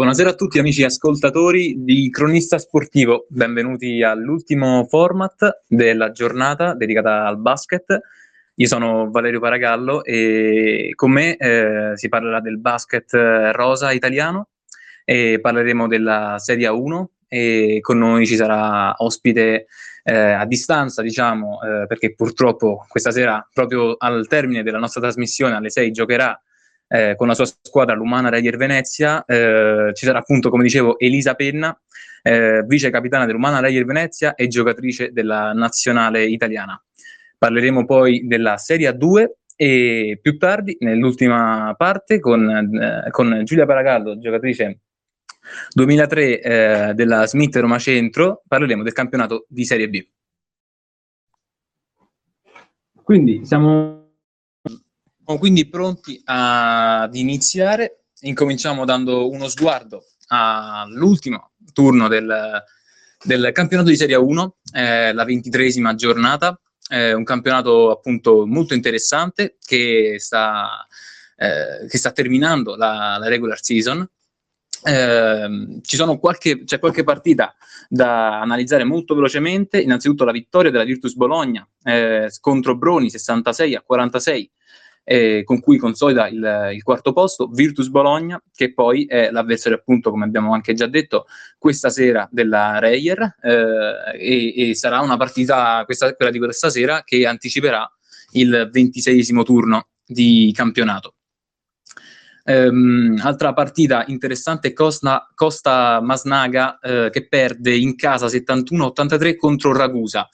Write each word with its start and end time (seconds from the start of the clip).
Buonasera 0.00 0.30
a 0.30 0.34
tutti 0.34 0.58
amici 0.58 0.82
ascoltatori 0.82 1.84
di 1.84 2.08
Cronista 2.08 2.56
Sportivo, 2.56 3.26
benvenuti 3.28 4.02
all'ultimo 4.02 4.86
format 4.88 5.64
della 5.68 6.10
giornata 6.10 6.72
dedicata 6.72 7.26
al 7.26 7.38
basket. 7.38 8.00
Io 8.54 8.66
sono 8.66 9.10
Valerio 9.10 9.40
Paragallo 9.40 10.02
e 10.02 10.92
con 10.94 11.10
me 11.10 11.36
eh, 11.36 11.92
si 11.96 12.08
parlerà 12.08 12.40
del 12.40 12.58
basket 12.58 13.12
rosa 13.52 13.92
italiano 13.92 14.48
e 15.04 15.38
parleremo 15.38 15.86
della 15.86 16.36
Serie 16.38 16.68
1 16.68 17.10
e 17.28 17.80
con 17.82 17.98
noi 17.98 18.24
ci 18.24 18.36
sarà 18.36 18.94
ospite 18.96 19.66
eh, 20.02 20.14
a 20.14 20.46
distanza, 20.46 21.02
diciamo, 21.02 21.58
eh, 21.60 21.86
perché 21.86 22.14
purtroppo 22.14 22.86
questa 22.88 23.10
sera, 23.10 23.46
proprio 23.52 23.96
al 23.98 24.26
termine 24.28 24.62
della 24.62 24.78
nostra 24.78 25.02
trasmissione 25.02 25.56
alle 25.56 25.68
6, 25.68 25.90
giocherà 25.90 26.40
eh, 26.92 27.14
con 27.16 27.28
la 27.28 27.34
sua 27.34 27.46
squadra 27.46 27.94
l'Umana 27.94 28.30
Reyer 28.30 28.56
Venezia. 28.56 29.24
Eh, 29.24 29.92
ci 29.94 30.04
sarà 30.04 30.18
appunto, 30.18 30.50
come 30.50 30.64
dicevo, 30.64 30.98
Elisa 30.98 31.34
Penna, 31.34 31.78
eh, 32.22 32.64
vice 32.66 32.90
capitana 32.90 33.26
dell'Umana 33.26 33.60
Reyer 33.60 33.84
Venezia 33.84 34.34
e 34.34 34.48
giocatrice 34.48 35.12
della 35.12 35.52
nazionale 35.52 36.24
italiana. 36.24 36.82
Parleremo 37.38 37.84
poi 37.84 38.26
della 38.26 38.56
Serie 38.56 38.90
A2 38.90 39.26
e 39.56 40.18
più 40.20 40.36
tardi, 40.36 40.76
nell'ultima 40.80 41.74
parte, 41.76 42.18
con, 42.18 42.50
eh, 42.50 43.10
con 43.10 43.42
Giulia 43.44 43.66
Paragallo, 43.66 44.18
giocatrice 44.18 44.80
2003 45.72 46.40
eh, 46.40 46.94
della 46.94 47.26
Smith 47.26 47.56
Roma 47.56 47.78
Centro, 47.78 48.42
parleremo 48.46 48.82
del 48.82 48.92
campionato 48.92 49.46
di 49.48 49.64
Serie 49.64 49.88
B. 49.88 50.06
Quindi 53.02 53.44
siamo 53.44 53.99
quindi 55.38 55.68
pronti 55.68 56.20
ad 56.24 57.14
iniziare. 57.14 58.04
Incominciamo 58.22 58.84
dando 58.84 59.30
uno 59.30 59.48
sguardo 59.48 60.04
all'ultimo 60.28 61.52
turno 61.72 62.08
del, 62.08 62.62
del 63.22 63.50
campionato 63.52 63.88
di 63.88 63.96
Serie 63.96 64.16
1, 64.16 64.56
eh, 64.74 65.12
la 65.12 65.24
ventitresima 65.24 65.94
giornata. 65.94 66.58
Eh, 66.88 67.12
un 67.12 67.24
campionato 67.24 67.90
appunto 67.90 68.46
molto 68.46 68.74
interessante 68.74 69.56
che 69.64 70.16
sta, 70.18 70.86
eh, 71.36 71.86
che 71.88 71.98
sta 71.98 72.10
terminando 72.12 72.76
la, 72.76 73.16
la 73.18 73.28
regular 73.28 73.62
season. 73.62 74.06
Eh, 74.82 75.78
ci 75.82 75.96
sono 75.96 76.18
qualche, 76.18 76.64
c'è 76.64 76.78
qualche 76.78 77.04
partita 77.04 77.54
da 77.88 78.40
analizzare 78.40 78.84
molto 78.84 79.14
velocemente. 79.14 79.80
Innanzitutto 79.80 80.24
la 80.24 80.32
vittoria 80.32 80.70
della 80.70 80.84
Virtus 80.84 81.14
Bologna 81.14 81.66
eh, 81.84 82.30
contro 82.40 82.76
Broni 82.76 83.10
66 83.10 83.74
a 83.74 83.82
46 83.82 84.50
eh, 85.04 85.42
con 85.44 85.60
cui 85.60 85.78
consolida 85.78 86.28
il, 86.28 86.70
il, 86.74 86.82
quarto 86.82 87.12
posto, 87.12 87.48
Virtus 87.48 87.88
Bologna, 87.88 88.40
che 88.54 88.72
poi 88.72 89.06
è 89.06 89.30
l'avversario 89.30 89.78
appunto, 89.78 90.10
come 90.10 90.24
abbiamo 90.24 90.52
anche 90.52 90.74
già 90.74 90.86
detto, 90.86 91.26
questa 91.58 91.90
sera 91.90 92.28
della 92.30 92.78
Reyer 92.78 93.36
eh, 93.42 94.18
e, 94.18 94.70
e, 94.70 94.74
sarà 94.74 95.00
una 95.00 95.16
partita, 95.16 95.82
questa, 95.84 96.14
quella 96.14 96.30
di 96.30 96.38
questa 96.38 96.70
sera, 96.70 97.02
che 97.04 97.26
anticiperà 97.26 97.90
il 98.32 98.68
ventiseiesimo 98.70 99.42
turno 99.42 99.88
di 100.04 100.52
campionato. 100.54 101.14
Um, 102.42 103.20
altra 103.22 103.52
partita 103.52 104.04
interessante 104.06 104.72
Costa, 104.72 105.30
Costa 105.34 106.00
Masnaga 106.00 106.78
eh, 106.78 107.10
che 107.12 107.28
perde 107.28 107.76
in 107.76 107.94
casa 107.96 108.26
71-83 108.26 109.36
contro 109.36 109.72
Ragusa. 109.72 110.28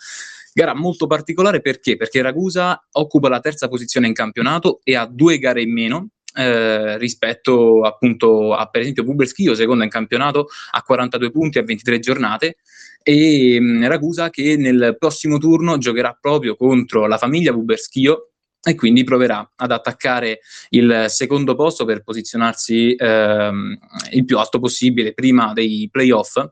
Gara 0.56 0.74
molto 0.74 1.06
particolare 1.06 1.60
perché? 1.60 1.98
Perché 1.98 2.22
Ragusa 2.22 2.82
occupa 2.92 3.28
la 3.28 3.40
terza 3.40 3.68
posizione 3.68 4.06
in 4.06 4.14
campionato 4.14 4.80
e 4.84 4.96
ha 4.96 5.04
due 5.04 5.36
gare 5.38 5.60
in 5.60 5.70
meno 5.70 6.08
eh, 6.34 6.96
rispetto 6.96 7.82
appunto 7.82 8.54
a 8.54 8.64
per 8.64 8.80
esempio 8.80 9.04
Buberschio, 9.04 9.54
seconda 9.54 9.84
in 9.84 9.90
campionato, 9.90 10.46
a 10.70 10.80
42 10.80 11.30
punti 11.30 11.58
a 11.58 11.62
23 11.62 11.98
giornate 11.98 12.56
e 13.02 13.60
mh, 13.60 13.64
mm, 13.64 13.84
Ragusa 13.84 14.30
che 14.30 14.56
nel 14.56 14.96
prossimo 14.98 15.36
turno 15.36 15.76
giocherà 15.76 16.16
proprio 16.18 16.56
contro 16.56 17.06
la 17.06 17.18
famiglia 17.18 17.52
Buberschio 17.52 18.30
e 18.62 18.74
quindi 18.74 19.04
proverà 19.04 19.52
ad 19.56 19.72
attaccare 19.72 20.38
il 20.70 21.04
secondo 21.08 21.54
posto 21.54 21.84
per 21.84 22.02
posizionarsi 22.02 22.94
ehm, 22.96 23.78
il 24.12 24.24
più 24.24 24.38
alto 24.38 24.58
possibile 24.58 25.12
prima 25.12 25.52
dei 25.52 25.86
playoff 25.92 26.42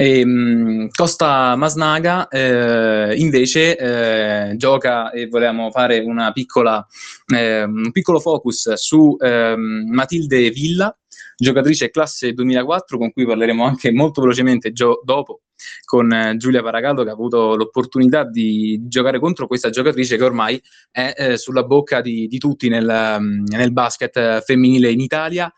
e, 0.00 0.20
ehm, 0.20 0.88
Costa 0.90 1.56
Masnaga 1.56 2.28
eh, 2.28 3.16
invece 3.16 3.76
eh, 3.76 4.56
gioca 4.56 5.10
e 5.10 5.26
volevamo 5.26 5.72
fare 5.72 6.04
piccola, 6.32 6.86
eh, 7.34 7.64
un 7.64 7.90
piccolo 7.90 8.20
focus 8.20 8.74
su 8.74 9.16
ehm, 9.18 9.86
Matilde 9.88 10.50
Villa, 10.50 10.96
giocatrice 11.36 11.90
classe 11.90 12.32
2004 12.32 12.96
con 12.96 13.12
cui 13.12 13.26
parleremo 13.26 13.64
anche 13.64 13.90
molto 13.90 14.20
velocemente 14.20 14.70
gio- 14.70 15.00
dopo 15.04 15.40
con 15.84 16.12
eh, 16.12 16.36
Giulia 16.36 16.62
Paragallo 16.62 17.02
che 17.02 17.10
ha 17.10 17.14
avuto 17.14 17.56
l'opportunità 17.56 18.22
di 18.22 18.80
giocare 18.86 19.18
contro 19.18 19.48
questa 19.48 19.70
giocatrice 19.70 20.16
che 20.16 20.24
ormai 20.24 20.62
è 20.92 21.12
eh, 21.16 21.36
sulla 21.36 21.64
bocca 21.64 22.00
di, 22.00 22.28
di 22.28 22.38
tutti 22.38 22.68
nel, 22.68 23.42
nel 23.48 23.72
basket 23.72 24.44
femminile 24.44 24.92
in 24.92 25.00
Italia. 25.00 25.52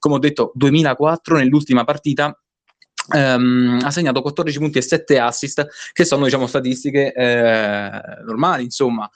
Come 0.00 0.16
ho 0.16 0.18
detto, 0.18 0.50
2004 0.54 1.36
nell'ultima 1.36 1.84
partita 1.84 2.36
Um, 3.08 3.78
ha 3.82 3.90
segnato 3.90 4.20
14 4.20 4.58
punti 4.58 4.78
e 4.78 4.82
7 4.82 5.18
assist, 5.18 5.66
che 5.92 6.04
sono 6.04 6.24
diciamo, 6.24 6.46
statistiche 6.46 7.12
eh, 7.12 8.00
normali, 8.24 8.64
insomma, 8.64 9.08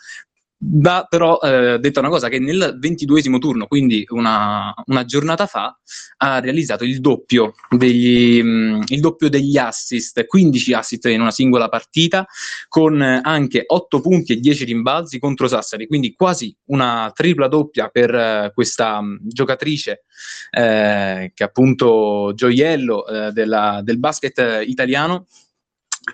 Va 0.63 1.07
però 1.09 1.39
eh, 1.41 1.79
detta 1.79 2.01
una 2.01 2.11
cosa 2.11 2.29
che 2.29 2.39
nel 2.39 2.77
ventiduesimo 2.79 3.39
turno, 3.39 3.67
quindi 3.67 4.05
una, 4.11 4.75
una, 4.87 5.07
giornata 5.07 5.47
fa, 5.47 5.75
ha 6.19 6.39
realizzato 6.39 6.85
il 6.85 7.01
doppio, 7.01 7.55
degli, 7.71 8.43
mh, 8.43 8.49
mm, 8.49 8.83
il 8.89 9.01
doppio 9.01 9.31
degli 9.31 9.57
assist, 9.57 10.27
15 10.27 10.73
assist 10.75 11.07
in 11.07 11.23
una 11.23 11.31
singola 11.31 11.71
partita, 11.71 12.27
con 12.69 13.01
anche 13.01 13.65
8 13.67 14.01
punti 14.03 14.35
e 14.35 14.37
10 14.37 14.65
rimbalzi 14.65 15.19
contro 15.19 15.49
Sassari, 15.49 15.87
quindi 15.87 16.13
quasi 16.15 16.55
una 16.67 17.11
tripla 17.15 17.49
doppia 17.49 17.89
per 17.89 18.13
uh, 18.13 18.53
questa 18.53 18.99
um, 18.99 19.19
giocatrice 19.23 20.05
eh, 20.51 21.33
che 21.35 21.43
è 21.43 21.47
appunto 21.47 22.33
gioiello 22.35 23.07
eh, 23.07 23.33
della, 23.33 23.81
del 23.83 23.99
basket 23.99 24.63
italiano. 24.67 25.27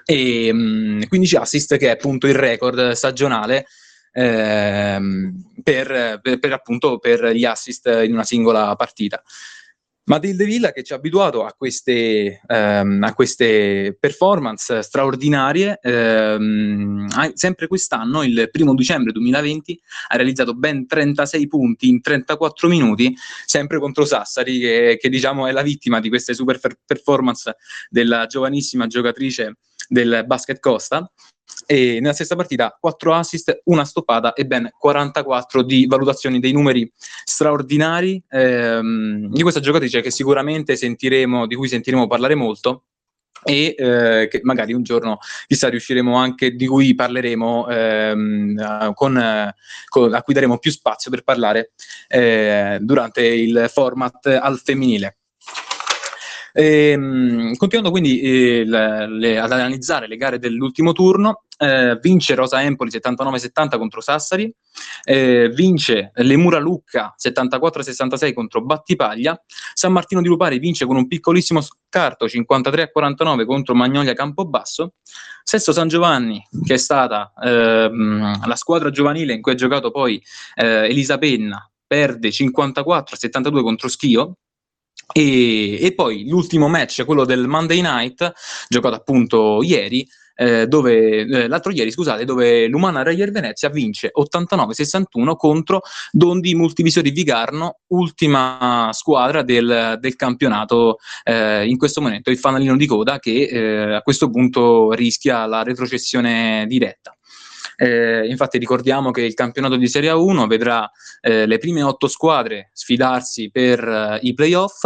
E 0.04 0.52
mh, 0.52 1.08
15 1.08 1.36
assist 1.36 1.76
che 1.78 1.86
è 1.88 1.90
appunto 1.90 2.28
il 2.28 2.34
record 2.34 2.92
stagionale 2.92 3.66
ehm, 4.16 5.52
per, 5.62 6.20
per, 6.22 6.38
per, 6.38 6.52
appunto 6.52 6.98
per 6.98 7.26
gli 7.32 7.44
assist 7.44 7.86
in 7.86 8.12
una 8.12 8.24
singola 8.24 8.74
partita. 8.76 9.22
Matilde 10.08 10.44
Villa 10.44 10.70
che 10.70 10.84
ci 10.84 10.92
ha 10.92 10.96
abituato 10.96 11.44
a 11.44 11.52
queste, 11.52 12.40
ehm, 12.46 13.02
a 13.02 13.12
queste 13.12 13.96
performance 13.98 14.82
straordinarie, 14.82 15.80
ehm, 15.82 17.08
sempre 17.34 17.66
quest'anno, 17.66 18.22
il 18.22 18.48
primo 18.52 18.72
dicembre 18.74 19.10
2020, 19.10 19.80
ha 20.08 20.16
realizzato 20.16 20.54
ben 20.54 20.86
36 20.86 21.48
punti 21.48 21.88
in 21.88 22.00
34 22.00 22.68
minuti, 22.68 23.16
sempre 23.46 23.80
contro 23.80 24.04
Sassari, 24.04 24.60
che, 24.60 24.96
che 25.00 25.08
diciamo 25.08 25.48
è 25.48 25.50
la 25.50 25.62
vittima 25.62 25.98
di 25.98 26.08
queste 26.08 26.34
super 26.34 26.60
performance 26.84 27.56
della 27.90 28.26
giovanissima 28.26 28.86
giocatrice 28.86 29.56
del 29.88 30.22
basket 30.24 30.60
Costa 30.60 31.10
e 31.66 31.98
nella 32.00 32.12
stessa 32.12 32.36
partita 32.36 32.76
4 32.78 33.14
assist, 33.14 33.60
una 33.64 33.84
stoppata 33.84 34.32
e 34.32 34.46
ben 34.46 34.68
44 34.78 35.62
di 35.62 35.86
valutazioni 35.86 36.38
dei 36.40 36.52
numeri 36.52 36.90
straordinari 37.24 38.22
ehm, 38.28 39.28
di 39.28 39.42
questa 39.42 39.60
giocatrice 39.60 40.00
che 40.00 40.10
sicuramente 40.10 40.76
sentiremo, 40.76 41.46
di 41.46 41.54
cui 41.54 41.68
sentiremo 41.68 42.06
parlare 42.06 42.34
molto 42.34 42.84
e 43.42 43.74
eh, 43.76 44.28
che 44.28 44.40
magari 44.42 44.72
un 44.72 44.82
giorno 44.82 45.18
chissà 45.46 45.68
riusciremo 45.68 46.16
anche 46.16 46.52
di 46.52 46.66
cui 46.66 46.94
parleremo 46.94 47.68
ehm, 47.68 48.92
con, 48.94 49.52
con, 49.88 50.14
a 50.14 50.22
cui 50.22 50.34
daremo 50.34 50.58
più 50.58 50.70
spazio 50.70 51.10
per 51.10 51.22
parlare 51.22 51.72
eh, 52.08 52.78
durante 52.80 53.24
il 53.24 53.68
format 53.72 54.26
al 54.26 54.58
femminile. 54.58 55.18
Ehm, 56.58 57.54
continuando 57.56 57.90
quindi 57.90 58.18
eh, 58.22 58.64
le, 58.64 59.06
le, 59.08 59.38
ad 59.38 59.52
analizzare 59.52 60.08
le 60.08 60.16
gare 60.16 60.38
dell'ultimo 60.38 60.92
turno, 60.92 61.42
eh, 61.58 61.98
vince 62.00 62.34
Rosa 62.34 62.62
Empoli 62.62 62.90
79-70 62.90 63.76
contro 63.76 64.00
Sassari, 64.00 64.50
eh, 65.04 65.50
vince 65.50 66.12
Lemura 66.14 66.58
Lucca 66.58 67.14
74-66 67.22 68.32
contro 68.32 68.62
Battipaglia, 68.62 69.38
San 69.74 69.92
Martino 69.92 70.22
di 70.22 70.28
Lupari 70.28 70.58
vince 70.58 70.86
con 70.86 70.96
un 70.96 71.06
piccolissimo 71.06 71.60
scarto 71.60 72.24
53-49 72.24 73.44
contro 73.44 73.74
Magnolia 73.74 74.14
Campobasso, 74.14 74.94
Sesto 75.42 75.72
San 75.72 75.88
Giovanni 75.88 76.42
che 76.64 76.74
è 76.74 76.78
stata 76.78 77.34
ehm, 77.38 78.46
la 78.46 78.56
squadra 78.56 78.88
giovanile 78.88 79.34
in 79.34 79.42
cui 79.42 79.52
ha 79.52 79.56
giocato 79.56 79.90
poi 79.90 80.22
eh, 80.54 80.88
Elisa 80.88 81.18
Penna, 81.18 81.70
perde 81.86 82.30
54-72 82.30 83.62
contro 83.62 83.88
Schio, 83.88 84.38
e, 85.12 85.78
e, 85.80 85.94
poi 85.94 86.28
l'ultimo 86.28 86.68
match, 86.68 87.04
quello 87.04 87.24
del 87.24 87.46
Monday 87.46 87.80
night, 87.80 88.32
giocato 88.68 88.94
appunto 88.94 89.62
ieri, 89.62 90.06
eh, 90.36 90.66
dove, 90.66 91.20
eh, 91.20 91.48
l'altro 91.48 91.72
ieri, 91.72 91.90
scusate, 91.90 92.24
dove 92.24 92.66
l'Umana 92.66 93.02
Reyer 93.02 93.30
Venezia 93.30 93.70
vince 93.70 94.12
89-61 94.14 95.34
contro 95.36 95.80
Dondi 96.12 96.54
Multivisori 96.54 97.10
Vigarno, 97.10 97.78
ultima 97.88 98.90
squadra 98.92 99.42
del, 99.42 99.96
del 99.98 100.16
campionato 100.16 100.98
eh, 101.24 101.66
in 101.66 101.78
questo 101.78 102.00
momento, 102.00 102.30
il 102.30 102.38
fanalino 102.38 102.76
di 102.76 102.86
coda 102.86 103.18
che 103.18 103.48
eh, 103.50 103.94
a 103.94 104.02
questo 104.02 104.28
punto 104.28 104.92
rischia 104.92 105.46
la 105.46 105.62
retrocessione 105.62 106.66
diretta. 106.68 107.16
Eh, 107.76 108.26
infatti 108.26 108.58
ricordiamo 108.58 109.10
che 109.10 109.22
il 109.22 109.34
campionato 109.34 109.76
di 109.76 109.86
Serie 109.86 110.10
1 110.10 110.46
vedrà 110.46 110.90
eh, 111.20 111.46
le 111.46 111.58
prime 111.58 111.82
otto 111.82 112.08
squadre 112.08 112.70
sfidarsi 112.72 113.50
per 113.50 113.86
eh, 113.86 114.18
i 114.22 114.32
playoff 114.32 114.84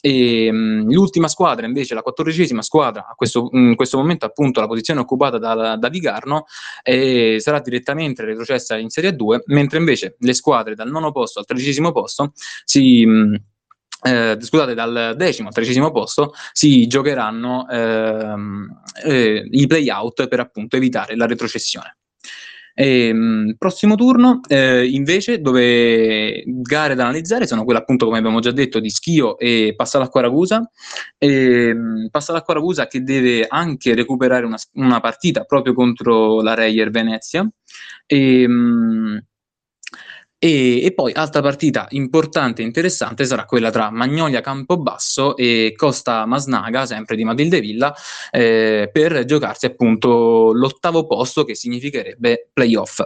e 0.00 0.52
mh, 0.52 0.56
mm, 0.56 0.90
l'ultima 0.90 1.28
squadra 1.28 1.66
invece, 1.66 1.94
la 1.94 2.02
quattordicesima 2.02 2.62
squadra, 2.62 3.06
a 3.08 3.14
questo, 3.14 3.48
in 3.52 3.74
questo 3.74 3.96
momento 3.96 4.26
appunto 4.26 4.60
la 4.60 4.66
posizione 4.66 5.00
occupata 5.00 5.38
da, 5.38 5.76
da 5.76 5.88
Vigarno, 5.88 6.44
eh, 6.82 7.38
sarà 7.40 7.60
direttamente 7.60 8.24
retrocessa 8.24 8.76
in 8.76 8.90
Serie 8.90 9.14
2, 9.14 9.44
mentre 9.46 9.78
invece 9.78 10.16
le 10.18 10.34
squadre 10.34 10.74
dal 10.74 10.90
nono 10.90 11.12
posto 11.12 11.38
al 11.40 11.46
tredicesimo 11.46 11.92
posto 11.92 12.32
si... 12.64 13.04
Mh, 13.04 13.12
mm, 13.12 13.34
eh, 14.02 14.36
scusate, 14.38 14.74
dal 14.74 15.14
decimo 15.16 15.48
al 15.48 15.54
tredicesimo 15.54 15.90
posto 15.90 16.32
si 16.52 16.86
giocheranno 16.86 17.66
ehm, 17.68 18.82
eh, 19.04 19.48
i 19.50 19.66
play-out 19.66 20.28
per 20.28 20.38
appunto 20.38 20.76
evitare 20.76 21.16
la 21.16 21.26
retrocessione. 21.26 21.96
E, 22.78 23.08
ehm, 23.08 23.54
prossimo 23.56 23.94
turno, 23.94 24.40
eh, 24.48 24.86
invece, 24.86 25.40
dove 25.40 26.42
gare 26.46 26.94
da 26.94 27.04
analizzare 27.04 27.46
sono 27.46 27.64
quelle 27.64 27.78
appunto, 27.78 28.04
come 28.04 28.18
abbiamo 28.18 28.40
già 28.40 28.50
detto, 28.50 28.80
di 28.80 28.90
Schio 28.90 29.38
e 29.38 29.72
Passalacqua 29.74 30.20
Ragusa. 30.20 30.70
E, 31.16 31.68
ehm, 31.68 32.08
Passalacqua 32.10 32.52
Ragusa 32.52 32.86
che 32.86 33.02
deve 33.02 33.46
anche 33.48 33.94
recuperare 33.94 34.44
una, 34.44 34.58
una 34.74 35.00
partita 35.00 35.44
proprio 35.44 35.72
contro 35.72 36.42
la 36.42 36.52
Reyer 36.52 36.90
Venezia. 36.90 37.48
E, 38.04 38.42
ehm, 38.42 39.24
e, 40.38 40.84
e, 40.84 40.92
poi 40.92 41.12
altra 41.12 41.40
partita 41.40 41.86
importante 41.90 42.60
e 42.60 42.66
interessante 42.66 43.24
sarà 43.24 43.46
quella 43.46 43.70
tra 43.70 43.90
Magnolia 43.90 44.42
Campobasso 44.42 45.36
e 45.36 45.72
Costa 45.74 46.26
Masnaga, 46.26 46.84
sempre 46.84 47.16
di 47.16 47.24
Madildevilla, 47.24 47.94
eh, 48.30 48.90
per 48.92 49.24
giocarsi 49.24 49.66
appunto 49.66 50.52
l'ottavo 50.52 51.06
posto 51.06 51.44
che 51.44 51.54
significherebbe 51.54 52.50
playoff. 52.52 53.00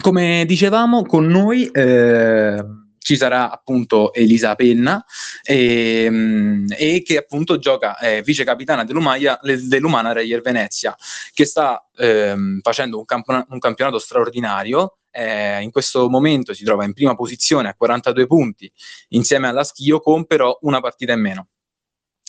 Come 0.00 0.44
dicevamo, 0.46 1.04
con 1.04 1.26
noi 1.26 1.66
eh, 1.66 2.64
ci 2.98 3.16
sarà 3.16 3.50
appunto 3.50 4.12
Elisa 4.14 4.54
Penna 4.54 5.04
e, 5.42 6.04
ehm, 6.04 6.66
e 6.76 7.02
che 7.02 7.18
appunto 7.18 7.58
gioca 7.58 7.98
eh, 7.98 8.22
vice 8.22 8.44
capitana 8.44 8.84
dell'Umana, 8.84 10.12
Reyer 10.12 10.40
Venezia, 10.40 10.96
che 11.34 11.44
sta 11.44 11.84
ehm, 11.96 12.60
facendo 12.62 12.98
un, 12.98 13.04
camp- 13.04 13.46
un 13.48 13.58
campionato 13.58 13.98
straordinario 13.98 14.98
eh, 15.12 15.62
in 15.62 15.70
questo 15.70 16.08
momento 16.08 16.54
si 16.54 16.64
trova 16.64 16.84
in 16.84 16.94
prima 16.94 17.14
posizione 17.14 17.68
a 17.68 17.74
42 17.74 18.26
punti 18.26 18.70
insieme 19.10 19.46
alla 19.46 19.62
Schio 19.62 20.00
con 20.00 20.24
però 20.24 20.58
una 20.62 20.80
partita 20.80 21.12
in 21.12 21.20
meno. 21.20 21.48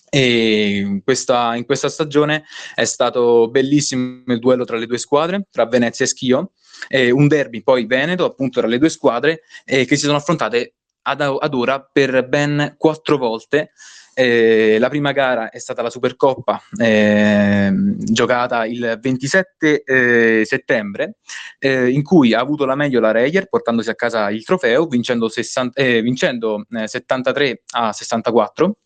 E 0.10 0.78
in 0.78 1.04
questa, 1.04 1.56
in 1.56 1.66
questa 1.66 1.90
stagione 1.90 2.44
è 2.76 2.86
stato 2.86 3.50
bellissimo 3.50 4.22
il 4.28 4.38
duello 4.38 4.64
tra 4.64 4.78
le 4.78 4.86
due 4.86 5.00
squadre, 5.00 5.48
tra 5.50 5.66
Venezia 5.66 6.06
e 6.06 6.08
Schio, 6.08 6.52
eh, 6.88 7.10
un 7.10 7.28
derby 7.28 7.64
poi 7.64 7.88
Veneto 7.88 8.26
appunto 8.26 8.60
tra 8.60 8.70
le 8.70 8.78
due 8.78 8.90
squadre 8.90 9.42
eh, 9.66 9.86
che 9.86 9.96
si 9.96 10.06
sono 10.06 10.18
affrontate 10.18 10.76
ad, 11.04 11.22
ad 11.22 11.54
ora 11.54 11.82
per 11.82 12.28
ben 12.28 12.76
quattro 12.78 13.18
volte 13.18 13.72
eh, 14.14 14.78
la 14.80 14.90
prima 14.90 15.12
gara 15.12 15.50
è 15.50 15.60
stata 15.60 15.82
la 15.82 15.90
Supercoppa 15.90 16.62
eh, 16.78 17.72
giocata 17.98 18.66
il 18.66 18.98
27 19.02 19.84
eh, 19.84 20.44
settembre, 20.46 21.18
eh, 21.60 21.90
in 21.90 22.04
cui 22.04 22.34
ha 22.34 22.40
avuto 22.40 22.66
la 22.66 22.76
meglio 22.76 23.00
la 23.00 23.12
Reyer 23.12 23.48
portandosi 23.48 23.90
a 23.90 23.96
casa 23.96 24.30
il 24.30 24.44
trofeo, 24.44 24.86
vincendo, 24.88 25.30
60, 25.30 25.82
eh, 25.82 26.02
vincendo 26.02 26.66
73 26.70 27.50
eh, 27.50 27.62
a 27.72 27.92
64. 27.92 28.78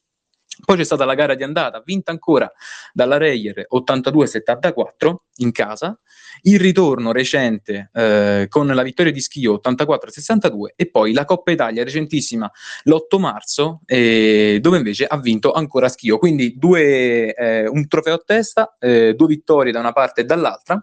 Poi 0.65 0.77
c'è 0.77 0.83
stata 0.83 1.05
la 1.05 1.13
gara 1.13 1.35
di 1.35 1.43
andata, 1.43 1.81
vinta 1.85 2.11
ancora 2.11 2.51
dalla 2.93 3.17
Reyer 3.17 3.67
82-74 3.71 5.15
in 5.37 5.51
casa, 5.51 5.99
il 6.41 6.59
ritorno 6.59 7.11
recente 7.11 7.89
eh, 7.93 8.47
con 8.49 8.67
la 8.67 8.81
vittoria 8.83 9.11
di 9.11 9.21
Schio 9.21 9.61
84-62 9.63 10.73
e 10.75 10.89
poi 10.89 11.13
la 11.13 11.25
Coppa 11.25 11.51
Italia 11.51 11.83
recentissima 11.83 12.49
l'8 12.83 13.19
marzo 13.19 13.81
eh, 13.85 14.59
dove 14.61 14.77
invece 14.77 15.05
ha 15.05 15.19
vinto 15.19 15.51
ancora 15.51 15.89
Schio. 15.89 16.17
Quindi 16.17 16.55
due, 16.57 17.33
eh, 17.33 17.67
un 17.67 17.87
trofeo 17.87 18.15
a 18.15 18.21
testa, 18.25 18.75
eh, 18.79 19.13
due 19.15 19.27
vittorie 19.27 19.71
da 19.71 19.79
una 19.79 19.93
parte 19.93 20.21
e 20.21 20.23
dall'altra. 20.25 20.79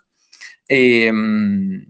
E, 0.67 1.11
mh, 1.11 1.17
mm, 1.17 1.81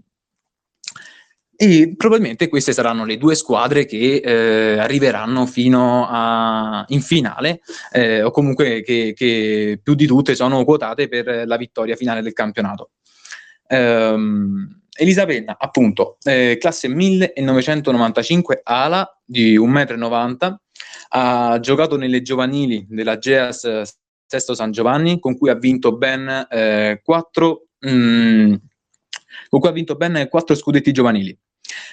e 1.57 1.93
probabilmente 1.95 2.49
queste 2.49 2.73
saranno 2.73 3.05
le 3.05 3.17
due 3.17 3.35
squadre 3.35 3.85
che 3.85 4.21
eh, 4.23 4.77
arriveranno 4.77 5.45
fino 5.45 6.07
a, 6.09 6.83
in 6.89 7.01
finale 7.01 7.61
eh, 7.91 8.23
o 8.23 8.31
comunque 8.31 8.81
che, 8.81 9.13
che, 9.15 9.79
più 9.81 9.93
di 9.93 10.05
tutte 10.05 10.35
sono 10.35 10.63
quotate 10.65 11.07
per 11.07 11.45
la 11.45 11.57
vittoria 11.57 11.95
finale 11.95 12.21
del 12.21 12.33
campionato. 12.33 12.91
Um, 13.67 14.83
Elisabetta, 14.97 15.57
appunto, 15.59 16.17
eh, 16.23 16.57
classe 16.59 16.87
1995, 16.87 18.61
ala 18.63 19.19
di 19.25 19.57
1,90 19.57 20.49
m, 20.49 20.57
ha 21.09 21.59
giocato 21.59 21.97
nelle 21.97 22.21
giovanili 22.21 22.85
della 22.89 23.17
GEAS 23.17 23.97
Sesto 24.25 24.53
San 24.55 24.71
Giovanni, 24.71 25.19
con 25.19 25.37
cui 25.37 25.49
ha 25.49 25.55
vinto 25.55 25.97
ben 25.97 26.47
eh, 26.49 27.01
4 27.03 27.67
mm, 27.85 28.53
con 29.55 29.59
cui 29.59 29.69
ha 29.69 29.73
vinto 29.73 29.95
ben 29.95 30.27
4 30.29 30.55
scudetti 30.55 30.91
giovanili. 30.91 31.37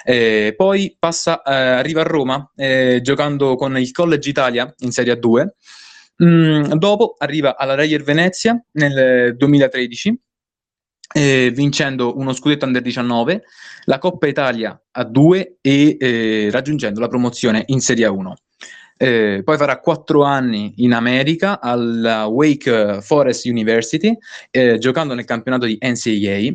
Eh, 0.04 0.54
poi 0.56 0.96
passa, 0.98 1.42
eh, 1.42 1.54
arriva 1.54 2.00
a 2.00 2.04
Roma 2.04 2.50
eh, 2.56 3.00
giocando 3.02 3.54
con 3.54 3.78
il 3.78 3.92
College 3.92 4.28
Italia 4.28 4.74
in 4.78 4.90
Serie 4.90 5.18
A2. 5.18 5.46
Mm, 6.24 6.72
dopo 6.72 7.14
arriva 7.18 7.56
alla 7.56 7.74
Reyer 7.74 8.02
Venezia 8.02 8.60
nel 8.72 9.36
2013 9.36 10.20
eh, 11.14 11.52
vincendo 11.54 12.16
uno 12.16 12.32
scudetto 12.32 12.64
under 12.64 12.82
19, 12.82 13.44
la 13.84 13.98
Coppa 13.98 14.26
Italia 14.26 14.80
a 14.90 15.04
2 15.04 15.58
e 15.60 15.96
eh, 15.98 16.48
raggiungendo 16.50 17.00
la 17.00 17.08
promozione 17.08 17.62
in 17.66 17.80
Serie 17.80 18.06
1. 18.06 18.34
Eh, 19.02 19.42
poi 19.42 19.56
farà 19.56 19.80
quattro 19.80 20.22
anni 20.22 20.74
in 20.76 20.92
America 20.92 21.60
alla 21.60 22.26
Wake 22.26 23.00
Forest 23.02 23.46
University, 23.46 24.16
eh, 24.50 24.78
giocando 24.78 25.14
nel 25.14 25.24
campionato 25.24 25.66
di 25.66 25.76
NCAA. 25.80 26.54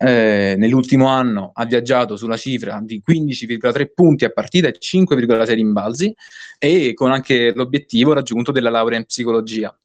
Eh, 0.00 0.54
nell'ultimo 0.56 1.08
anno 1.08 1.50
ha 1.54 1.64
viaggiato 1.64 2.16
sulla 2.16 2.36
cifra 2.36 2.80
di 2.80 3.02
15,3 3.04 3.90
punti 3.92 4.24
a 4.24 4.30
partita 4.30 4.68
e 4.68 4.76
5,6 4.78 5.54
rimbalzi 5.54 6.14
e 6.56 6.94
con 6.94 7.10
anche 7.10 7.52
l'obiettivo 7.52 8.12
raggiunto 8.12 8.52
della 8.52 8.70
laurea 8.70 8.98
in 8.98 9.04
psicologia. 9.04 9.76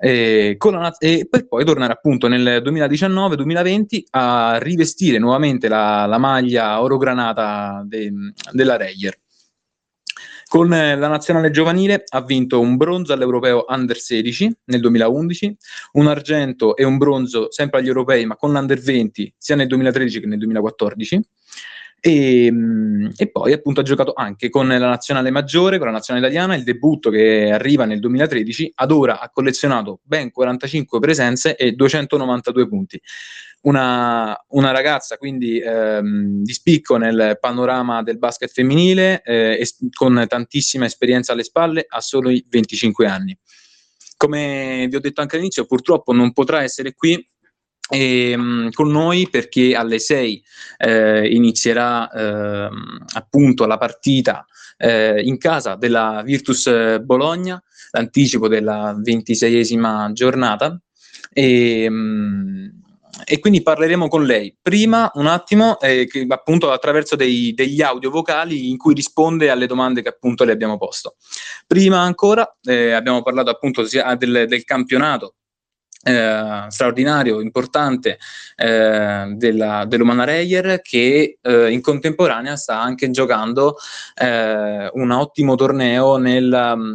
E, 0.00 0.56
la, 0.60 0.96
e, 0.98 1.26
per 1.28 1.48
poi 1.48 1.64
tornare 1.64 1.92
appunto 1.92 2.28
nel 2.28 2.62
2019-2020 2.64 4.02
a 4.10 4.58
rivestire 4.60 5.18
nuovamente 5.18 5.66
la, 5.66 6.06
la 6.06 6.18
maglia 6.18 6.80
oro-granata 6.80 7.82
de, 7.84 8.12
della 8.52 8.76
Reyer. 8.76 9.18
Con 10.48 10.70
la 10.70 11.08
nazionale 11.08 11.50
giovanile 11.50 12.04
ha 12.08 12.22
vinto 12.22 12.58
un 12.58 12.78
bronzo 12.78 13.12
all'europeo 13.12 13.66
under 13.68 13.98
16 13.98 14.50
nel 14.64 14.80
2011, 14.80 15.56
un 15.92 16.06
argento 16.06 16.74
e 16.74 16.84
un 16.84 16.96
bronzo 16.96 17.52
sempre 17.52 17.80
agli 17.80 17.88
europei 17.88 18.24
ma 18.24 18.34
con 18.34 18.52
l'under 18.52 18.80
20 18.80 19.34
sia 19.36 19.56
nel 19.56 19.66
2013 19.66 20.20
che 20.20 20.26
nel 20.26 20.38
2014 20.38 21.22
e, 22.00 22.46
ehm, 22.46 23.12
e, 23.16 23.30
poi 23.30 23.52
appunto 23.52 23.80
ha 23.80 23.82
giocato 23.82 24.12
anche 24.14 24.48
con 24.48 24.68
la 24.68 24.78
nazionale 24.78 25.30
maggiore, 25.30 25.78
con 25.78 25.86
la 25.86 25.92
nazionale 25.92 26.26
italiana, 26.26 26.54
il 26.54 26.62
debutto 26.62 27.10
che 27.10 27.50
arriva 27.50 27.84
nel 27.84 28.00
2013, 28.00 28.72
ad 28.76 28.90
ora 28.92 29.20
ha 29.20 29.30
collezionato 29.30 30.00
ben 30.02 30.30
45 30.30 30.98
presenze 30.98 31.56
e 31.56 31.72
292 31.72 32.68
punti. 32.68 33.00
Una, 33.60 34.38
una 34.50 34.70
ragazza 34.70 35.16
quindi 35.16 35.58
ehm, 35.58 36.42
di 36.42 36.52
spicco 36.52 36.96
nel 36.96 37.38
panorama 37.40 38.02
del 38.02 38.18
basket 38.18 38.50
femminile, 38.50 39.20
eh, 39.22 39.58
es- 39.60 39.76
con 39.92 40.24
tantissima 40.28 40.84
esperienza 40.84 41.32
alle 41.32 41.42
spalle, 41.42 41.84
a 41.88 42.00
solo 42.00 42.30
25 42.48 43.06
anni. 43.06 43.36
Come 44.16 44.86
vi 44.88 44.96
ho 44.96 45.00
detto 45.00 45.20
anche 45.20 45.36
all'inizio, 45.36 45.66
purtroppo 45.66 46.12
non 46.12 46.32
potrà 46.32 46.62
essere 46.62 46.94
qui 46.94 47.14
e, 47.90 48.30
ehm, 48.30 48.70
con 48.72 48.90
noi 48.90 49.28
perché 49.30 49.74
alle 49.74 49.98
6 49.98 50.42
eh, 50.78 51.28
inizierà 51.28 52.10
eh, 52.10 52.68
appunto 53.14 53.66
la 53.66 53.78
partita 53.78 54.46
eh, 54.76 55.22
in 55.22 55.38
casa 55.38 55.74
della 55.74 56.22
Virtus 56.24 56.98
Bologna, 57.00 57.62
l'anticipo 57.92 58.48
della 58.48 58.94
ventiseiesima 58.98 60.10
giornata. 60.12 60.80
E, 61.32 61.82
ehm, 61.84 62.77
e 63.24 63.38
quindi 63.38 63.62
parleremo 63.62 64.08
con 64.08 64.24
lei. 64.24 64.56
Prima 64.60 65.10
un 65.14 65.26
attimo, 65.26 65.78
eh, 65.80 66.06
che, 66.06 66.26
appunto 66.28 66.70
attraverso 66.70 67.16
dei, 67.16 67.52
degli 67.54 67.82
audio 67.82 68.10
vocali 68.10 68.70
in 68.70 68.76
cui 68.76 68.94
risponde 68.94 69.50
alle 69.50 69.66
domande 69.66 70.02
che 70.02 70.08
appunto 70.08 70.44
le 70.44 70.52
abbiamo 70.52 70.78
posto. 70.78 71.16
Prima 71.66 72.00
ancora 72.00 72.56
eh, 72.62 72.92
abbiamo 72.92 73.22
parlato 73.22 73.50
appunto 73.50 73.84
sia 73.86 74.14
del, 74.14 74.46
del 74.48 74.64
campionato 74.64 75.34
eh, 76.02 76.66
straordinario, 76.68 77.40
importante 77.40 78.18
eh, 78.56 79.32
della, 79.34 79.84
dell'Umana 79.86 80.24
Reyer 80.24 80.80
che 80.80 81.38
eh, 81.40 81.70
in 81.70 81.80
contemporanea 81.80 82.56
sta 82.56 82.80
anche 82.80 83.10
giocando 83.10 83.76
eh, 84.14 84.90
un 84.92 85.10
ottimo 85.10 85.54
torneo 85.54 86.16
nel, 86.16 86.88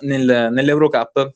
nel, 0.00 0.48
nell'Eurocup 0.50 1.34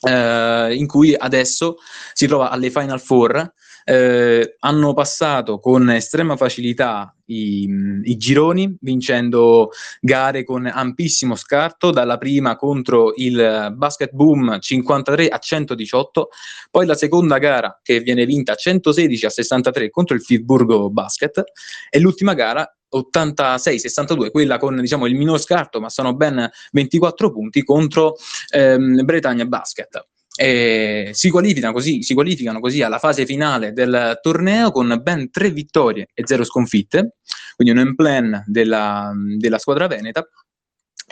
eh, 0.00 0.74
in 0.74 0.86
cui 0.86 1.14
adesso 1.14 1.76
si 2.12 2.26
trova 2.26 2.50
alle 2.50 2.70
Final 2.70 3.00
Four 3.00 3.52
eh, 3.88 4.56
hanno 4.58 4.92
passato 4.92 5.58
con 5.58 5.88
estrema 5.90 6.36
facilità 6.36 7.14
i, 7.28 7.66
i, 8.02 8.16
gironi, 8.18 8.76
vincendo 8.82 9.70
gare 10.00 10.44
con 10.44 10.66
ampissimo 10.66 11.34
scarto, 11.34 11.90
dalla 11.90 12.18
prima 12.18 12.56
contro 12.56 13.14
il 13.16 13.72
Basket 13.74 14.10
Boom 14.12 14.60
53 14.60 15.28
a 15.28 15.38
118, 15.38 16.28
poi 16.70 16.84
la 16.84 16.94
seconda 16.94 17.38
gara 17.38 17.80
che 17.82 18.00
viene 18.00 18.26
vinta 18.26 18.54
116 18.54 19.24
a 19.24 19.30
63 19.30 19.88
contro 19.88 20.14
il 20.14 20.22
Pittsburgh 20.22 20.90
Basket 20.90 21.42
e 21.88 21.98
l'ultima 21.98 22.34
gara 22.34 22.70
86-62, 22.94 24.30
quella 24.30 24.58
con 24.58 24.80
diciamo, 24.80 25.06
il 25.06 25.14
minor 25.14 25.40
scarto, 25.40 25.80
ma 25.80 25.88
sono 25.88 26.14
ben 26.14 26.48
24 26.72 27.32
punti 27.32 27.62
contro 27.64 28.16
ehm, 28.52 29.04
Bretagna 29.04 29.44
Basket. 29.44 30.06
E 30.40 31.10
si 31.14 31.30
qualificano, 31.30 31.72
così, 31.72 32.02
si 32.02 32.14
qualificano 32.14 32.60
così 32.60 32.80
alla 32.82 33.00
fase 33.00 33.26
finale 33.26 33.72
del 33.72 34.18
torneo 34.22 34.70
con 34.70 35.00
ben 35.02 35.32
tre 35.32 35.50
vittorie 35.50 36.06
e 36.14 36.22
zero 36.26 36.44
sconfitte, 36.44 37.16
quindi 37.56 37.76
un 37.76 37.94
plan 37.96 38.44
della, 38.46 39.12
della 39.36 39.58
squadra 39.58 39.88
veneta 39.88 40.28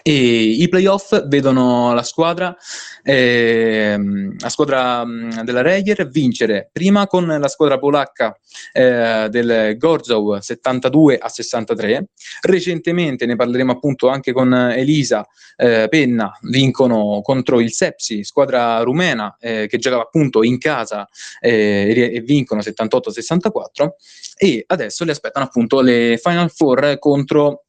e 0.09 0.13
i 0.13 0.69
playoff 0.69 1.27
vedono 1.27 1.93
la 1.93 2.05
squadra, 2.05 2.57
eh, 3.03 3.99
la 4.39 4.49
squadra 4.49 5.05
mm, 5.05 5.41
della 5.41 5.63
Reyer 5.63 6.09
vincere 6.09 6.69
prima 6.71 7.09
con 7.09 7.27
la 7.27 7.49
squadra 7.49 7.77
polacca 7.77 8.39
eh, 8.73 9.27
del 9.29 9.77
Gorzow 9.77 10.39
72 10.39 11.19
a 11.19 11.29
63. 11.29 12.07
Recentemente 12.43 13.27
ne 13.27 13.35
parleremo 13.35 13.73
appunto 13.73 14.07
anche 14.07 14.33
con 14.33 14.55
Elisa 14.55 15.27
eh, 15.57 15.89
Penna, 15.91 16.39
vincono 16.43 17.21
contro 17.21 17.59
il 17.59 17.73
Sepsi, 17.73 18.23
squadra 18.23 18.79
rumena 18.83 19.37
eh, 19.41 19.67
che 19.69 19.79
giocava 19.79 20.03
appunto 20.03 20.45
in 20.45 20.59
casa 20.59 21.09
eh, 21.41 22.13
e 22.15 22.21
vincono 22.21 22.63
78 22.63 23.09
a 23.09 23.13
64. 23.13 23.97
E 24.37 24.63
adesso 24.69 25.05
le 25.05 25.11
aspettano 25.11 25.47
appunto 25.47 25.81
le 25.81 26.17
Final 26.23 26.53
Four 26.53 26.97
contro 27.01 27.63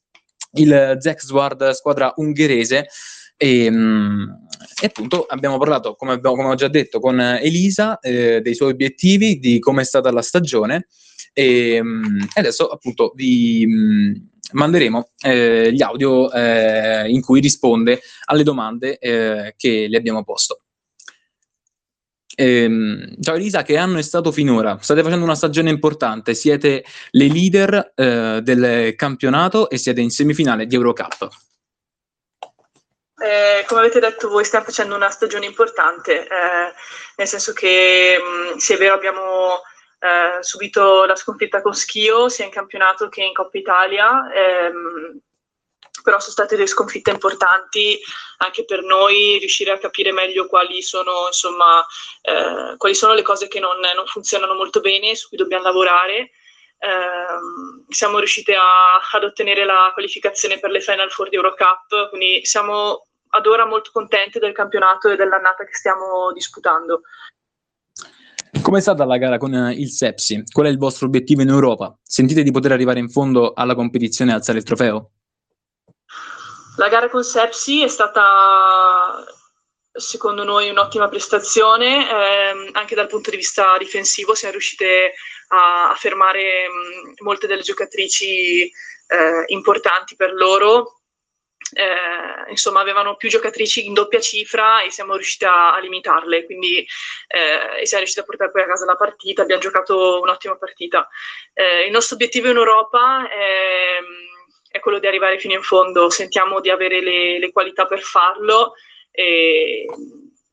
il 0.57 0.97
Zexward, 0.99 1.71
squadra 1.71 2.13
ungherese. 2.17 2.87
E, 3.35 3.69
mh, 3.69 4.47
e, 4.81 4.85
appunto 4.87 5.25
abbiamo 5.25 5.57
parlato, 5.57 5.95
come, 5.95 6.13
abbiamo, 6.13 6.35
come 6.35 6.49
ho 6.49 6.55
già 6.55 6.67
detto, 6.67 6.99
con 6.99 7.19
Elisa 7.19 7.99
eh, 7.99 8.41
dei 8.41 8.55
suoi 8.55 8.71
obiettivi, 8.71 9.37
di 9.39 9.59
come 9.59 9.81
è 9.81 9.85
stata 9.85 10.11
la 10.11 10.21
stagione 10.21 10.87
e, 11.37 11.79
mh, 11.83 12.29
adesso 12.33 12.67
appunto 12.67 13.11
vi 13.15 13.63
mh, 13.67 14.29
manderemo 14.53 15.09
eh, 15.23 15.71
gli 15.71 15.83
audio 15.83 16.31
eh, 16.31 17.07
in 17.09 17.21
cui 17.21 17.39
risponde 17.39 18.01
alle 18.25 18.41
domande 18.41 18.97
eh, 18.97 19.53
che 19.55 19.85
le 19.87 19.97
abbiamo 19.97 20.23
posto. 20.23 20.61
Ehm, 22.39 23.15
ciao 23.19 23.33
Elisa, 23.33 23.63
che 23.63 23.77
anno 23.77 23.97
è 23.97 24.03
stato 24.03 24.31
finora? 24.31 24.77
State 24.79 25.01
facendo 25.01 25.25
una 25.25 25.33
stagione 25.33 25.71
importante, 25.71 26.35
siete 26.35 26.85
le 27.09 27.27
leader 27.27 27.93
eh, 27.95 28.41
del 28.43 28.95
campionato 28.95 29.71
e 29.71 29.79
siete 29.79 30.01
in 30.01 30.11
semifinale 30.11 30.67
di 30.67 30.75
Eurocup. 30.75 31.27
Eh, 33.19 33.65
come 33.65 33.79
avete 33.79 33.99
detto 33.99 34.29
voi, 34.29 34.45
stiamo 34.45 34.65
facendo 34.65 34.95
una 34.95 35.09
stagione 35.09 35.47
importante, 35.47 36.27
eh, 36.27 36.73
nel 37.15 37.27
senso 37.27 37.53
che 37.53 38.17
mh, 38.19 38.57
se 38.57 38.75
è 38.75 38.77
vero 38.77 38.93
abbiamo 38.93 39.61
eh, 39.97 40.43
subito 40.43 41.05
la 41.05 41.15
sconfitta 41.15 41.63
con 41.63 41.73
Schio 41.73 42.29
sia 42.29 42.45
in 42.45 42.51
campionato 42.51 43.09
che 43.09 43.23
in 43.23 43.33
Coppa 43.33 43.57
Italia, 43.57 44.31
ehm, 44.31 45.21
però 46.07 46.21
sono 46.21 46.31
state 46.31 46.55
delle 46.55 46.67
sconfitte 46.67 47.11
importanti 47.11 47.99
anche 48.37 48.63
per 48.63 48.81
noi 48.81 49.39
riuscire 49.39 49.71
a 49.71 49.77
capire 49.77 50.13
meglio 50.13 50.47
quali 50.47 50.81
sono, 50.81 51.25
insomma, 51.27 51.85
eh, 52.21 52.77
quali 52.77 52.95
sono 52.95 53.13
le 53.13 53.23
cose 53.23 53.49
che 53.49 53.59
non, 53.59 53.77
non, 53.77 54.05
funzionano 54.05 54.53
molto 54.53 54.79
bene, 54.79 55.15
su 55.15 55.27
cui 55.27 55.35
dobbiamo 55.35 55.63
lavorare. 55.63 56.31
Eh, 56.79 57.89
siamo 57.89 58.19
riusciti 58.19 58.53
a, 58.53 58.99
ad 59.11 59.23
ottenere 59.25 59.65
la 59.65 59.91
qualificazione 59.91 60.59
per 60.59 60.69
le 60.69 60.79
Final 60.79 61.11
Four 61.11 61.27
di 61.27 61.35
Eurocup, 61.35 62.07
quindi 62.07 62.39
siamo 62.45 63.07
ad 63.31 63.45
ora 63.45 63.65
molto 63.65 63.89
contenti 63.91 64.39
del 64.39 64.53
campionato 64.53 65.09
e 65.09 65.17
dell'annata 65.17 65.65
che 65.65 65.73
stiamo 65.73 66.31
disputando. 66.31 67.01
Com'è 68.61 68.79
stata 68.79 69.03
la 69.03 69.17
gara 69.17 69.37
con 69.37 69.53
il 69.75 69.89
Sepsi? 69.89 70.41
Qual 70.49 70.67
è 70.67 70.69
il 70.69 70.77
vostro 70.77 71.07
obiettivo 71.07 71.41
in 71.41 71.49
Europa? 71.49 71.97
Sentite 72.01 72.43
di 72.43 72.51
poter 72.51 72.71
arrivare 72.71 72.99
in 72.99 73.09
fondo 73.09 73.51
alla 73.53 73.75
competizione 73.75 74.31
e 74.31 74.35
alzare 74.35 74.59
il 74.59 74.63
trofeo? 74.63 75.11
La 76.77 76.89
gara 76.89 77.09
con 77.09 77.23
Sepsi 77.23 77.81
è 77.81 77.87
stata 77.87 79.25
secondo 79.91 80.43
noi 80.43 80.69
un'ottima 80.69 81.09
prestazione, 81.09 82.07
ehm, 82.07 82.69
anche 82.73 82.93
dal 82.93 83.07
punto 83.07 83.31
di 83.31 83.37
vista 83.37 83.75
difensivo 83.79 84.35
siamo 84.35 84.53
riuscite 84.53 85.13
a, 85.47 85.89
a 85.89 85.95
fermare 85.95 86.67
mh, 86.67 87.23
molte 87.23 87.47
delle 87.47 87.63
giocatrici 87.63 88.61
eh, 88.61 89.43
importanti 89.47 90.15
per 90.15 90.33
loro. 90.33 91.01
Eh, 91.73 92.51
insomma, 92.51 92.79
avevano 92.79 93.15
più 93.15 93.27
giocatrici 93.27 93.87
in 93.87 93.93
doppia 93.93 94.19
cifra 94.19 94.83
e 94.83 94.91
siamo 94.91 95.15
riusciti 95.15 95.45
a, 95.45 95.79
limitarle, 95.79 96.45
quindi 96.45 96.85
eh, 97.27 97.85
siamo 97.85 98.03
riusciti 98.03 98.19
a 98.19 98.23
portare 98.23 98.51
poi 98.51 98.61
a 98.61 98.67
casa 98.67 98.85
la 98.85 98.95
partita. 98.95 99.41
Abbiamo 99.41 99.61
giocato 99.61 100.21
un'ottima 100.21 100.55
partita. 100.57 101.09
Eh, 101.53 101.85
il 101.85 101.91
nostro 101.91 102.15
obiettivo 102.15 102.49
in 102.49 102.57
Europa 102.57 103.27
è 103.27 103.97
è 104.77 104.79
quello 104.79 104.99
di 104.99 105.07
arrivare 105.07 105.39
fino 105.39 105.53
in 105.53 105.61
fondo, 105.61 106.09
sentiamo 106.09 106.59
di 106.59 106.69
avere 106.69 107.01
le, 107.01 107.39
le 107.39 107.51
qualità 107.51 107.85
per 107.85 108.01
farlo 108.01 108.73
e, 109.11 109.85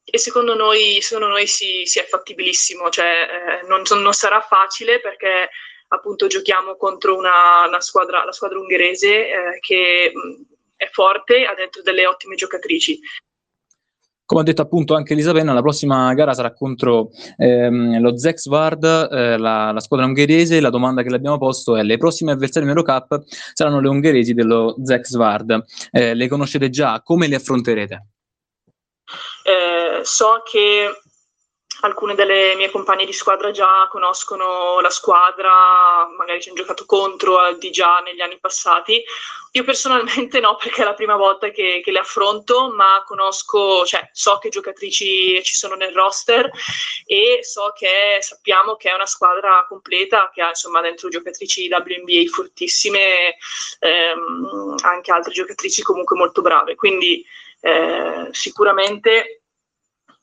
e 0.04 0.18
secondo 0.18 0.54
noi, 0.54 1.00
secondo 1.00 1.28
noi 1.28 1.46
sì, 1.46 1.82
sì, 1.84 1.98
è 1.98 2.04
fattibilissimo, 2.04 2.90
cioè, 2.90 3.60
eh, 3.62 3.66
non, 3.66 3.82
non, 3.88 4.12
sarà 4.12 4.40
facile 4.40 5.00
perché 5.00 5.50
appunto 5.88 6.26
giochiamo 6.26 6.76
contro 6.76 7.16
una, 7.16 7.66
una 7.66 7.80
squadra, 7.80 8.24
la 8.24 8.32
squadra 8.32 8.58
ungherese 8.58 9.28
eh, 9.28 9.58
che 9.60 10.10
mh, 10.12 10.42
è 10.76 10.88
forte, 10.90 11.44
ha 11.44 11.54
dentro 11.54 11.82
delle 11.82 12.06
ottime 12.06 12.34
giocatrici 12.34 12.98
come 14.26 14.40
ha 14.40 14.44
detto 14.44 14.62
appunto 14.62 14.94
anche 14.94 15.12
Elisa 15.12 15.32
Penna, 15.32 15.52
la 15.52 15.60
prossima 15.60 16.12
gara 16.14 16.32
sarà 16.32 16.52
contro 16.52 17.10
ehm, 17.36 18.00
lo 18.00 18.16
Zexvard, 18.16 18.84
eh, 18.84 19.36
la, 19.36 19.70
la, 19.72 19.80
squadra 19.80 20.06
ungherese. 20.06 20.60
La 20.60 20.70
domanda 20.70 21.02
che 21.02 21.10
le 21.10 21.16
abbiamo 21.16 21.38
posto 21.38 21.76
è: 21.76 21.82
le 21.82 21.98
prossime 21.98 22.32
avversarie 22.32 22.68
in 22.68 22.74
Eurocup 22.76 23.22
saranno 23.52 23.80
le 23.80 23.88
ungheresi 23.88 24.34
dello 24.34 24.76
Zexvard. 24.82 25.64
Eh, 25.90 26.14
le 26.14 26.28
conoscete 26.28 26.70
già? 26.70 27.00
Come 27.02 27.26
le 27.26 27.36
affronterete? 27.36 28.06
Eh, 29.44 30.04
so 30.04 30.42
che 30.50 30.88
alcune 31.86 32.14
delle 32.14 32.54
mie 32.56 32.70
compagne 32.70 33.04
di 33.04 33.12
squadra 33.12 33.50
già 33.50 33.86
conoscono 33.90 34.80
la 34.80 34.90
squadra, 34.90 36.08
magari 36.16 36.40
ci 36.40 36.48
hanno 36.48 36.58
giocato 36.58 36.84
contro 36.86 37.52
di 37.54 37.70
già 37.70 38.00
negli 38.00 38.20
anni 38.20 38.38
passati. 38.38 39.02
Io 39.52 39.64
personalmente 39.64 40.40
no, 40.40 40.56
perché 40.56 40.82
è 40.82 40.84
la 40.84 40.94
prima 40.94 41.16
volta 41.16 41.50
che, 41.50 41.80
che 41.84 41.90
le 41.90 42.00
affronto, 42.00 42.72
ma 42.74 43.02
conosco, 43.06 43.84
cioè 43.84 44.08
so 44.12 44.38
che 44.38 44.48
giocatrici 44.48 45.42
ci 45.42 45.54
sono 45.54 45.74
nel 45.74 45.92
roster 45.92 46.50
e 47.06 47.40
so 47.42 47.72
che 47.76 48.18
sappiamo 48.20 48.76
che 48.76 48.90
è 48.90 48.94
una 48.94 49.06
squadra 49.06 49.64
completa, 49.68 50.30
che 50.32 50.42
ha 50.42 50.48
insomma 50.48 50.80
dentro 50.80 51.08
giocatrici 51.08 51.68
WNBA 51.70 52.30
fortissime, 52.32 53.36
ehm, 53.78 54.74
anche 54.82 55.12
altre 55.12 55.32
giocatrici 55.32 55.82
comunque 55.82 56.16
molto 56.16 56.42
brave. 56.42 56.74
Quindi 56.74 57.24
eh, 57.60 58.28
sicuramente 58.32 59.43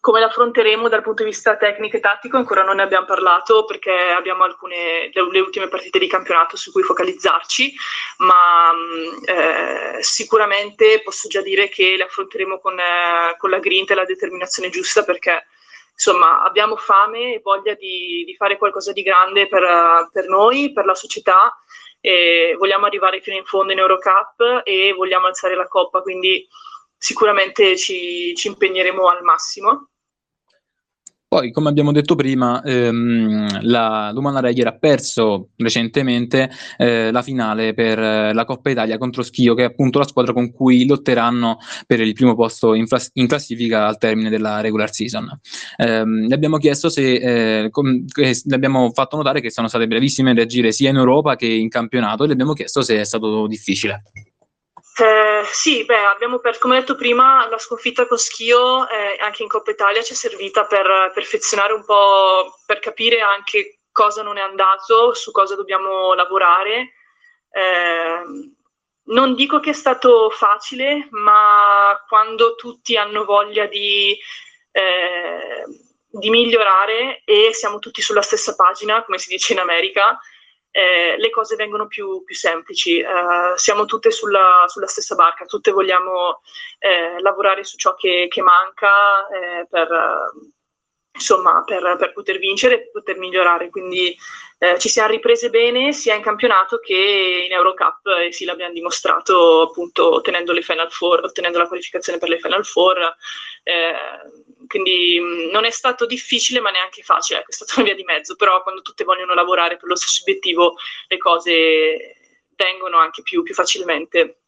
come 0.01 0.20
l'affronteremo 0.20 0.89
dal 0.89 1.03
punto 1.03 1.22
di 1.24 1.29
vista 1.29 1.55
tecnico 1.58 1.96
e 1.96 2.00
tattico 2.00 2.36
ancora 2.36 2.63
non 2.63 2.77
ne 2.77 2.81
abbiamo 2.81 3.05
parlato 3.05 3.65
perché 3.65 3.91
abbiamo 3.91 4.43
alcune 4.43 5.12
le, 5.13 5.39
ultime 5.39 5.67
partite 5.67 6.00
di 6.00 6.08
campionato 6.08 6.58
su 6.58 6.72
cui 6.72 6.81
focalizzarci, 6.81 7.74
ma 8.17 8.74
mm, 8.74 9.24
eh, 9.25 9.98
sicuramente 10.01 11.01
posso 11.03 11.27
già 11.27 11.41
dire 11.41 11.70
che 11.70 11.96
le 11.96 12.03
affronteremo 12.03 12.58
con, 12.60 12.79
eh, 12.79 13.36
con 13.38 13.51
la 13.51 13.60
grinta 13.60 13.93
e 13.93 13.96
la 13.96 14.05
determinazione 14.05 14.70
giusta 14.70 15.03
perché 15.03 15.46
insomma 15.93 16.41
abbiamo 16.41 16.77
fame 16.77 17.36
e 17.36 17.41
voglia 17.43 17.75
di, 17.75 18.24
di 18.25 18.36
fare 18.36 18.58
qualcosa 18.58 18.91
di 18.91 19.03
grande 19.03 19.48
per, 19.48 20.10
per 20.12 20.27
noi, 20.27 20.74
per 20.74 20.86
la 20.86 20.96
società 20.96 21.55
vogliamo 22.58 22.88
arrivare 22.88 23.22
fino 23.22 23.38
in 23.38 23.46
fondo 23.46 23.72
in 23.72 23.77
Eurocup 23.77 24.62
e 24.63 24.91
vogliamo 24.98 25.27
alzare 25.27 25.53
la 25.53 25.67
coppa, 25.67 26.01
quindi 26.01 26.48
sicuramente 27.01 27.75
ci, 27.77 28.34
ci 28.36 28.48
impegneremo 28.48 29.08
al 29.08 29.24
massimo. 29.24 29.88
Poi, 31.27 31.50
come 31.51 31.70
abbiamo 31.70 31.93
detto 31.93 32.15
prima, 32.15 32.62
ehm, 32.62 33.62
la 33.62 34.12
Lumana 34.13 34.41
Reyer 34.41 34.67
ha 34.67 34.77
perso 34.77 35.51
recentemente 35.55 36.51
eh, 36.77 37.10
la 37.10 37.22
finale 37.22 37.74
per 37.74 37.98
eh, 37.98 38.34
la 38.34 38.43
Coppa 38.43 38.70
Italia 38.70 38.98
contro 38.98 39.24
Schio, 39.24 39.53
che 39.53 39.63
è 39.63 39.67
appunto 39.67 39.98
la 39.98 40.05
squadra 40.05 40.34
con 40.34 40.51
cui 40.51 40.86
lotteranno 40.86 41.58
per 41.88 42.01
il 42.01 42.12
primo 42.13 42.36
posto 42.36 42.74
in, 42.74 42.86
flas- 42.86 43.12
in 43.13 43.27
classifica 43.27 43.88
al 43.88 43.98
termine 43.98 44.29
della 44.29 44.60
regular 44.60 44.93
season. 44.93 45.39
Eh, 45.77 46.05
le 46.05 46.36
abbiamo 46.36 46.58
chiesto 46.58 46.89
se, 46.89 47.63
eh, 47.63 47.70
com- 47.70 48.03
le 48.13 48.55
abbiamo 48.55 48.91
fatto 48.91 49.15
notare 49.15 49.39
che 49.39 49.50
sono 49.50 49.70
state 49.70 49.88
brevissime 49.88 50.31
a 50.31 50.34
reagire 50.34 50.74
sia 50.74 50.89
in 50.89 50.98
Europa 50.98 51.38
che 51.38 51.48
in 51.48 51.70
campionato 51.70 52.25
e 52.25 52.27
le 52.27 52.34
abbiamo 52.34 52.53
chiesto 52.53 52.81
se 52.81 53.00
è 53.00 53.05
stato 53.05 53.48
difficile. 53.48 54.03
Eh, 54.98 55.43
sì, 55.51 55.86
beh, 55.86 56.05
abbiamo 56.05 56.39
per, 56.39 56.57
come 56.57 56.79
detto 56.79 56.95
prima, 56.95 57.48
la 57.50 57.57
sconfitta 57.57 58.05
con 58.05 58.17
Schio 58.17 58.88
eh, 58.89 59.17
anche 59.19 59.41
in 59.41 59.48
Coppa 59.48 59.71
Italia 59.71 60.03
ci 60.03 60.13
è 60.13 60.15
servita 60.15 60.65
per 60.65 61.12
perfezionare 61.13 61.74
un 61.74 61.83
po', 61.86 62.60
per 62.65 62.79
capire 62.79 63.21
anche 63.21 63.79
cosa 63.91 64.21
non 64.21 64.38
è 64.38 64.41
andato, 64.41 65.13
su 65.13 65.31
cosa 65.31 65.55
dobbiamo 65.55 66.13
lavorare. 66.13 66.93
Eh, 67.51 68.21
non 69.03 69.33
dico 69.36 69.60
che 69.60 69.71
è 69.71 69.74
stato 69.74 70.29
facile, 70.29 71.07
ma 71.12 71.98
quando 72.07 72.55
tutti 72.55 72.95
hanno 72.98 73.24
voglia 73.25 73.65
di, 73.67 74.15
eh, 74.71 75.65
di 76.07 76.29
migliorare 76.29 77.21
e 77.25 77.53
siamo 77.53 77.79
tutti 77.79 78.01
sulla 78.01 78.21
stessa 78.21 78.55
pagina, 78.55 79.03
come 79.03 79.17
si 79.17 79.29
dice 79.29 79.53
in 79.53 79.60
America, 79.60 80.19
eh, 80.71 81.15
le 81.17 81.29
cose 81.29 81.55
vengono 81.55 81.87
più, 81.87 82.23
più 82.23 82.35
semplici. 82.35 82.99
Eh, 82.99 83.07
siamo 83.55 83.85
tutte 83.85 84.11
sulla, 84.11 84.65
sulla, 84.67 84.87
stessa 84.87 85.15
barca, 85.15 85.45
tutte 85.45 85.71
vogliamo 85.71 86.41
eh, 86.79 87.21
lavorare 87.21 87.63
su 87.63 87.77
ciò 87.77 87.93
che, 87.95 88.27
che 88.29 88.41
manca 88.41 89.27
eh, 89.27 89.67
per, 89.69 89.89
insomma, 91.13 91.63
per, 91.65 91.96
per, 91.98 92.13
poter 92.13 92.38
vincere 92.39 92.75
e 92.75 92.89
poter 92.91 93.18
migliorare. 93.18 93.70
Quindi 93.70 94.15
eh, 94.58 94.80
ci 94.80 94.89
siamo 94.89 95.10
riprese 95.10 95.50
bene 95.50 95.94
sia 95.94 96.15
in 96.15 96.22
campionato 96.22 96.80
che 96.80 97.46
in 97.48 97.51
Eurocup 97.51 98.06
e 98.08 98.32
sì, 98.32 98.46
l'abbiamo 98.46 98.74
dimostrato 98.74 99.62
appunto 99.62 100.13
ottenendo 100.13 100.51
le 100.51 100.62
Final 100.62 100.91
Four, 100.91 101.24
ottenendo 101.24 101.58
la 101.58 101.68
qualificazione 101.68 102.20
per 102.20 102.30
le 102.30 102.39
Final 102.39 102.65
Four. 102.65 103.15
Eh, 103.63 103.94
quindi 104.68 105.20
non 105.51 105.65
è 105.65 105.70
stato 105.70 106.06
difficile 106.06 106.62
ma 106.62 106.70
neanche 106.72 107.01
facile, 107.01 107.39
ecco, 107.39 107.51
è 107.51 107.53
stata 107.53 107.74
una 107.75 107.86
via 107.86 107.96
di 107.96 108.03
mezzo, 108.03 108.36
però 108.36 108.63
quando 108.63 108.82
tutte 108.82 109.03
vogliono 109.03 109.34
lavorare 109.34 109.75
per 109.75 109.89
lo 109.89 109.96
stesso 109.96 110.22
obiettivo 110.22 110.75
le 111.08 111.18
cose 111.18 112.15
vengono 112.56 112.98
anche 112.98 113.22
più, 113.22 113.44
più 113.44 113.53
facilmente. 113.53 114.44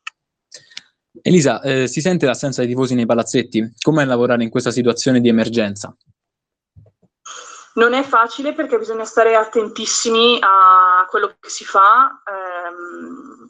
Elisa, 1.22 1.62
eh, 1.62 1.88
si 1.88 2.02
sente 2.02 2.26
l'assenza 2.26 2.62
dei 2.62 2.70
tifosi 2.70 2.96
nei 2.96 3.06
palazzetti? 3.06 3.74
Com'è 3.80 4.06
lavorare 4.06 4.44
in 4.44 4.50
questa 4.50 4.72
situazione 4.72 5.20
di 5.20 5.30
emergenza? 5.30 5.96
Non 7.76 7.94
è 7.94 8.04
facile 8.04 8.54
perché 8.54 8.78
bisogna 8.78 9.06
stare 9.06 9.36
attentissimi 9.36 10.38
a 10.42 11.08
quello 11.10 11.36
che 11.40 11.50
si 11.50 11.66
fa, 11.66 12.22
ehm, 12.24 13.50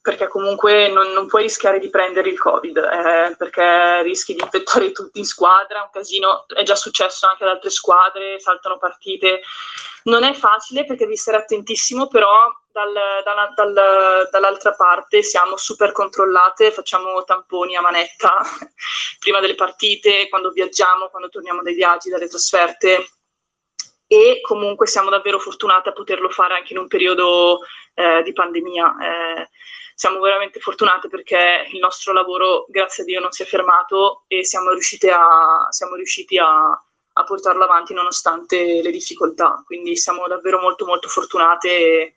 perché 0.00 0.26
comunque 0.26 0.88
non, 0.88 1.12
non, 1.12 1.26
puoi 1.26 1.42
rischiare 1.42 1.78
di 1.78 1.90
prendere 1.90 2.30
il 2.30 2.38
Covid, 2.38 2.76
eh, 2.76 3.36
perché 3.36 4.02
rischi 4.02 4.34
di 4.34 4.40
infettare 4.42 4.90
tutti 4.90 5.18
in 5.18 5.26
squadra, 5.26 5.82
un 5.82 5.90
casino, 5.92 6.46
è 6.48 6.62
già 6.62 6.74
successo 6.74 7.28
anche 7.28 7.44
ad 7.44 7.50
altre 7.50 7.70
squadre, 7.70 8.40
saltano 8.40 8.78
partite. 8.78 9.42
Non 10.04 10.24
è 10.24 10.32
facile 10.32 10.84
perché 10.86 11.04
devi 11.04 11.16
stare 11.16 11.36
attentissimo, 11.36 12.08
però 12.08 12.50
dal, 12.72 12.92
dal, 12.92 13.52
dal, 13.54 14.28
dall'altra 14.30 14.72
parte 14.72 15.22
siamo 15.22 15.56
super 15.56 15.92
controllate, 15.92 16.72
facciamo 16.72 17.22
tamponi 17.22 17.76
a 17.76 17.82
manetta 17.82 18.38
prima 19.20 19.40
delle 19.40 19.54
partite, 19.54 20.28
quando 20.30 20.50
viaggiamo, 20.50 21.08
quando 21.10 21.28
torniamo 21.28 21.62
dai 21.62 21.74
viaggi, 21.74 22.08
dalle 22.08 22.28
trasferte 22.28 23.06
e 24.12 24.42
comunque 24.42 24.86
siamo 24.86 25.08
davvero 25.08 25.38
fortunate 25.38 25.88
a 25.88 25.92
poterlo 25.92 26.28
fare 26.28 26.52
anche 26.52 26.74
in 26.74 26.78
un 26.80 26.86
periodo 26.86 27.60
eh, 27.94 28.22
di 28.22 28.34
pandemia. 28.34 28.96
Eh, 29.00 29.48
siamo 29.94 30.20
veramente 30.20 30.60
fortunate 30.60 31.08
perché 31.08 31.66
il 31.72 31.78
nostro 31.78 32.12
lavoro, 32.12 32.66
grazie 32.68 33.04
a 33.04 33.06
Dio, 33.06 33.20
non 33.20 33.32
si 33.32 33.42
è 33.42 33.46
fermato 33.46 34.24
e 34.26 34.44
siamo, 34.44 34.68
a, 34.68 35.66
siamo 35.70 35.94
riusciti 35.94 36.36
a, 36.36 36.46
a, 36.68 37.24
portarlo 37.24 37.64
avanti 37.64 37.94
nonostante 37.94 38.82
le 38.82 38.90
difficoltà. 38.90 39.62
Quindi 39.64 39.96
siamo 39.96 40.26
davvero 40.26 40.60
molto 40.60 40.84
molto 40.84 41.08
fortunate 41.08 41.70
eh, 41.70 42.14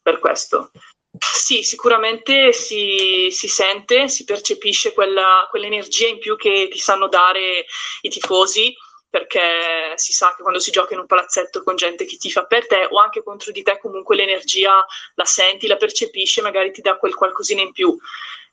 per 0.00 0.18
questo. 0.18 0.70
Sì, 1.18 1.62
sicuramente 1.62 2.54
si, 2.54 3.28
si, 3.32 3.48
sente, 3.48 4.08
si 4.08 4.24
percepisce 4.24 4.94
quella, 4.94 5.46
quell'energia 5.50 6.06
in 6.06 6.18
più 6.18 6.36
che 6.36 6.68
ti 6.70 6.78
sanno 6.78 7.06
dare 7.08 7.66
i 8.00 8.08
tifosi 8.08 8.74
perché 9.10 9.94
si 9.96 10.12
sa 10.12 10.34
che 10.36 10.42
quando 10.42 10.58
si 10.58 10.70
gioca 10.70 10.94
in 10.94 11.00
un 11.00 11.06
palazzetto 11.06 11.62
con 11.62 11.76
gente 11.76 12.04
che 12.04 12.16
tifa 12.16 12.44
per 12.44 12.66
te 12.66 12.86
o 12.90 12.98
anche 12.98 13.22
contro 13.22 13.52
di 13.52 13.62
te 13.62 13.78
comunque 13.78 14.16
l'energia 14.16 14.84
la 15.14 15.24
senti, 15.24 15.66
la 15.66 15.76
percepisci 15.76 16.40
magari 16.40 16.72
ti 16.72 16.82
dà 16.82 16.96
quel 16.96 17.14
qualcosina 17.14 17.62
in 17.62 17.72
più. 17.72 17.88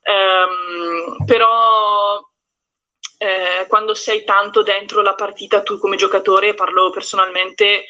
Um, 0.08 1.26
però 1.26 2.22
eh, 3.18 3.66
quando 3.68 3.94
sei 3.94 4.24
tanto 4.24 4.62
dentro 4.62 5.02
la 5.02 5.16
partita 5.16 5.62
tu 5.62 5.78
come 5.78 5.96
giocatore, 5.96 6.54
parlo 6.54 6.90
personalmente, 6.90 7.86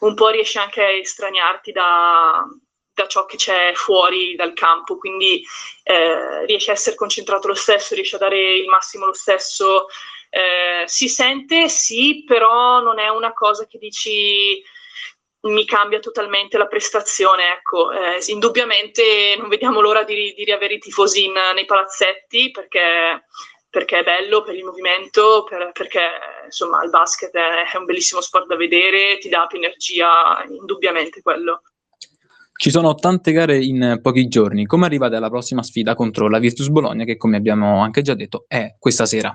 un 0.00 0.14
po' 0.14 0.28
riesci 0.28 0.58
anche 0.58 0.82
a 0.82 0.90
estraniarti 0.90 1.72
da, 1.72 2.44
da 2.92 3.06
ciò 3.06 3.24
che 3.26 3.36
c'è 3.36 3.72
fuori 3.74 4.34
dal 4.34 4.52
campo, 4.52 4.96
quindi 4.96 5.44
eh, 5.82 6.44
riesci 6.46 6.70
a 6.70 6.74
essere 6.74 6.96
concentrato 6.96 7.48
lo 7.48 7.54
stesso, 7.54 7.94
riesci 7.94 8.14
a 8.14 8.18
dare 8.18 8.54
il 8.56 8.68
massimo 8.68 9.06
lo 9.06 9.14
stesso. 9.14 9.86
Eh, 10.30 10.84
si 10.86 11.08
sente 11.08 11.68
sì, 11.68 12.22
però 12.24 12.80
non 12.80 13.00
è 13.00 13.08
una 13.08 13.32
cosa 13.32 13.66
che 13.66 13.78
dici 13.78 14.62
mi 15.42 15.64
cambia 15.64 15.98
totalmente 15.98 16.56
la 16.56 16.66
prestazione. 16.66 17.52
Ecco, 17.54 17.90
eh, 17.92 18.22
indubbiamente 18.28 19.34
non 19.38 19.48
vediamo 19.48 19.80
l'ora 19.80 20.04
di, 20.04 20.32
di 20.36 20.44
riavere 20.44 20.74
i 20.74 20.78
tifosi 20.78 21.24
in, 21.24 21.32
nei 21.54 21.64
palazzetti 21.64 22.50
perché, 22.50 23.24
perché, 23.68 23.98
è 23.98 24.04
bello 24.04 24.42
per 24.42 24.54
il 24.54 24.64
movimento, 24.64 25.44
per, 25.48 25.70
perché 25.72 26.00
insomma 26.44 26.82
il 26.84 26.90
basket 26.90 27.32
è, 27.32 27.72
è 27.72 27.76
un 27.76 27.84
bellissimo 27.84 28.20
sport 28.20 28.46
da 28.46 28.56
vedere, 28.56 29.18
ti 29.18 29.28
dà 29.28 29.46
più 29.46 29.58
energia, 29.58 30.44
indubbiamente 30.48 31.22
quello. 31.22 31.62
Ci 32.60 32.70
sono 32.70 32.94
tante 32.94 33.32
gare 33.32 33.56
in 33.56 34.00
pochi 34.02 34.28
giorni. 34.28 34.66
Come 34.66 34.84
arrivate 34.84 35.16
alla 35.16 35.30
prossima 35.30 35.62
sfida 35.62 35.94
contro 35.94 36.28
la 36.28 36.38
Virtus 36.38 36.68
Bologna, 36.68 37.04
che 37.04 37.16
come 37.16 37.38
abbiamo 37.38 37.80
anche 37.80 38.02
già 38.02 38.12
detto 38.12 38.44
è 38.46 38.76
questa 38.78 39.06
sera? 39.06 39.34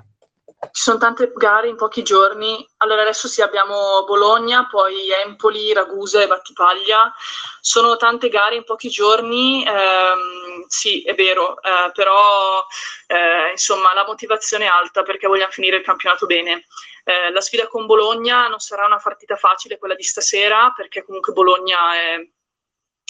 Ci 0.58 0.82
sono 0.82 0.98
tante 0.98 1.30
gare 1.34 1.68
in 1.68 1.76
pochi 1.76 2.02
giorni. 2.02 2.66
Allora 2.78 3.02
adesso 3.02 3.28
sì, 3.28 3.42
abbiamo 3.42 4.04
Bologna, 4.04 4.66
poi 4.66 5.10
Empoli, 5.10 5.72
Ragusa 5.74 6.22
e 6.22 6.26
Battipaglia. 6.26 7.12
Sono 7.60 7.96
tante 7.96 8.28
gare 8.28 8.56
in 8.56 8.64
pochi 8.64 8.88
giorni, 8.88 9.64
ehm, 9.66 10.64
sì, 10.66 11.02
è 11.02 11.14
vero, 11.14 11.60
eh, 11.62 11.90
però 11.92 12.64
eh, 13.06 13.50
insomma 13.50 13.92
la 13.92 14.06
motivazione 14.06 14.64
è 14.64 14.68
alta 14.68 15.02
perché 15.02 15.26
vogliamo 15.26 15.52
finire 15.52 15.76
il 15.76 15.84
campionato 15.84 16.24
bene. 16.26 16.66
Eh, 17.04 17.30
la 17.30 17.40
sfida 17.40 17.68
con 17.68 17.86
Bologna 17.86 18.48
non 18.48 18.58
sarà 18.58 18.86
una 18.86 18.98
partita 18.98 19.36
facile 19.36 19.78
quella 19.78 19.94
di 19.94 20.02
stasera 20.02 20.72
perché 20.74 21.04
comunque 21.04 21.32
Bologna 21.32 21.94
è 21.94 22.28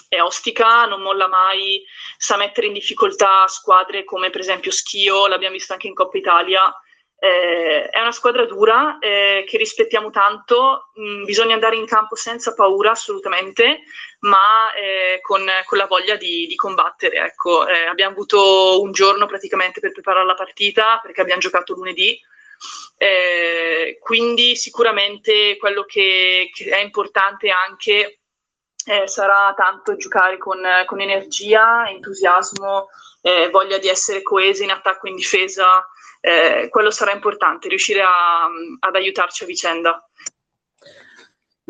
è 0.09 0.21
ostica, 0.21 0.85
non 0.85 1.03
molla 1.03 1.27
mai, 1.27 1.85
sa 2.17 2.37
mettere 2.37 2.69
in 2.69 2.73
difficoltà 2.73 3.47
squadre 3.49 4.05
come 4.05 4.31
per 4.31 4.41
esempio 4.41 4.71
Schio, 4.71 5.27
l'abbiamo 5.27 5.55
visto 5.55 5.73
anche 5.73 5.89
in 5.89 5.95
Coppa 5.95 6.17
Italia, 6.19 6.73
eh, 7.19 7.89
è 7.89 8.01
una 8.01 8.13
squadra 8.13 8.45
dura 8.45 8.99
eh, 8.99 9.45
che 9.49 9.57
rispettiamo 9.57 10.11
tanto, 10.11 10.91
mh, 10.95 11.03
mm, 11.03 11.25
bisogna 11.25 11.55
andare 11.55 11.77
in 11.77 11.87
campo 11.87 12.15
senza 12.15 12.53
paura 12.55 12.91
assolutamente, 12.91 13.85
ma 14.21 14.73
eh, 14.75 15.21
con, 15.23 15.45
con, 15.65 15.79
la 15.79 15.87
voglia 15.87 16.17
di, 16.17 16.47
di 16.47 16.55
combattere. 16.57 17.17
Ecco. 17.19 17.67
Eh, 17.67 17.87
abbiamo 17.87 18.13
avuto 18.13 18.81
un 18.83 18.93
giorno 18.93 19.27
praticamente 19.27 19.81
per 19.81 19.93
preparare 19.93 20.27
la 20.27 20.35
partita 20.35 21.01
perché 21.03 21.21
abbiamo 21.23 21.41
giocato 21.41 21.75
lunedì. 21.75 22.19
Eh, 22.99 23.99
quindi 24.01 24.57
sicuramente 24.57 25.57
quello 25.59 25.85
che, 25.85 26.51
che 26.53 26.71
è 26.71 26.79
importante 26.79 27.51
anche 27.51 28.21
eh, 28.87 29.07
sarà 29.07 29.53
tanto 29.57 29.97
giocare 29.97 30.39
con, 30.39 30.61
con 30.87 31.01
energia, 31.01 31.89
entusiasmo, 31.89 32.89
voglia 33.51 33.79
di 33.79 33.89
essere 33.89 34.23
coesi 34.23 34.63
in 34.63 34.71
attacco 34.71 35.07
e 35.07 35.11
in 35.11 35.17
difesa, 35.17 35.85
eh, 36.21 36.69
quello 36.71 36.91
sarà 36.91 37.13
importante, 37.13 37.69
riuscire 37.69 38.03
a, 38.03 38.47
ad 38.81 38.95
aiutarci 38.95 39.45
a 39.45 39.47
vicenda. 39.47 40.09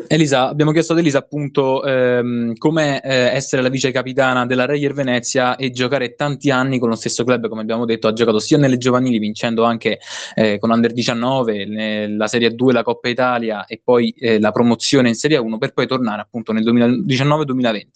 Elisa, 0.05 0.47
abbiamo 0.47 0.71
chiesto 0.71 0.93
ad 0.93 0.99
Elisa 0.99 1.17
appunto 1.17 1.83
ehm, 1.83 2.55
com'è 2.57 3.01
eh, 3.03 3.15
essere 3.33 3.63
la 3.63 3.69
vice 3.69 3.89
capitana 3.89 4.45
della 4.45 4.67
Reyer 4.67 4.93
Venezia 4.93 5.55
e 5.55 5.71
giocare 5.71 6.13
tanti 6.13 6.51
anni 6.51 6.77
con 6.77 6.89
lo 6.89 6.95
stesso 6.95 7.23
club, 7.23 7.47
come 7.47 7.61
abbiamo 7.61 7.83
detto, 7.83 8.07
ha 8.07 8.13
giocato 8.13 8.37
sia 8.37 8.59
nelle 8.59 8.77
giovanili, 8.77 9.17
vincendo 9.17 9.63
anche 9.63 9.97
eh, 10.35 10.59
con 10.59 10.69
Under 10.69 10.93
19, 10.93 12.09
la 12.09 12.27
Serie 12.27 12.51
2, 12.51 12.73
la 12.73 12.83
Coppa 12.83 13.09
Italia 13.09 13.65
e 13.65 13.81
poi 13.83 14.11
eh, 14.11 14.39
la 14.39 14.51
promozione 14.51 15.07
in 15.07 15.15
Serie 15.15 15.37
1 15.37 15.57
per 15.57 15.73
poi 15.73 15.87
tornare 15.87 16.21
appunto 16.21 16.51
nel 16.51 16.63
2019-2020. 16.63 17.87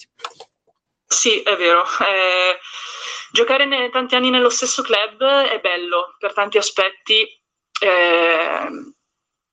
Sì, 1.06 1.42
è 1.42 1.56
vero. 1.56 1.84
Eh, 1.84 2.58
giocare 3.32 3.66
ne, 3.68 3.92
tanti 3.92 4.16
anni 4.16 4.32
nello 4.32 4.50
stesso 4.50 4.82
club 4.82 5.24
è 5.24 5.60
bello 5.62 6.16
per 6.18 6.34
tanti 6.34 6.58
aspetti. 6.58 7.40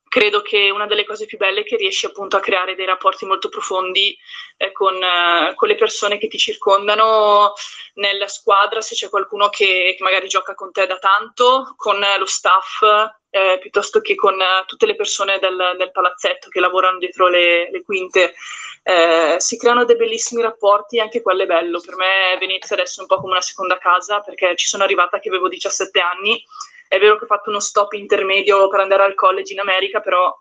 Eh, 0.09 0.19
credo 0.19 0.41
che 0.43 0.71
una 0.71 0.87
delle 0.87 1.05
cose 1.05 1.27
più 1.27 1.39
belle 1.39 1.61
è 1.61 1.65
che 1.65 1.77
riesci 1.77 2.07
appunto 2.07 2.37
a 2.37 2.41
creare 2.41 2.75
dei 2.75 2.87
rapporti 2.87 3.25
molto 3.25 3.49
profondi 3.49 4.17
eh, 4.57 4.73
con, 4.73 4.95
eh, 4.95 5.55
con, 5.55 5.69
le 5.69 5.75
persone 5.77 6.19
che 6.19 6.29
ti 6.29 6.39
circondano 6.39 7.53
nella 7.95 8.29
squadra, 8.29 8.81
se 8.81 8.95
c'è 8.95 9.09
qualcuno 9.09 9.49
che, 9.49 9.95
che 9.97 10.03
magari 10.03 10.29
gioca 10.29 10.55
con 10.55 10.73
te 10.73 10.87
da 10.87 10.99
tanto, 10.99 11.75
con 11.77 11.99
lo 12.19 12.27
staff, 12.27 12.83
eh, 13.31 13.59
piuttosto 13.61 14.01
che 14.01 14.15
con 14.15 14.41
eh, 14.41 14.65
tutte 14.67 14.87
le 14.87 14.95
persone 14.95 15.39
del, 15.39 15.75
del, 15.77 15.91
palazzetto 15.91 16.49
che 16.49 16.61
lavorano 16.61 16.99
dietro 16.99 17.29
le, 17.29 17.71
le 17.71 17.83
quinte. 17.83 18.35
Eh, 18.83 19.37
si 19.39 19.59
creano 19.59 19.85
dei 19.85 19.97
bellissimi 19.97 20.41
rapporti, 20.41 20.99
anche 20.99 21.21
quello 21.21 21.43
è 21.43 21.47
bello. 21.47 21.81
Per 21.81 21.97
me 21.97 22.37
Venezia 22.39 22.75
adesso 22.75 23.01
è 23.01 23.03
un 23.03 23.09
po' 23.09 23.21
come 23.21 23.33
una 23.33 23.43
seconda 23.43 23.77
casa, 23.79 24.21
perché 24.21 24.57
ci 24.57 24.67
sono 24.67 24.85
arrivata 24.85 25.19
che 25.19 25.29
avevo 25.29 25.49
17 25.49 26.01
anni 26.01 26.43
è 26.89 26.99
vero 26.99 27.17
che 27.17 27.25
ho 27.25 27.29
fatto 27.29 27.51
uno 27.51 27.61
stop 27.61 27.93
intermedio 27.93 28.69
per 28.69 28.81
andare 28.81 29.05
al 29.05 29.15
college 29.15 29.53
in 29.53 29.61
America, 29.61 30.01
però 30.01 30.35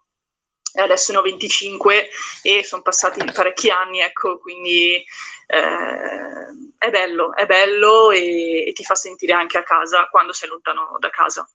adesso 0.75 1.12
ne 1.12 1.17
ho 1.17 1.21
25 1.21 2.10
e 2.41 2.63
sono 2.63 2.81
passati 2.81 3.23
parecchi 3.31 3.69
anni, 3.69 3.99
ecco, 3.99 4.38
quindi 4.39 5.03
eh, 5.47 6.75
è 6.77 6.89
bello, 6.89 7.36
è 7.36 7.45
bello 7.45 8.12
e, 8.12 8.67
e 8.67 8.71
ti 8.73 8.83
fa 8.83 8.95
sentire 8.95 9.33
anche 9.33 9.57
a 9.57 9.63
casa 9.63 10.07
quando 10.10 10.33
sei 10.33 10.49
lontano 10.49 10.95
da 10.99 11.10
casa. 11.10 11.47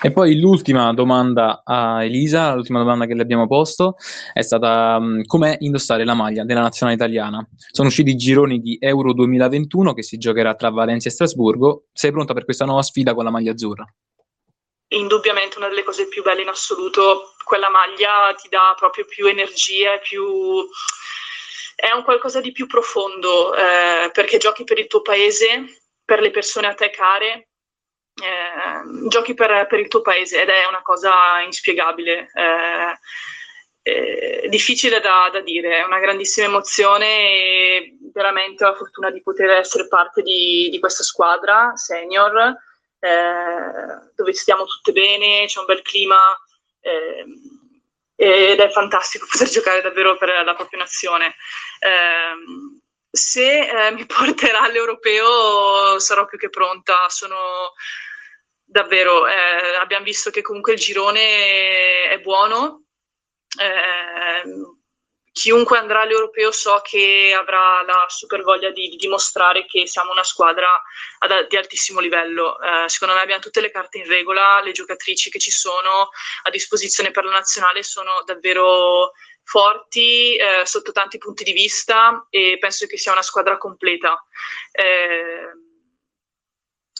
E 0.00 0.12
poi 0.12 0.38
l'ultima 0.38 0.92
domanda 0.92 1.62
a 1.64 2.04
Elisa, 2.04 2.54
l'ultima 2.54 2.78
domanda 2.78 3.06
che 3.06 3.14
le 3.14 3.22
abbiamo 3.22 3.48
posto 3.48 3.96
è 4.32 4.42
stata 4.42 4.96
um, 5.00 5.24
com'è 5.24 5.56
indossare 5.60 6.04
la 6.04 6.14
maglia 6.14 6.44
della 6.44 6.60
nazionale 6.60 6.96
italiana? 6.96 7.44
Sono 7.70 7.88
usciti 7.88 8.10
i 8.10 8.16
gironi 8.16 8.60
di 8.60 8.78
Euro 8.80 9.12
2021 9.12 9.92
che 9.92 10.02
si 10.02 10.18
giocherà 10.18 10.54
tra 10.54 10.70
Valencia 10.70 11.08
e 11.08 11.12
Strasburgo. 11.12 11.86
Sei 11.92 12.12
pronta 12.12 12.32
per 12.32 12.44
questa 12.44 12.64
nuova 12.64 12.82
sfida 12.82 13.14
con 13.14 13.24
la 13.24 13.30
maglia 13.30 13.52
azzurra? 13.52 13.84
Indubbiamente 14.88 15.58
una 15.58 15.68
delle 15.68 15.82
cose 15.82 16.06
più 16.06 16.22
belle 16.22 16.42
in 16.42 16.48
assoluto. 16.48 17.32
Quella 17.44 17.70
maglia 17.70 18.32
ti 18.40 18.48
dà 18.48 18.74
proprio 18.78 19.04
più 19.04 19.26
energia, 19.26 19.98
più 19.98 20.24
è 21.74 21.92
un 21.92 22.04
qualcosa 22.04 22.40
di 22.40 22.52
più 22.52 22.66
profondo 22.66 23.54
eh, 23.56 24.10
perché 24.12 24.38
giochi 24.38 24.62
per 24.62 24.78
il 24.78 24.86
tuo 24.86 25.02
paese, 25.02 25.82
per 26.04 26.20
le 26.20 26.30
persone 26.30 26.68
a 26.68 26.74
te 26.74 26.90
care 26.90 27.48
eh, 28.14 29.08
giochi 29.08 29.34
per, 29.34 29.66
per, 29.68 29.78
il 29.78 29.88
tuo 29.88 30.02
paese 30.02 30.42
ed 30.42 30.48
è 30.48 30.66
una 30.66 30.82
cosa 30.82 31.40
inspiegabile. 31.40 32.30
Eh, 32.34 32.98
eh, 33.84 34.46
difficile 34.48 35.00
da, 35.00 35.28
da, 35.32 35.40
dire, 35.40 35.78
è 35.78 35.84
una 35.84 35.98
grandissima 35.98 36.46
emozione 36.46 37.06
e 37.06 37.96
veramente 38.12 38.64
ho 38.64 38.70
la 38.70 38.76
fortuna 38.76 39.10
di 39.10 39.20
poter 39.22 39.50
essere 39.50 39.88
parte 39.88 40.22
di, 40.22 40.68
di 40.70 40.78
questa 40.78 41.02
squadra 41.02 41.72
senior 41.74 42.56
eh, 43.04 44.12
dove 44.14 44.32
stiamo 44.32 44.64
tutte 44.64 44.92
bene, 44.92 45.46
c'è 45.46 45.58
un 45.58 45.64
bel 45.64 45.82
clima 45.82 46.16
eh, 46.80 47.24
ed 48.14 48.60
è 48.60 48.70
fantastico 48.70 49.26
poter 49.30 49.48
giocare 49.48 49.82
davvero 49.82 50.16
per 50.16 50.28
la 50.44 50.54
propria 50.54 50.78
nazione. 50.78 51.34
Eh, 51.80 52.80
se 53.12 53.68
eh, 53.68 53.90
mi 53.92 54.06
porterà 54.06 54.62
all'europeo 54.62 55.98
sarò 55.98 56.24
più 56.24 56.38
che 56.38 56.48
pronta, 56.48 57.08
sono 57.10 57.74
davvero, 58.64 59.26
eh, 59.28 59.76
abbiamo 59.76 60.04
visto 60.04 60.30
che 60.30 60.40
comunque 60.40 60.72
il 60.72 60.78
girone 60.78 62.08
è 62.08 62.18
buono, 62.20 62.84
eh, 63.60 64.42
chiunque 65.30 65.78
andrà 65.78 66.02
all'europeo 66.02 66.50
so 66.52 66.80
che 66.82 67.34
avrà 67.36 67.82
la 67.82 68.06
super 68.08 68.42
voglia 68.42 68.70
di, 68.70 68.88
di 68.88 68.96
dimostrare 68.96 69.66
che 69.66 69.86
siamo 69.86 70.12
una 70.12 70.24
squadra 70.24 70.82
ad, 71.18 71.48
di 71.48 71.56
altissimo 71.56 72.00
livello. 72.00 72.58
Eh, 72.60 72.88
secondo 72.88 73.14
me 73.14 73.20
abbiamo 73.20 73.42
tutte 73.42 73.60
le 73.60 73.70
carte 73.70 73.98
in 73.98 74.06
regola, 74.06 74.62
le 74.62 74.72
giocatrici 74.72 75.28
che 75.30 75.38
ci 75.38 75.50
sono 75.50 76.10
a 76.44 76.50
disposizione 76.50 77.10
per 77.10 77.24
la 77.24 77.32
nazionale 77.32 77.82
sono 77.82 78.22
davvero 78.24 79.12
forti 79.44 80.36
eh, 80.36 80.64
sotto 80.64 80.92
tanti 80.92 81.18
punti 81.18 81.44
di 81.44 81.52
vista 81.52 82.26
e 82.30 82.56
penso 82.58 82.86
che 82.86 82.96
sia 82.96 83.12
una 83.12 83.22
squadra 83.22 83.58
completa. 83.58 84.24
Eh, 84.70 85.50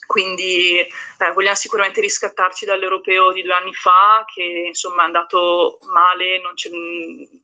quindi 0.07 0.77
eh, 0.79 1.33
vogliamo 1.33 1.57
sicuramente 1.57 2.03
riscattarci 2.03 2.67
dall'europeo 2.67 3.33
di 3.33 3.43
due 3.43 3.55
anni 3.55 3.73
fa, 3.73 4.25
che 4.33 4.43
insomma 4.43 5.03
è 5.03 5.07
andato 5.07 5.79
male, 5.85 6.39
non, 6.41 6.53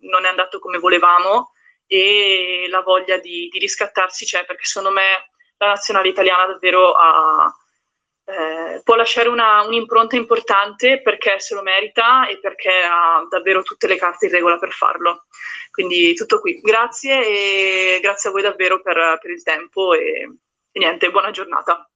non 0.01 0.25
è 0.27 0.29
andato 0.29 0.59
come 0.59 0.79
volevamo, 0.79 1.53
e 1.87 2.67
la 2.69 2.83
voglia 2.83 3.17
di, 3.17 3.49
di, 3.51 3.59
riscattarsi 3.59 4.27
c'è, 4.27 4.45
perché 4.45 4.65
secondo 4.65 4.95
me 4.95 5.31
la 5.57 5.69
nazionale 5.69 6.09
italiana 6.09 6.45
davvero 6.47 6.93
ha, 6.93 7.51
eh, 8.29 8.83
può 8.85 8.95
lasciare 8.95 9.29
una, 9.29 9.63
un'impronta 9.63 10.15
importante 10.15 11.01
perché 11.01 11.41
se 11.41 11.55
lo 11.55 11.63
merita 11.63 12.29
e 12.29 12.39
perché 12.39 12.83
ha 12.83 13.27
davvero 13.27 13.63
tutte 13.63 13.87
le 13.87 13.97
carte 13.97 14.27
in 14.27 14.33
regola 14.33 14.59
per 14.59 14.73
farlo. 14.73 15.25
Quindi 15.71 16.15
tutto 16.15 16.39
qui. 16.39 16.61
Grazie 16.61 17.97
e 17.97 18.01
grazie 18.01 18.29
a 18.29 18.33
voi 18.33 18.43
davvero 18.43 18.83
per, 18.83 19.19
per 19.21 19.31
il 19.31 19.43
tempo 19.43 19.95
e, 19.95 20.29
e 20.71 20.79
niente, 20.79 21.11
buona 21.11 21.31
giornata. 21.31 21.88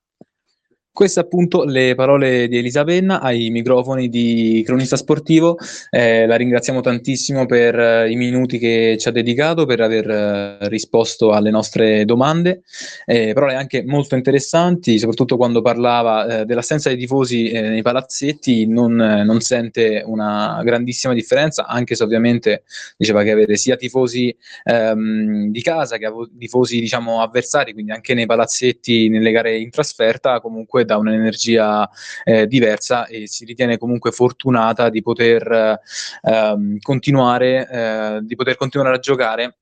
Queste 0.95 1.21
appunto 1.21 1.65
le 1.65 1.95
parole 1.95 2.49
di 2.49 2.59
Elisa 2.59 2.85
Penna 2.85 3.23
ai 3.23 3.49
microfoni 3.49 4.11
di 4.11 4.63
Cronista 4.63 4.99
Sportivo. 4.99 5.57
Eh, 5.89 6.27
la 6.27 6.37
ringraziamo 6.37 6.83
tantissimo 6.83 7.47
per 7.47 7.79
eh, 7.81 8.11
i 8.11 8.15
minuti 8.15 8.59
che 8.59 8.99
ci 9.01 9.09
ha 9.09 9.11
dedicato, 9.11 9.65
per 9.65 9.81
aver 9.81 10.11
eh, 10.11 10.69
risposto 10.69 11.33
alle 11.33 11.49
nostre 11.49 12.05
domande. 12.05 12.61
Eh, 13.07 13.33
parole 13.33 13.55
anche 13.55 13.83
molto 13.87 14.17
interessanti, 14.17 14.99
soprattutto 14.99 15.39
quando 15.39 15.63
parlava 15.63 16.41
eh, 16.41 16.45
dell'assenza 16.45 16.91
dei 16.91 16.99
tifosi 16.99 17.49
eh, 17.49 17.63
nei 17.71 17.81
palazzetti, 17.81 18.67
non, 18.67 18.95
non, 18.95 19.41
sente 19.41 20.03
una 20.05 20.61
grandissima 20.63 21.15
differenza, 21.15 21.65
anche 21.67 21.95
se 21.95 22.05
ovviamente 22.05 22.65
diceva 22.99 23.23
che 23.23 23.31
avere 23.31 23.57
sia 23.57 23.77
tifosi 23.77 24.37
ehm, 24.65 25.47
di 25.47 25.63
casa 25.63 25.97
che 25.97 26.13
tifosi 26.39 26.81
diciamo 26.81 27.23
avversari, 27.23 27.73
quindi 27.73 27.93
anche 27.93 28.13
nei 28.13 28.27
palazzetti, 28.27 29.09
nelle 29.09 29.31
gare 29.31 29.57
in 29.57 29.71
trasferta, 29.71 30.41
comunque 30.41 30.82
comunque 30.83 30.85
dà 30.85 30.97
un'energia 30.97 31.89
eh, 32.25 32.47
diversa 32.47 33.07
e 33.07 33.27
si 33.27 33.45
ritiene 33.45 33.79
comunque 33.79 34.11
fortunata 34.11 34.89
di 34.89 35.03
poter 35.03 35.81
ehm, 36.23 36.79
continuare, 36.81 37.69
eh, 37.69 38.19
di 38.23 38.35
poter 38.35 38.57
continuare 38.57 38.97
a 38.97 39.01
giocare 39.01 39.57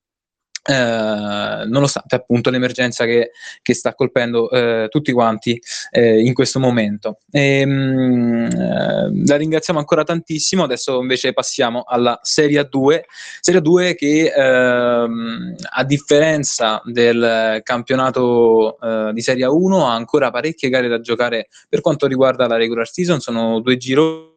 eh, 0.63 1.65
nonostante 1.67 2.15
appunto 2.17 2.51
l'emergenza 2.51 3.05
che, 3.05 3.31
che 3.63 3.75
sta 3.75 3.95
colpendo 3.95 4.51
eh, 4.51 4.89
tutti 4.91 5.13
quanti 5.13 5.61
eh, 5.91 6.21
in 6.21 6.35
questo 6.35 6.61
momento. 6.61 7.19
E, 7.31 7.65
mh, 7.65 8.51
eh, 8.51 9.27
la 9.27 9.37
ringraziamo 9.37 9.79
ancora 9.79 10.05
tantissimo, 10.05 10.65
adesso 10.65 11.01
invece 11.01 11.33
passiamo 11.33 11.85
alla 11.87 12.19
Serie 12.23 12.67
2, 12.69 13.07
Serie 13.41 13.61
2 13.61 13.95
che 13.95 14.33
ehm, 14.35 15.55
a 15.71 15.85
differenza 15.85 16.83
del 16.85 17.61
campionato 17.63 18.79
eh, 18.81 19.13
di 19.13 19.21
Serie 19.23 19.47
1 19.47 19.87
ha 19.87 19.95
ancora 19.95 20.31
parecchie 20.31 20.69
gare 20.69 20.89
da 20.89 21.01
giocare 21.01 21.49
per 21.69 21.81
quanto 21.81 22.07
riguarda 22.07 22.47
la 22.47 22.57
regular 22.57 22.89
season, 22.89 23.21
sono 23.21 23.61
due 23.61 23.77
gironi 23.77 24.30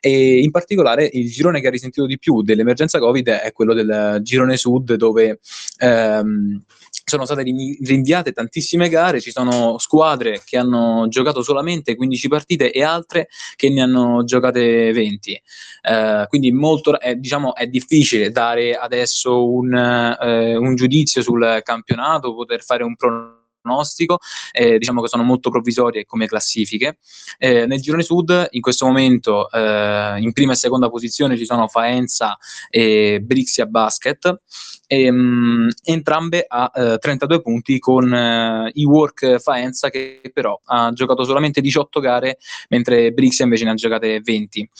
e 0.00 0.38
in 0.40 0.50
particolare 0.50 1.08
il 1.12 1.30
girone 1.30 1.60
che 1.60 1.66
ha 1.66 1.70
risentito 1.70 2.06
di 2.06 2.18
più 2.18 2.42
dell'emergenza 2.42 2.98
Covid 2.98 3.28
è 3.28 3.52
quello 3.52 3.74
del 3.74 4.18
girone 4.22 4.56
sud 4.56 4.94
dove 4.94 5.40
ehm, 5.78 6.62
sono 7.08 7.24
state 7.24 7.42
rinviate 7.42 8.32
tantissime 8.32 8.88
gare, 8.88 9.20
ci 9.20 9.30
sono 9.30 9.78
squadre 9.78 10.42
che 10.44 10.56
hanno 10.56 11.06
giocato 11.08 11.42
solamente 11.42 11.94
15 11.94 12.28
partite 12.28 12.72
e 12.72 12.82
altre 12.82 13.28
che 13.54 13.68
ne 13.68 13.82
hanno 13.82 14.24
giocate 14.24 14.92
20. 14.92 15.42
Eh, 15.82 16.26
quindi 16.28 16.50
molto, 16.50 16.98
è, 16.98 17.14
diciamo, 17.14 17.54
è 17.54 17.68
difficile 17.68 18.30
dare 18.30 18.74
adesso 18.74 19.48
un, 19.48 19.72
eh, 19.72 20.56
un 20.56 20.74
giudizio 20.74 21.22
sul 21.22 21.60
campionato, 21.62 22.34
poter 22.34 22.64
fare 22.64 22.82
un 22.82 22.96
pronostico 22.96 23.35
pronostico, 23.66 24.18
eh, 24.52 24.78
diciamo 24.78 25.02
che 25.02 25.08
sono 25.08 25.24
molto 25.24 25.50
provvisorie 25.50 26.04
come 26.04 26.26
classifiche. 26.26 26.98
Eh, 27.38 27.66
nel 27.66 27.80
girone 27.80 28.04
sud 28.04 28.48
in 28.50 28.60
questo 28.60 28.86
momento 28.86 29.50
eh, 29.50 30.16
in 30.18 30.32
prima 30.32 30.52
e 30.52 30.56
seconda 30.56 30.88
posizione 30.88 31.36
ci 31.36 31.44
sono 31.44 31.66
Faenza 31.66 32.38
e 32.70 33.20
Brixia 33.20 33.66
Basket, 33.66 34.40
e, 34.86 35.10
mh, 35.10 35.16
mm, 35.16 35.68
entrambe 35.82 36.44
a 36.48 36.70
32 36.98 37.36
eh, 37.36 37.42
punti 37.42 37.78
con 37.80 38.12
eh, 38.12 38.70
i 38.74 38.84
Work 38.84 39.38
Faenza 39.40 39.90
che 39.90 40.20
però 40.32 40.58
ha 40.64 40.92
giocato 40.92 41.24
solamente 41.24 41.60
18 41.60 41.98
gare 41.98 42.38
mentre 42.68 43.10
Brixia 43.10 43.44
invece 43.44 43.64
ne 43.64 43.70
ha 43.70 43.74
giocate 43.74 44.20
20. 44.20 44.70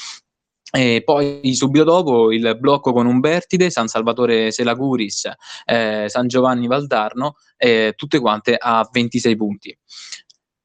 E 0.77 1.01
poi 1.03 1.55
subito 1.55 1.85
dopo 1.85 2.31
il 2.31 2.55
blocco 2.61 2.93
con 2.93 3.07
Umbertide, 3.07 3.71
San 3.71 3.89
Salvatore 3.89 4.53
Selaguris, 4.53 5.27
eh, 5.65 6.05
San 6.09 6.29
Giovanni 6.29 6.67
Valdarno, 6.67 7.37
eh, 7.57 7.95
tutte 7.97 8.21
quante 8.21 8.57
a 8.59 8.87
26 8.93 9.37
punti. 9.37 9.79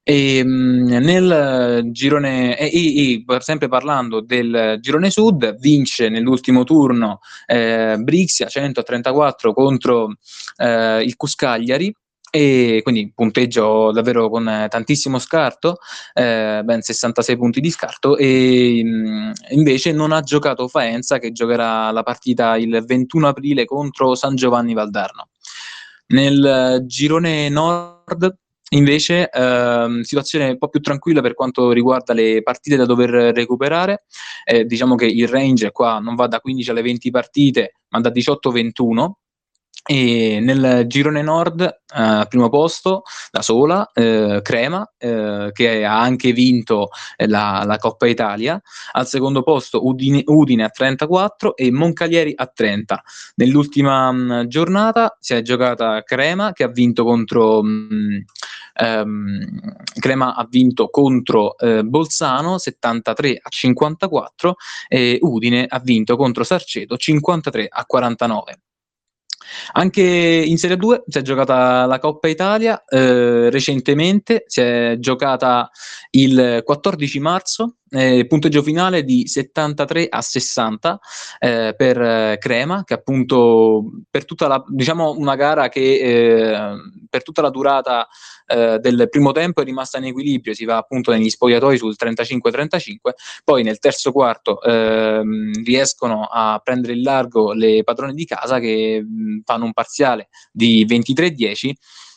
E, 0.03 0.43
mh, 0.43 0.97
nel 0.97 1.91
girone, 1.91 2.57
e, 2.57 3.23
e, 3.23 3.23
sempre 3.39 3.69
parlando 3.69 4.19
del 4.19 4.79
girone 4.81 5.09
sud, 5.09 5.57
vince 5.59 6.09
nell'ultimo 6.09 6.65
turno 6.65 7.21
eh, 7.45 7.95
Brixia 7.97 8.47
134 8.47 9.53
contro 9.53 10.15
eh, 10.57 11.03
il 11.03 11.15
Cuscagliari 11.15 11.95
e 12.31 12.79
quindi 12.81 13.11
punteggio 13.13 13.91
davvero 13.91 14.29
con 14.29 14.67
tantissimo 14.69 15.19
scarto, 15.19 15.79
eh, 16.13 16.61
ben 16.63 16.81
66 16.81 17.37
punti 17.37 17.59
di 17.59 17.69
scarto 17.69 18.15
e 18.15 18.81
mh, 18.83 19.33
invece 19.49 19.91
non 19.91 20.13
ha 20.13 20.21
giocato 20.21 20.69
Faenza 20.69 21.19
che 21.19 21.33
giocherà 21.33 21.91
la 21.91 22.03
partita 22.03 22.55
il 22.55 22.83
21 22.87 23.27
aprile 23.27 23.65
contro 23.65 24.15
San 24.15 24.35
Giovanni 24.35 24.73
Valdarno. 24.73 25.27
Nel 26.07 26.83
girone 26.85 27.49
nord 27.49 28.39
Invece, 28.73 29.29
ehm, 29.29 29.99
situazione 29.99 30.51
un 30.51 30.57
po' 30.57 30.69
più 30.69 30.79
tranquilla 30.79 31.19
per 31.19 31.33
quanto 31.33 31.71
riguarda 31.71 32.13
le 32.13 32.41
partite 32.41 32.77
da 32.77 32.85
dover 32.85 33.33
recuperare. 33.35 34.05
Eh, 34.45 34.63
diciamo 34.63 34.95
che 34.95 35.05
il 35.07 35.27
range 35.27 35.71
qua 35.71 35.99
non 35.99 36.15
va 36.15 36.27
da 36.27 36.39
15 36.39 36.69
alle 36.69 36.81
20 36.81 37.09
partite, 37.09 37.73
ma 37.89 37.99
da 37.99 38.09
18 38.09 38.47
a 38.47 38.51
21. 38.53 39.17
E 39.83 40.39
nel 40.39 40.85
girone 40.85 41.23
nord, 41.23 41.61
eh, 41.61 41.75
al 41.87 42.27
primo 42.27 42.49
posto, 42.49 43.01
da 43.31 43.41
sola, 43.41 43.89
eh, 43.93 44.39
Crema, 44.43 44.87
eh, 44.97 45.49
che 45.51 45.83
ha 45.83 45.99
anche 45.99 46.33
vinto 46.33 46.89
eh, 47.15 47.27
la, 47.27 47.63
la, 47.65 47.77
Coppa 47.77 48.05
Italia. 48.05 48.61
Al 48.91 49.07
secondo 49.07 49.41
posto 49.41 49.85
Udine, 49.85 50.21
Udine, 50.25 50.65
a 50.65 50.69
34 50.69 51.55
e 51.55 51.71
Moncalieri 51.71 52.33
a 52.35 52.45
30. 52.45 53.01
Nell'ultima 53.35 54.11
mh, 54.11 54.47
giornata 54.47 55.17
si 55.19 55.33
è 55.33 55.41
giocata 55.41 56.03
Crema, 56.03 56.53
che 56.53 56.63
ha 56.63 56.69
vinto 56.69 57.03
contro... 57.03 57.63
Mh, 57.63 58.23
ehm, 58.73 59.59
Crema 59.99 60.35
ha 60.35 60.47
vinto 60.49 60.89
contro 60.89 61.57
eh, 61.57 61.83
Bolzano 61.83 62.57
73 62.57 63.39
a 63.41 63.49
54 63.49 64.55
e 64.87 65.17
Udine 65.21 65.65
ha 65.67 65.79
vinto 65.79 66.15
contro 66.15 66.43
Sarceto 66.43 66.97
53 66.97 67.67
a 67.69 67.85
49. 67.85 68.59
Anche 69.73 70.01
in 70.01 70.57
Serie 70.57 70.77
2 70.77 71.03
si 71.07 71.17
è 71.17 71.21
giocata 71.21 71.85
la 71.85 71.99
Coppa 71.99 72.27
Italia 72.27 72.83
eh, 72.87 73.49
recentemente, 73.49 74.43
si 74.47 74.61
è 74.61 74.95
giocata 74.99 75.69
il 76.11 76.61
14 76.63 77.19
marzo, 77.19 77.75
eh, 77.91 78.25
punteggio 78.25 78.63
finale 78.63 79.03
di 79.03 79.27
73 79.27 80.07
a 80.09 80.21
60 80.21 80.99
eh, 81.39 81.73
per 81.75 82.01
eh, 82.01 82.37
Crema, 82.39 82.83
che 82.85 82.93
appunto 82.93 83.91
per 84.09 84.25
tutta 84.25 84.47
la, 84.47 84.63
diciamo 84.67 85.15
una 85.17 85.35
gara 85.35 85.67
che 85.67 85.99
eh, 85.99 86.75
per 87.09 87.23
tutta 87.23 87.41
la 87.41 87.49
durata 87.49 88.07
eh, 88.47 88.79
del 88.79 89.07
primo 89.09 89.33
tempo 89.33 89.61
è 89.61 89.65
rimasta 89.65 89.97
in 89.97 90.05
equilibrio, 90.05 90.53
si 90.53 90.63
va 90.63 90.77
appunto 90.77 91.11
negli 91.11 91.29
spogliatoi 91.29 91.77
sul 91.77 91.95
35-35, 91.99 92.95
poi 93.43 93.63
nel 93.63 93.79
terzo 93.79 94.11
quarto 94.11 94.61
ehm, 94.61 95.63
riescono 95.63 96.27
a 96.31 96.61
prendere 96.63 96.93
il 96.93 97.01
largo 97.01 97.51
le 97.53 97.83
padrone 97.83 98.13
di 98.13 98.25
casa 98.25 98.59
che 98.59 99.05
fanno 99.43 99.65
un 99.65 99.73
parziale 99.73 100.29
di 100.51 100.85
23-10 100.85 101.71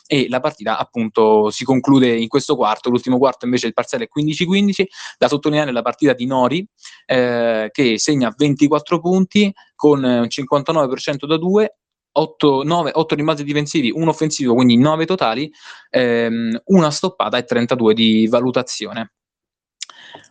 e 0.07 0.27
la 0.29 0.39
partita 0.39 0.77
appunto 0.77 1.49
si 1.49 1.63
conclude 1.63 2.15
in 2.15 2.27
questo 2.27 2.55
quarto, 2.55 2.89
l'ultimo 2.89 3.17
quarto 3.17 3.45
invece 3.45 3.67
il 3.67 3.73
parziale 3.73 4.05
è 4.05 4.19
15-15, 4.19 4.83
da 5.17 5.27
sottolineare 5.27 5.71
la 5.71 5.81
partita 5.81 6.13
di 6.13 6.25
Nori 6.25 6.65
eh, 7.05 7.69
che 7.71 7.97
segna 7.99 8.33
24 8.35 8.99
punti 8.99 9.51
con 9.75 10.03
un 10.03 10.27
59% 10.27 11.25
da 11.25 11.37
2 11.37 11.75
8, 12.17 12.63
9, 12.63 12.91
8 12.93 13.15
rimbalzi 13.15 13.43
difensivi, 13.43 13.91
un 13.93 14.07
offensivo, 14.07 14.53
quindi 14.53 14.77
9 14.77 15.05
totali, 15.05 15.51
ehm, 15.89 16.61
una 16.65 16.89
stoppata 16.89 17.37
e 17.37 17.43
32 17.43 17.93
di 17.93 18.27
valutazione. 18.27 19.11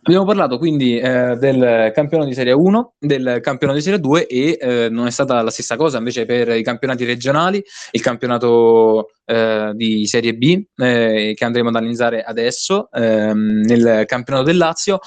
Abbiamo 0.03 0.25
parlato 0.25 0.57
quindi 0.57 0.97
eh, 0.97 1.35
del 1.37 1.91
campionato 1.93 2.29
di 2.29 2.35
Serie 2.35 2.53
1, 2.53 2.93
del 2.99 3.39
campionato 3.41 3.77
di 3.77 3.83
Serie 3.83 3.99
2 3.99 4.27
e 4.27 4.57
eh, 4.59 4.89
non 4.89 5.07
è 5.07 5.11
stata 5.11 5.41
la 5.41 5.49
stessa 5.49 5.75
cosa 5.75 5.97
invece 5.97 6.25
per 6.25 6.49
i 6.49 6.63
campionati 6.63 7.05
regionali, 7.05 7.63
il 7.91 8.01
campionato 8.01 9.09
eh, 9.25 9.71
di 9.73 10.05
Serie 10.05 10.35
B 10.35 10.63
eh, 10.77 11.33
che 11.35 11.45
andremo 11.45 11.69
ad 11.69 11.75
analizzare 11.75 12.21
adesso 12.23 12.89
ehm, 12.91 13.63
nel 13.65 14.03
campionato 14.05 14.45
del 14.45 14.57
Lazio 14.57 14.99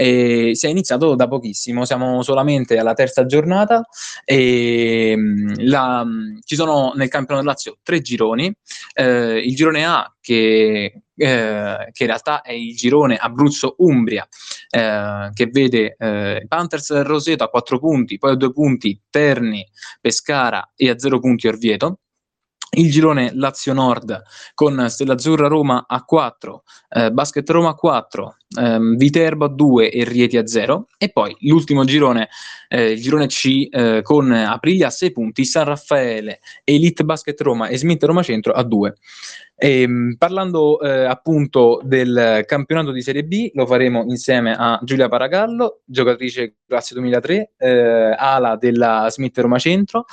e 0.00 0.52
si 0.54 0.66
è 0.66 0.68
iniziato 0.68 1.16
da 1.16 1.26
pochissimo, 1.26 1.84
siamo 1.84 2.22
solamente 2.22 2.78
alla 2.78 2.92
terza 2.92 3.26
giornata 3.26 3.84
e 4.24 5.12
mm, 5.16 5.54
la, 5.62 6.04
mm, 6.04 6.38
ci 6.44 6.54
sono 6.54 6.92
nel 6.94 7.08
campionato 7.08 7.44
Lazio 7.44 7.78
tre 7.82 8.00
gironi, 8.00 8.54
eh, 8.94 9.38
il 9.38 9.56
girone 9.56 9.84
A 9.84 10.14
che, 10.20 11.02
eh, 11.16 11.88
che, 11.90 12.02
in 12.02 12.06
realtà 12.06 12.42
è 12.42 12.52
il 12.52 12.76
girone 12.76 13.16
Abruzzo-Umbria 13.16 14.28
eh, 14.70 15.30
che 15.34 15.46
vede 15.46 15.96
eh, 15.98 16.44
Panthers 16.46 17.02
Roseto 17.02 17.42
a 17.42 17.48
4 17.48 17.80
punti, 17.80 18.18
poi 18.18 18.30
a 18.30 18.36
2 18.36 18.52
punti 18.52 19.00
Terni, 19.10 19.66
Pescara 20.00 20.74
e 20.76 20.90
a 20.90 20.96
0 20.96 21.18
punti 21.18 21.48
Orvieto. 21.48 21.98
Il 22.70 22.90
girone 22.90 23.32
Lazio 23.34 23.72
Nord 23.72 24.22
con 24.54 24.88
Stella 24.90 25.14
Azzurra 25.14 25.48
Roma 25.48 25.86
a 25.88 26.04
4, 26.04 26.62
eh, 26.90 27.10
Basket 27.10 27.48
Roma 27.48 27.70
a 27.70 27.74
4, 27.74 28.36
ehm, 28.56 28.96
Viterbo 28.96 29.46
a 29.46 29.48
2 29.48 29.90
e 29.90 30.04
Rieti 30.04 30.36
a 30.36 30.46
0 30.46 30.86
e 30.96 31.10
poi 31.10 31.36
l'ultimo 31.40 31.84
girone, 31.84 32.28
eh, 32.68 32.92
il 32.92 33.00
girone 33.00 33.26
C 33.26 33.68
eh, 33.70 34.00
con 34.02 34.30
Aprilia 34.32 34.88
a 34.88 34.90
6 34.90 35.12
punti, 35.12 35.44
San 35.44 35.64
Raffaele, 35.64 36.40
Elite 36.64 37.04
Basket 37.04 37.40
Roma 37.40 37.68
e 37.68 37.78
Smith 37.78 38.02
Roma 38.04 38.22
Centro 38.22 38.52
a 38.52 38.62
2. 38.62 38.94
E, 39.60 39.82
ehm, 39.82 40.14
parlando 40.16 40.80
eh, 40.80 41.04
appunto 41.04 41.80
del 41.82 42.44
campionato 42.46 42.92
di 42.92 43.02
Serie 43.02 43.24
B, 43.24 43.50
lo 43.54 43.66
faremo 43.66 44.04
insieme 44.04 44.54
a 44.56 44.78
Giulia 44.84 45.08
Paragallo, 45.08 45.80
giocatrice 45.84 46.58
classe 46.64 46.94
2003, 46.94 47.54
eh, 47.58 48.14
ala 48.16 48.54
della 48.54 49.08
Smith 49.10 49.36
Roma 49.38 49.58
Centro, 49.58 50.04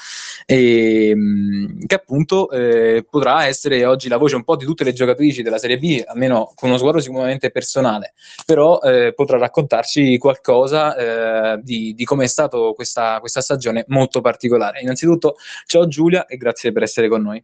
e, 0.47 1.09
ehm, 1.09 1.85
che 1.85 1.93
appunto 1.93 2.49
eh, 2.49 3.05
potrà 3.07 3.45
essere 3.45 3.85
oggi 3.85 4.07
la 4.09 4.17
voce 4.17 4.35
un 4.35 4.43
po' 4.43 4.55
di 4.55 4.65
tutte 4.65 4.83
le 4.83 4.93
giocatrici 4.93 5.43
della 5.43 5.59
Serie 5.59 5.77
B, 5.77 6.01
almeno 6.03 6.51
con 6.55 6.69
uno 6.69 6.79
sguardo 6.79 6.99
sicuramente 6.99 7.51
personale, 7.51 8.13
però 8.45 8.79
eh, 8.79 9.13
potrà 9.13 9.38
raccontarci 9.38 10.17
qualcosa 10.17 10.95
eh, 10.95 11.61
di, 11.61 11.93
di 11.93 12.05
come 12.05 12.25
è 12.25 12.27
stata 12.27 12.57
questa, 12.73 13.19
questa 13.19 13.41
stagione 13.41 13.85
molto 13.88 14.21
particolare. 14.21 14.81
Innanzitutto, 14.81 15.35
ciao 15.65 15.88
Giulia 15.88 16.25
e 16.25 16.38
grazie 16.38 16.71
per 16.71 16.83
essere 16.83 17.07
con 17.07 17.21
noi. 17.21 17.43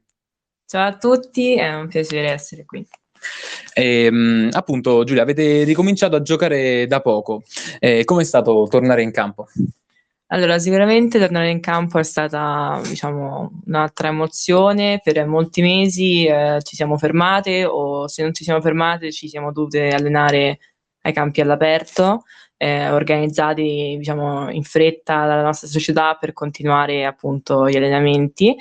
Ciao 0.65 0.87
a 0.87 0.95
tutti, 0.95 1.55
è 1.55 1.73
un 1.73 1.87
piacere 1.87 2.29
essere 2.29 2.63
qui. 2.65 2.87
E, 3.73 4.05
ehm, 4.05 4.49
appunto, 4.51 5.03
Giulia, 5.03 5.23
avete 5.23 5.63
ricominciato 5.63 6.15
a 6.15 6.21
giocare 6.21 6.87
da 6.87 7.01
poco. 7.01 7.43
Eh, 7.79 8.03
Come 8.05 8.21
è 8.21 8.25
stato 8.25 8.67
tornare 8.69 9.01
in 9.03 9.11
campo? 9.11 9.47
Allora, 10.27 10.57
sicuramente 10.59 11.19
tornare 11.19 11.49
in 11.49 11.59
campo 11.59 11.99
è 11.99 12.03
stata, 12.03 12.81
diciamo, 12.87 13.61
un'altra 13.65 14.07
emozione. 14.07 15.01
Per 15.03 15.25
molti 15.25 15.61
mesi 15.61 16.25
eh, 16.25 16.59
ci 16.63 16.77
siamo 16.77 16.97
fermate 16.97 17.65
o 17.65 18.07
se 18.07 18.23
non 18.23 18.33
ci 18.33 18.45
siamo 18.45 18.61
fermate 18.61 19.11
ci 19.11 19.27
siamo 19.27 19.51
dovute 19.51 19.89
allenare 19.89 20.59
ai 21.01 21.13
campi 21.13 21.41
all'aperto, 21.41 22.23
eh, 22.57 22.91
organizzati, 22.91 23.95
diciamo, 23.97 24.49
in 24.51 24.63
fretta 24.63 25.25
dalla 25.25 25.43
nostra 25.43 25.67
società 25.67 26.15
per 26.15 26.33
continuare 26.33 27.05
appunto 27.05 27.69
gli 27.69 27.75
allenamenti. 27.75 28.55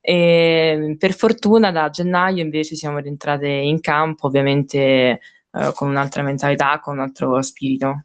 E 0.00 0.96
per 0.98 1.14
fortuna 1.14 1.70
da 1.70 1.90
gennaio 1.90 2.42
invece 2.42 2.74
siamo 2.74 2.98
rientrate 2.98 3.46
in 3.46 3.80
campo, 3.80 4.26
ovviamente 4.26 5.20
eh, 5.52 5.72
con 5.74 5.88
un'altra 5.88 6.22
mentalità, 6.22 6.80
con 6.80 6.94
un 6.94 7.00
altro 7.00 7.40
spirito. 7.42 8.04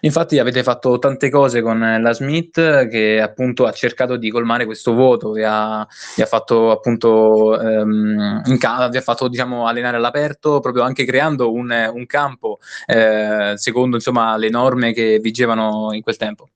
Infatti 0.00 0.38
avete 0.38 0.62
fatto 0.62 0.98
tante 0.98 1.30
cose 1.30 1.60
con 1.60 1.98
la 2.00 2.12
Smith 2.12 2.88
che 2.88 3.20
appunto 3.20 3.66
ha 3.66 3.72
cercato 3.72 4.16
di 4.16 4.30
colmare 4.30 4.64
questo 4.64 4.94
vuoto, 4.94 5.32
vi 5.32 5.42
ha, 5.44 5.86
vi 6.16 6.22
ha 6.22 6.26
fatto 6.26 6.70
appunto 6.70 7.60
ehm, 7.60 8.42
in 8.46 8.58
ca- 8.58 8.88
vi 8.88 8.96
ha 8.96 9.02
fatto 9.02 9.28
diciamo 9.28 9.66
allenare 9.66 9.96
all'aperto, 9.96 10.60
proprio 10.60 10.82
anche 10.82 11.04
creando 11.04 11.52
un, 11.52 11.90
un 11.92 12.06
campo 12.06 12.58
eh, 12.86 13.54
secondo 13.56 13.96
insomma 13.96 14.36
le 14.36 14.50
norme 14.50 14.92
che 14.92 15.18
vigevano 15.18 15.92
in 15.92 16.02
quel 16.02 16.16
tempo. 16.16 16.48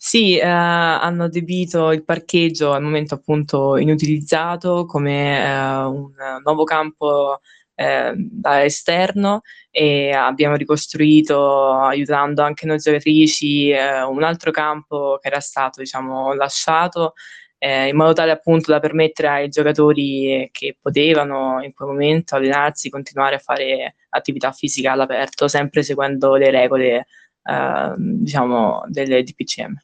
Sì, 0.00 0.38
eh, 0.38 0.46
hanno 0.46 1.24
adibito 1.24 1.90
il 1.90 2.04
parcheggio 2.04 2.72
al 2.72 2.82
momento 2.82 3.14
appunto 3.14 3.76
inutilizzato 3.76 4.86
come 4.86 5.44
eh, 5.44 5.82
un 5.84 6.12
nuovo 6.44 6.62
campo 6.62 7.40
eh, 7.78 8.64
esterno 8.64 9.42
e 9.70 10.10
abbiamo 10.10 10.56
ricostruito, 10.56 11.70
aiutando 11.70 12.42
anche 12.42 12.66
noi 12.66 12.78
giocatrici, 12.78 13.70
eh, 13.70 14.02
un 14.02 14.24
altro 14.24 14.50
campo 14.50 15.18
che 15.20 15.28
era 15.28 15.40
stato 15.40 15.80
diciamo, 15.80 16.34
lasciato 16.34 17.14
eh, 17.58 17.88
in 17.88 17.96
modo 17.96 18.12
tale 18.12 18.30
appunto 18.30 18.70
da 18.70 18.80
permettere 18.80 19.28
ai 19.28 19.48
giocatori 19.48 20.48
che 20.52 20.76
potevano 20.80 21.62
in 21.62 21.72
quel 21.72 21.88
momento 21.88 22.34
allenarsi, 22.34 22.90
continuare 22.90 23.36
a 23.36 23.40
fare 23.40 23.94
attività 24.10 24.52
fisica 24.52 24.92
all'aperto, 24.92 25.46
sempre 25.48 25.82
seguendo 25.82 26.34
le 26.34 26.50
regole 26.50 27.06
eh, 27.44 27.94
diciamo, 27.96 28.82
delle 28.86 29.22
DPCM. 29.22 29.76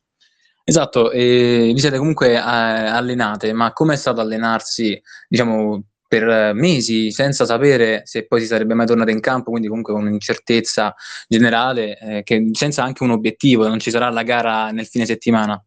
Esatto, 0.67 1.11
e 1.11 1.73
vi 1.75 1.79
siete 1.79 1.99
comunque 1.99 2.33
eh, 2.33 2.37
allenate, 2.39 3.53
ma 3.53 3.73
com'è 3.73 3.97
stato 3.97 4.21
allenarsi, 4.21 5.01
diciamo, 5.29 5.83
per 6.19 6.55
mesi 6.55 7.11
senza 7.11 7.45
sapere 7.45 8.03
se 8.05 8.27
poi 8.27 8.41
si 8.41 8.47
sarebbe 8.47 8.75
mai 8.75 8.87
tornato 8.87 9.11
in 9.11 9.19
campo, 9.19 9.51
quindi 9.51 9.67
comunque 9.67 9.93
con 9.93 10.07
un'incertezza 10.07 10.95
generale, 11.27 11.99
eh, 11.99 12.23
che, 12.23 12.51
senza 12.53 12.85
anche 12.85 13.03
un 13.03 13.11
obiettivo, 13.11 13.67
non 13.67 13.81
ci 13.81 13.91
sarà 13.91 14.09
la 14.11 14.23
gara 14.23 14.71
nel 14.71 14.87
fine 14.87 15.07
settimana? 15.07 15.61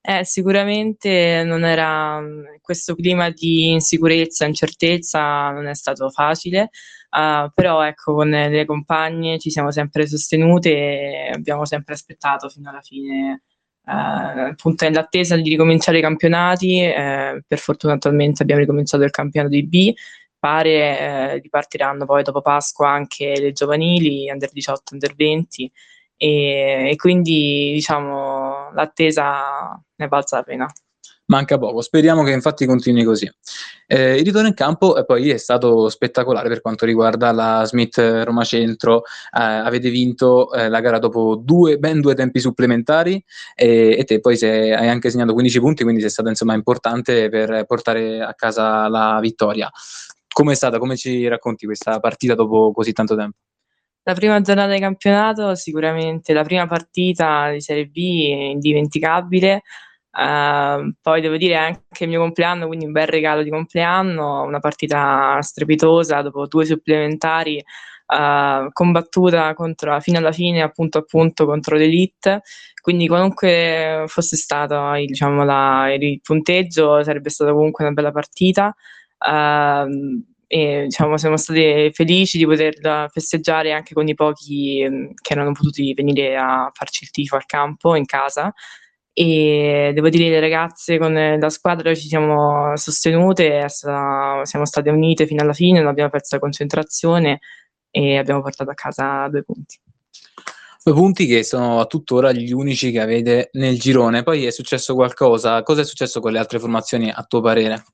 Eh, 0.00 0.24
sicuramente 0.24 1.44
non 1.44 1.64
era 1.64 2.20
questo 2.60 2.94
clima 2.94 3.28
di 3.30 3.70
insicurezza, 3.70 4.46
incertezza 4.46 5.50
non 5.50 5.66
è 5.66 5.74
stato 5.74 6.08
facile, 6.10 6.70
uh, 7.10 7.50
però 7.54 7.82
ecco, 7.86 8.14
con 8.14 8.30
le 8.30 8.64
compagne 8.64 9.38
ci 9.38 9.50
siamo 9.50 9.70
sempre 9.70 10.06
sostenute 10.06 10.70
e 10.70 11.30
abbiamo 11.32 11.66
sempre 11.66 11.94
aspettato 11.94 12.48
fino 12.48 12.70
alla 12.70 12.80
fine, 12.80 13.42
appunto 13.84 14.84
nell'attesa 14.84 15.36
di 15.36 15.50
ricominciare 15.50 15.98
i 15.98 16.02
campionati, 16.02 16.80
eh, 16.80 17.42
per 17.46 17.58
fortuna 17.58 17.94
attualmente 17.94 18.42
abbiamo 18.42 18.60
ricominciato 18.60 19.02
il 19.04 19.10
campionato 19.10 19.52
di 19.54 19.66
B, 19.66 19.92
pare 20.38 20.98
eh, 20.98 21.38
ripartiranno 21.38 22.04
poi 22.04 22.22
dopo 22.22 22.42
Pasqua 22.42 22.90
anche 22.90 23.38
le 23.38 23.52
giovanili, 23.52 24.30
under 24.30 24.50
18, 24.50 24.94
under 24.94 25.14
20 25.14 25.72
e, 26.16 26.90
e 26.90 26.96
quindi 26.96 27.70
diciamo 27.74 28.70
l'attesa 28.72 29.80
ne 29.96 30.08
valsa 30.08 30.36
la 30.36 30.42
pena. 30.42 30.72
Manca 31.24 31.56
poco, 31.56 31.80
speriamo 31.80 32.24
che 32.24 32.32
infatti 32.32 32.66
continui 32.66 33.04
così. 33.04 33.30
Eh, 33.86 34.16
il 34.16 34.24
ritorno 34.24 34.48
in 34.48 34.54
campo 34.54 34.96
eh, 34.96 35.04
poi 35.04 35.30
è 35.30 35.36
stato 35.36 35.88
spettacolare 35.88 36.48
per 36.48 36.60
quanto 36.60 36.84
riguarda 36.84 37.30
la 37.30 37.62
Smith 37.64 37.96
Roma 37.96 38.42
Centro. 38.42 39.04
Eh, 39.04 39.40
avete 39.40 39.88
vinto 39.88 40.52
eh, 40.52 40.68
la 40.68 40.80
gara 40.80 40.98
dopo 40.98 41.36
due, 41.36 41.78
ben 41.78 42.00
due 42.00 42.14
tempi 42.14 42.40
supplementari 42.40 43.24
e, 43.54 44.02
te 44.04 44.20
poi 44.20 44.36
sei, 44.36 44.72
hai 44.72 44.88
anche 44.88 45.10
segnato 45.10 45.32
15 45.32 45.60
punti, 45.60 45.82
quindi 45.84 46.00
sei 46.00 46.10
stato 46.10 46.28
insomma 46.28 46.54
importante 46.54 47.28
per 47.28 47.64
portare 47.66 48.20
a 48.20 48.34
casa 48.34 48.88
la 48.88 49.18
vittoria. 49.20 49.70
Come 50.32 50.52
è 50.52 50.54
stata? 50.56 50.78
Come 50.78 50.96
ci 50.96 51.28
racconti 51.28 51.66
questa 51.66 52.00
partita 52.00 52.34
dopo 52.34 52.72
così 52.72 52.92
tanto 52.92 53.14
tempo? 53.14 53.36
La 54.04 54.14
prima 54.14 54.40
giornata 54.40 54.72
di 54.72 54.80
campionato, 54.80 55.54
sicuramente 55.54 56.32
la 56.32 56.42
prima 56.42 56.66
partita 56.66 57.50
di 57.52 57.60
Serie 57.60 57.86
B 57.86 57.96
indimenticabile. 57.96 59.62
Uh, 60.14 60.92
poi 61.00 61.22
devo 61.22 61.38
dire 61.38 61.56
anche 61.56 62.04
il 62.04 62.08
mio 62.08 62.20
compleanno, 62.20 62.66
quindi 62.66 62.84
un 62.84 62.92
bel 62.92 63.06
regalo 63.06 63.42
di 63.42 63.48
compleanno, 63.48 64.42
una 64.42 64.60
partita 64.60 65.40
strepitosa 65.40 66.20
dopo 66.20 66.46
due 66.46 66.66
supplementari, 66.66 67.56
uh, 68.08 68.70
combattuta 68.72 69.54
contro, 69.54 69.98
fino 70.00 70.18
alla 70.18 70.32
fine, 70.32 70.60
appunto 70.60 70.98
appunto 70.98 71.46
contro 71.46 71.76
l'Elite. 71.76 72.42
Quindi 72.82 73.06
qualunque 73.08 74.04
fosse 74.08 74.36
stato 74.36 74.92
diciamo, 75.06 75.44
la, 75.44 75.92
il 75.98 76.20
punteggio, 76.20 77.02
sarebbe 77.02 77.30
stata 77.30 77.52
comunque 77.52 77.84
una 77.84 77.94
bella 77.94 78.12
partita. 78.12 78.74
Uh, 79.18 80.20
e 80.46 80.82
diciamo, 80.84 81.16
siamo 81.16 81.38
stati 81.38 81.90
felici 81.94 82.36
di 82.36 82.44
poterla 82.44 83.08
festeggiare 83.10 83.72
anche 83.72 83.94
con 83.94 84.06
i 84.06 84.14
pochi 84.14 84.86
che 85.14 85.32
erano 85.32 85.52
potuti 85.52 85.94
venire 85.94 86.36
a 86.36 86.70
farci 86.74 87.04
il 87.04 87.10
tifo 87.10 87.36
al 87.36 87.46
campo 87.46 87.94
in 87.94 88.04
casa 88.04 88.52
e 89.14 89.92
devo 89.94 90.08
dire 90.08 90.30
le 90.30 90.40
ragazze 90.40 90.98
con 90.98 91.12
la 91.12 91.50
squadra 91.50 91.94
ci 91.94 92.08
siamo 92.08 92.76
sostenute, 92.76 93.68
siamo 93.68 94.64
state 94.64 94.90
unite 94.90 95.26
fino 95.26 95.42
alla 95.42 95.52
fine, 95.52 95.80
non 95.80 95.88
abbiamo 95.88 96.10
perso 96.10 96.36
la 96.36 96.40
concentrazione 96.40 97.40
e 97.90 98.16
abbiamo 98.16 98.40
portato 98.40 98.70
a 98.70 98.74
casa 98.74 99.28
due 99.28 99.42
punti. 99.42 99.78
Due 100.84 100.94
punti 100.94 101.26
che 101.26 101.44
sono 101.44 101.78
a 101.78 101.86
tuttora 101.86 102.32
gli 102.32 102.52
unici 102.52 102.90
che 102.90 103.00
avete 103.00 103.50
nel 103.52 103.78
girone. 103.78 104.22
Poi 104.22 104.46
è 104.46 104.50
successo 104.50 104.94
qualcosa? 104.94 105.62
Cosa 105.62 105.82
è 105.82 105.84
successo 105.84 106.20
con 106.20 106.32
le 106.32 106.38
altre 106.38 106.58
formazioni 106.58 107.08
a 107.08 107.22
tuo 107.22 107.40
parere? 107.40 107.84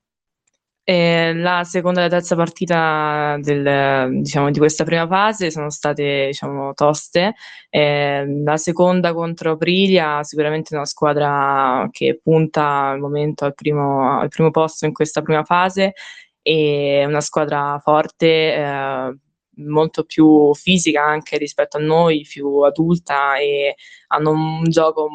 Eh, 0.91 1.35
la 1.35 1.65
seconda 1.65 2.01
e 2.01 2.05
la 2.05 2.09
terza 2.09 2.35
partita 2.35 3.37
del, 3.43 4.23
diciamo, 4.23 4.51
di 4.51 4.59
questa 4.59 4.85
prima 4.85 5.07
fase 5.07 5.51
sono 5.51 5.69
state 5.69 6.29
diciamo, 6.29 6.73
toste. 6.73 7.35
Eh, 7.69 8.25
la 8.43 8.57
seconda 8.57 9.13
contro 9.13 9.53
Aprilia, 9.53 10.23
sicuramente 10.23 10.75
una 10.75 10.87
squadra 10.87 11.87
che 11.91 12.19
punta 12.23 12.89
al 12.89 13.01
momento 13.01 13.45
al 13.45 13.53
primo, 13.53 14.19
al 14.19 14.29
primo 14.29 14.51
posto 14.51 14.87
in 14.87 14.95
questa 14.95 15.21
prima 15.21 15.45
fase 15.45 15.93
e 16.41 17.05
una 17.07 17.21
squadra 17.21 17.79
forte, 17.83 18.55
eh, 18.55 19.17
molto 19.57 20.05
più 20.05 20.55
fisica 20.55 21.05
anche 21.05 21.37
rispetto 21.37 21.77
a 21.77 21.81
noi, 21.81 22.27
più 22.27 22.61
adulta 22.61 23.37
e 23.37 23.75
hanno 24.07 24.31
un 24.31 24.65
gioco 24.65 25.07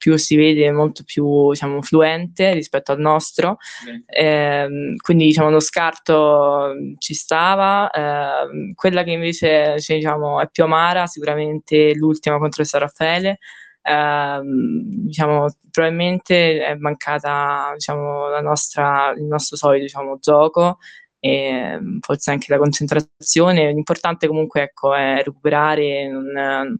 più 0.00 0.16
si 0.16 0.34
vede 0.34 0.72
molto 0.72 1.02
più 1.04 1.50
diciamo, 1.50 1.82
fluente 1.82 2.54
rispetto 2.54 2.90
al 2.92 3.00
nostro. 3.00 3.58
Eh, 4.06 4.94
quindi 4.96 5.26
diciamo, 5.26 5.50
lo 5.50 5.60
scarto 5.60 6.72
ci 6.96 7.12
stava. 7.12 7.90
Eh, 7.90 8.72
quella 8.74 9.02
che 9.02 9.10
invece 9.10 9.78
cioè, 9.78 9.96
diciamo, 9.96 10.40
è 10.40 10.48
più 10.48 10.64
amara, 10.64 11.06
sicuramente 11.06 11.94
l'ultima 11.94 12.38
contro 12.38 12.62
il 12.62 12.68
San 12.68 12.80
Raffaele. 12.80 13.38
Eh, 13.82 14.40
diciamo, 14.42 15.48
probabilmente 15.70 16.64
è 16.64 16.74
mancata 16.76 17.72
diciamo, 17.74 18.28
la 18.30 18.40
nostra, 18.40 19.12
il 19.14 19.24
nostro 19.24 19.58
solito 19.58 19.84
diciamo, 19.84 20.16
gioco 20.18 20.78
e 21.18 21.78
forse 22.00 22.30
anche 22.30 22.46
la 22.48 22.58
concentrazione. 22.58 23.70
L'importante 23.70 24.26
comunque 24.26 24.62
ecco, 24.62 24.94
è 24.94 25.22
recuperare, 25.22 26.08
non, 26.08 26.78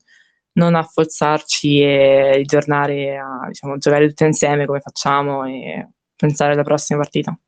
non 0.53 0.75
affossarci 0.75 1.81
e 1.81 2.33
ritornare 2.37 3.17
a 3.17 3.47
diciamo, 3.49 3.79
giocare 3.79 4.09
tutti 4.09 4.25
insieme 4.25 4.67
come 4.67 4.81
facciamo 4.81 5.45
e 5.45 5.89
pensare 6.17 6.53
alla 6.53 6.63
prossima 6.63 7.01
partita. 7.01 7.39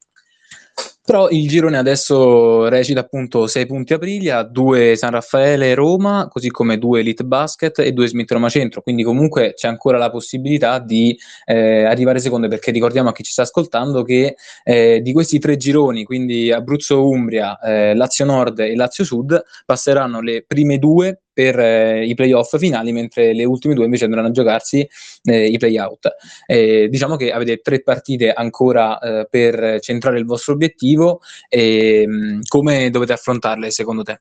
Però 1.05 1.29
il 1.31 1.49
girone 1.49 1.79
adesso 1.79 2.69
recita 2.69 3.01
appunto 3.01 3.49
6 3.49 3.67
punti 3.67 3.93
Aprilia, 3.93 4.45
2 4.45 4.95
San 4.95 5.11
Raffaele 5.11 5.71
e 5.71 5.75
Roma, 5.75 6.29
così 6.31 6.49
come 6.49 6.79
2 6.79 7.01
Elite 7.01 7.25
Basket 7.25 7.81
e 7.81 7.91
2 7.91 8.07
Smith 8.07 8.31
Roma 8.31 8.49
Centro, 8.49 8.83
quindi 8.83 9.03
comunque 9.03 9.53
c'è 9.55 9.67
ancora 9.67 9.99
la 9.99 10.11
possibilità 10.11 10.79
di 10.79 11.19
eh, 11.45 11.83
arrivare 11.83 12.21
seconde, 12.21 12.47
perché 12.47 12.71
ricordiamo 12.71 13.09
a 13.09 13.13
chi 13.13 13.25
ci 13.25 13.33
sta 13.33 13.43
ascoltando 13.43 14.05
che 14.05 14.37
eh, 14.63 15.01
di 15.03 15.13
questi 15.13 15.41
tre 15.41 15.57
gironi, 15.57 16.05
quindi 16.05 16.53
Abruzzo 16.53 17.09
Umbria, 17.09 17.59
eh, 17.59 17.97
Lazio 17.97 18.25
Nord 18.25 18.61
e 18.61 18.77
Lazio 18.77 19.03
Sud, 19.03 19.43
passeranno 19.67 20.21
le 20.21 20.45
prime 20.47 20.79
due 20.79 21.23
per 21.33 21.59
eh, 21.59 22.05
i 22.05 22.15
playoff 22.15 22.57
finali, 22.59 22.93
mentre 22.93 23.33
le 23.33 23.45
ultime 23.45 23.75
due 23.75 23.85
invece 23.85 24.05
andranno 24.05 24.29
a 24.29 24.33
giocarsi 24.33 24.87
eh, 25.25 25.47
i 25.47 25.59
playout. 25.59 26.15
Eh, 26.47 26.89
diciamo 26.89 27.17
che 27.17 27.33
avete 27.33 27.59
tre 27.59 27.83
partite 27.83 28.33
ancora 28.33 28.99
eh, 28.99 29.27
per 29.29 29.81
centrare 29.81 30.19
il 30.19 30.25
vostro 30.25 30.55
obiettivo 30.55 31.21
e 31.49 32.05
mh, 32.07 32.13
mm, 32.13 32.41
come 32.47 32.91
dovete 32.91 33.13
affrontarle 33.13 33.71
secondo 33.71 34.03
te? 34.03 34.21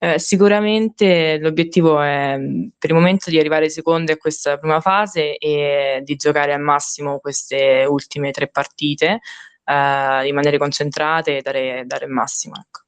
Eh, 0.00 0.20
sicuramente 0.20 1.38
l'obiettivo 1.40 2.00
è 2.00 2.38
per 2.78 2.90
il 2.90 2.94
momento 2.96 3.30
di 3.30 3.38
arrivare 3.38 3.68
secondo 3.68 4.12
a 4.12 4.16
questa 4.16 4.56
prima 4.56 4.80
fase 4.80 5.36
e 5.38 6.02
di 6.04 6.14
giocare 6.14 6.52
al 6.54 6.60
massimo 6.60 7.18
queste 7.18 7.84
ultime 7.84 8.30
tre 8.30 8.48
partite, 8.48 9.18
eh, 9.64 10.22
rimanere 10.22 10.56
concentrate 10.56 11.38
e 11.38 11.42
dare, 11.42 11.82
dare 11.84 12.04
il 12.04 12.12
massimo. 12.12 12.54
Ecco. 12.56 12.87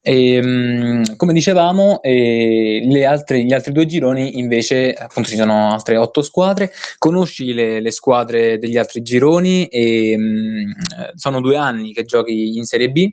E, 0.00 0.34
ehm, 0.34 1.16
come 1.16 1.32
dicevamo, 1.32 2.00
eh, 2.02 3.04
altre, 3.04 3.42
gli 3.42 3.52
altri 3.52 3.72
due 3.72 3.86
gironi 3.86 4.38
invece, 4.38 4.92
appunto, 4.94 5.28
ci 5.28 5.36
sono 5.36 5.72
altre 5.72 5.96
otto 5.96 6.22
squadre. 6.22 6.72
Conosci 6.98 7.52
le, 7.52 7.80
le 7.80 7.90
squadre 7.90 8.58
degli 8.58 8.76
altri 8.76 9.02
gironi 9.02 9.66
e 9.66 10.16
mh, 10.16 10.22
mm, 10.22 10.70
sono 11.14 11.40
due 11.40 11.56
anni 11.56 11.92
che 11.92 12.04
giochi 12.04 12.56
in 12.56 12.64
Serie 12.64 12.90
B, 12.90 13.08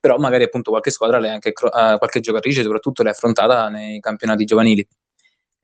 però 0.00 0.16
magari 0.18 0.44
appunto 0.44 0.70
qualche 0.70 0.90
squadra, 0.90 1.18
anche, 1.18 1.50
uh, 1.50 1.98
qualche 1.98 2.20
giocatrice 2.20 2.62
soprattutto 2.62 3.02
l'hai 3.02 3.12
affrontata 3.12 3.68
nei 3.68 4.00
campionati 4.00 4.44
giovanili. 4.44 4.86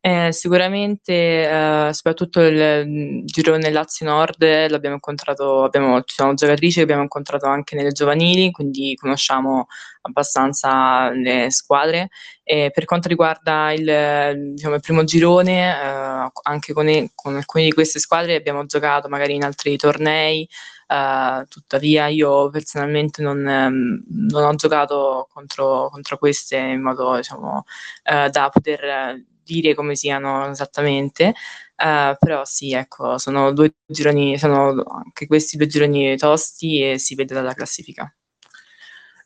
Eh, 0.07 0.33
sicuramente, 0.33 1.12
eh, 1.12 1.92
soprattutto 1.92 2.40
il 2.40 3.25
girone 3.25 3.71
Lazio 3.73 4.07
Nord 4.07 4.40
l'abbiamo 4.69 4.95
incontrato, 4.95 5.64
abbiamo, 5.64 6.01
ci 6.05 6.14
sono 6.14 6.33
giocatrici 6.35 6.77
che 6.77 6.83
abbiamo 6.83 7.03
incontrato 7.03 7.47
anche 7.47 7.75
nelle 7.75 7.90
giovanili, 7.90 8.53
quindi 8.53 8.95
conosciamo 8.95 9.66
abbastanza 10.03 11.11
le 11.11 11.51
squadre. 11.51 12.11
E 12.45 12.71
per 12.73 12.85
quanto 12.85 13.09
riguarda 13.09 13.73
il, 13.73 14.53
diciamo, 14.55 14.77
il 14.77 14.81
primo 14.81 15.03
girone, 15.03 15.73
eh, 15.77 16.31
anche 16.42 16.73
con, 16.73 16.87
con, 17.12 17.35
alcune 17.35 17.64
di 17.64 17.73
queste 17.73 17.99
squadre 17.99 18.37
abbiamo 18.37 18.64
giocato 18.64 19.09
magari 19.09 19.35
in 19.35 19.42
altri 19.42 19.77
tornei. 19.77 20.49
Uh, 20.88 21.45
tuttavia 21.49 22.07
io 22.07 22.49
personalmente 22.51 23.21
non, 23.23 23.38
um, 23.38 24.05
non 24.31 24.45
ho 24.45 24.55
giocato 24.55 25.27
contro, 25.33 25.88
contro, 25.90 26.16
queste 26.16 26.59
in 26.59 26.81
modo 26.81 27.16
diciamo, 27.16 27.64
uh, 28.05 28.29
da 28.31 28.49
poter 28.51 29.19
dire 29.47 29.75
come 29.75 29.95
siano 29.95 30.51
esattamente, 30.51 31.29
uh, 31.77 32.16
però 32.18 32.45
sì, 32.45 32.73
ecco, 32.73 33.18
sono 33.18 33.53
due 33.53 33.75
gironi, 33.87 34.37
sono 34.39 34.83
anche 35.05 35.27
questi 35.27 35.57
due 35.57 35.66
gironi 35.68 36.16
tosti 36.16 36.83
e 36.93 36.99
si 36.99 37.14
vede 37.14 37.35
dalla 37.35 37.55
classifica. 37.55 38.12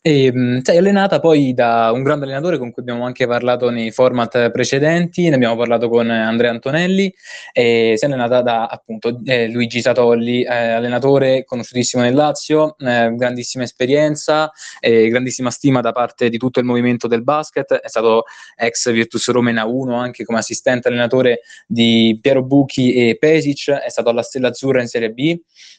E, 0.03 0.32
mh, 0.32 0.62
sei 0.62 0.78
allenata 0.78 1.20
poi 1.20 1.53
da 1.53 1.90
un 1.92 2.03
grande 2.03 2.24
allenatore 2.24 2.57
con 2.57 2.72
cui 2.72 2.80
abbiamo 2.80 3.05
anche 3.05 3.26
parlato 3.26 3.68
nei 3.68 3.90
format 3.90 4.51
precedenti, 4.51 5.28
ne 5.28 5.34
abbiamo 5.34 5.57
parlato 5.57 5.90
con 5.90 6.09
Andrea 6.09 6.51
Antonelli, 6.51 7.12
e 7.53 7.96
sei 7.98 8.09
allenata 8.09 8.40
da 8.40 8.64
appunto 8.64 9.20
eh, 9.26 9.48
Luigi 9.48 9.82
Satolli, 9.82 10.42
eh, 10.42 10.55
allenatore 10.55 11.44
conosciutissimo 11.44 12.03
nel 12.03 12.14
Lazio, 12.14 12.76
eh, 12.78 13.12
grandissima 13.14 13.64
esperienza, 13.64 14.51
grandissima 14.80 15.51
stima 15.51 15.82
da 15.82 15.92
parte 15.92 16.30
di 16.30 16.38
tutto 16.38 16.61
il 16.61 16.64
movimento 16.64 17.07
del 17.07 17.22
basket, 17.22 17.74
è 17.74 17.88
stato 17.88 18.24
ex 18.57 18.90
Virtus 18.90 19.28
Roma 19.28 19.51
in 19.51 19.57
A1 19.57 19.92
anche 19.92 20.24
come 20.24 20.38
assistente 20.38 20.88
allenatore 20.88 21.40
di 21.66 22.18
Piero 22.22 22.42
Bucchi 22.42 22.94
e 22.94 23.18
Pesic, 23.18 23.70
è 23.70 23.90
stato 23.90 24.09
alla 24.09 24.22
Stella 24.22 24.48
Azzurra 24.48 24.80
in 24.80 24.88
Serie 24.88 25.11
B 25.11 25.38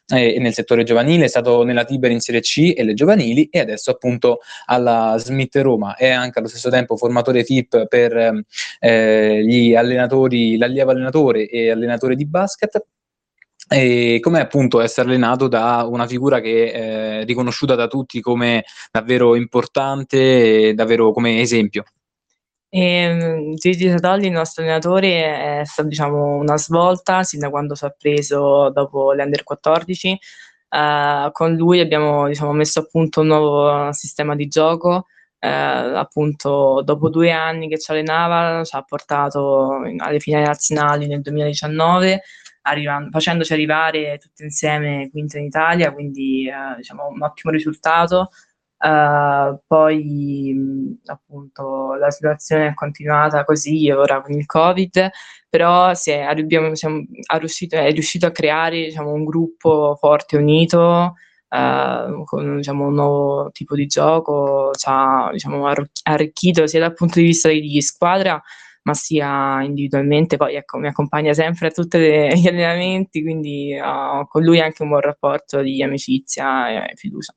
eh, 0.09 0.37
nel 0.39 0.53
settore 0.53 0.83
giovanile, 0.83 1.25
è 1.25 1.27
stato 1.27 1.63
nella 1.63 1.85
Tiber 1.85 2.11
in 2.11 2.19
Serie 2.19 2.41
C 2.41 2.73
e 2.75 2.83
le 2.83 2.93
giovanili 2.93 3.47
e 3.49 3.59
adesso 3.59 3.89
appunto 3.89 4.09
appunto 4.11 4.39
alla 4.65 5.15
Smith 5.17 5.55
Roma, 5.57 5.95
è 5.95 6.09
anche 6.09 6.39
allo 6.39 6.47
stesso 6.47 6.69
tempo 6.69 6.97
formatore 6.97 7.43
FIP 7.43 7.87
per 7.87 8.43
eh, 8.79 9.43
gli 9.43 9.73
allenatori, 9.73 10.57
l'allievo 10.57 10.91
allenatore 10.91 11.47
e 11.47 11.71
allenatore 11.71 12.15
di 12.15 12.25
basket. 12.25 12.83
E 13.69 14.19
come 14.19 14.41
appunto 14.41 14.81
essere 14.81 15.07
allenato 15.07 15.47
da 15.47 15.87
una 15.89 16.05
figura 16.05 16.41
che 16.41 16.71
è 16.71 17.25
riconosciuta 17.25 17.73
da 17.75 17.87
tutti 17.87 18.19
come 18.19 18.65
davvero 18.91 19.35
importante 19.35 20.69
e 20.69 20.73
davvero 20.73 21.13
come 21.13 21.39
esempio. 21.39 21.85
E, 22.67 23.53
Gigi 23.55 23.89
Sadolli, 23.89 24.27
il 24.27 24.33
nostro 24.33 24.63
allenatore, 24.63 25.61
è 25.61 25.65
stato 25.65 25.87
diciamo, 25.87 26.35
una 26.35 26.57
svolta 26.57 27.23
sin 27.23 27.39
da 27.39 27.49
quando 27.49 27.75
si 27.75 27.85
è 27.85 27.93
preso 27.97 28.69
dopo 28.71 29.13
l'Under 29.13 29.43
14 29.43 30.17
Uh, 30.71 31.29
con 31.33 31.53
lui 31.55 31.81
abbiamo 31.81 32.29
diciamo, 32.29 32.53
messo 32.53 32.79
a 32.79 32.87
punto 32.89 33.19
un 33.21 33.27
nuovo 33.27 33.91
sistema 33.91 34.35
di 34.35 34.47
gioco. 34.47 35.07
Uh, 35.39 35.95
appunto, 35.97 36.81
dopo 36.85 37.09
due 37.09 37.31
anni 37.31 37.67
che 37.67 37.77
ci 37.77 37.91
allenava, 37.91 38.63
ci 38.63 38.75
ha 38.75 38.81
portato 38.83 39.81
alle 39.97 40.19
finali 40.19 40.45
nazionali 40.45 41.07
nel 41.07 41.21
2019, 41.21 42.21
arrivando, 42.61 43.09
facendoci 43.09 43.51
arrivare 43.51 44.17
tutti 44.17 44.43
insieme 44.43 45.09
quinto 45.11 45.37
in 45.37 45.45
Italia, 45.45 45.91
quindi 45.91 46.47
uh, 46.47 46.77
diciamo, 46.77 47.07
un 47.07 47.21
ottimo 47.21 47.51
risultato. 47.51 48.29
Poi 49.67 50.97
appunto 51.05 51.93
la 51.95 52.09
situazione 52.09 52.67
è 52.67 52.73
continuata 52.73 53.43
così 53.43 53.91
ora 53.91 54.21
con 54.21 54.33
il 54.33 54.45
Covid, 54.45 55.09
però 55.49 55.93
si 55.93 56.11
è, 56.11 56.21
abbiamo, 56.21 56.73
siamo, 56.75 57.03
riuscito, 57.37 57.75
è, 57.75 57.91
riuscito, 57.91 58.25
a 58.25 58.31
creare 58.31 58.85
diciamo, 58.85 59.11
un 59.11 59.25
gruppo 59.25 59.97
forte, 59.99 60.37
unito, 60.37 61.15
eh, 61.49 62.23
con 62.25 62.57
diciamo, 62.57 62.87
un 62.87 62.93
nuovo 62.93 63.51
tipo 63.51 63.75
di 63.75 63.85
gioco, 63.85 64.71
ci 64.73 64.85
ha 64.89 65.29
diciamo, 65.31 65.71
arricchito 66.03 66.67
sia 66.67 66.79
dal 66.79 66.93
punto 66.93 67.19
di 67.19 67.25
vista 67.25 67.49
di 67.49 67.81
squadra, 67.81 68.41
ma 68.83 68.93
sia 68.93 69.61
individualmente. 69.63 70.37
Poi 70.37 70.55
ecco, 70.55 70.77
mi 70.77 70.87
accompagna 70.87 71.33
sempre 71.33 71.67
a 71.67 71.71
tutti 71.71 71.99
gli 71.99 72.47
allenamenti, 72.47 73.21
quindi 73.21 73.77
ho 73.79 74.25
con 74.27 74.43
lui 74.43 74.59
anche 74.61 74.83
un 74.83 74.89
buon 74.89 75.01
rapporto 75.01 75.61
di 75.61 75.83
amicizia 75.83 76.87
e 76.89 76.95
fiducia. 76.95 77.33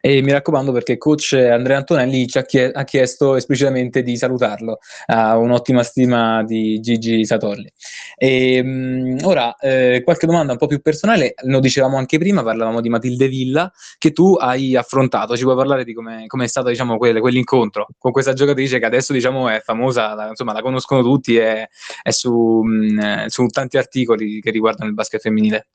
E 0.00 0.22
mi 0.22 0.32
raccomando 0.32 0.72
perché 0.72 0.96
coach 0.96 1.34
Andrea 1.34 1.76
Antonelli 1.76 2.26
ci 2.26 2.38
ha, 2.38 2.42
chie- 2.42 2.70
ha 2.72 2.84
chiesto 2.84 3.36
esplicitamente 3.36 4.02
di 4.02 4.16
salutarlo, 4.16 4.78
ha 5.06 5.36
un'ottima 5.36 5.82
stima 5.82 6.42
di 6.42 6.80
Gigi 6.80 7.24
Satorli. 7.26 7.70
E, 8.16 8.62
mh, 8.62 9.18
ora, 9.24 9.56
eh, 9.58 10.00
qualche 10.02 10.26
domanda 10.26 10.52
un 10.52 10.58
po' 10.58 10.66
più 10.66 10.80
personale, 10.80 11.34
lo 11.44 11.60
dicevamo 11.60 11.98
anche 11.98 12.18
prima, 12.18 12.42
parlavamo 12.42 12.80
di 12.80 12.88
Matilde 12.88 13.28
Villa, 13.28 13.70
che 13.98 14.12
tu 14.12 14.34
hai 14.34 14.74
affrontato, 14.74 15.36
ci 15.36 15.42
puoi 15.44 15.56
parlare 15.56 15.84
di 15.84 15.92
come 15.92 16.26
è 16.26 16.46
stato 16.46 16.68
diciamo, 16.68 16.96
quel, 16.96 17.20
quell'incontro 17.20 17.88
con 17.98 18.12
questa 18.12 18.32
giocatrice 18.32 18.78
che 18.78 18.86
adesso 18.86 19.12
diciamo, 19.12 19.48
è 19.48 19.60
famosa, 19.60 20.14
la, 20.14 20.28
insomma 20.28 20.52
la 20.52 20.62
conoscono 20.62 21.02
tutti, 21.02 21.36
è, 21.36 21.68
è 22.02 22.10
su, 22.10 22.62
mh, 22.62 23.26
su 23.26 23.46
tanti 23.46 23.76
articoli 23.76 24.40
che 24.40 24.50
riguardano 24.50 24.88
il 24.88 24.94
basket 24.94 25.20
femminile. 25.20 25.66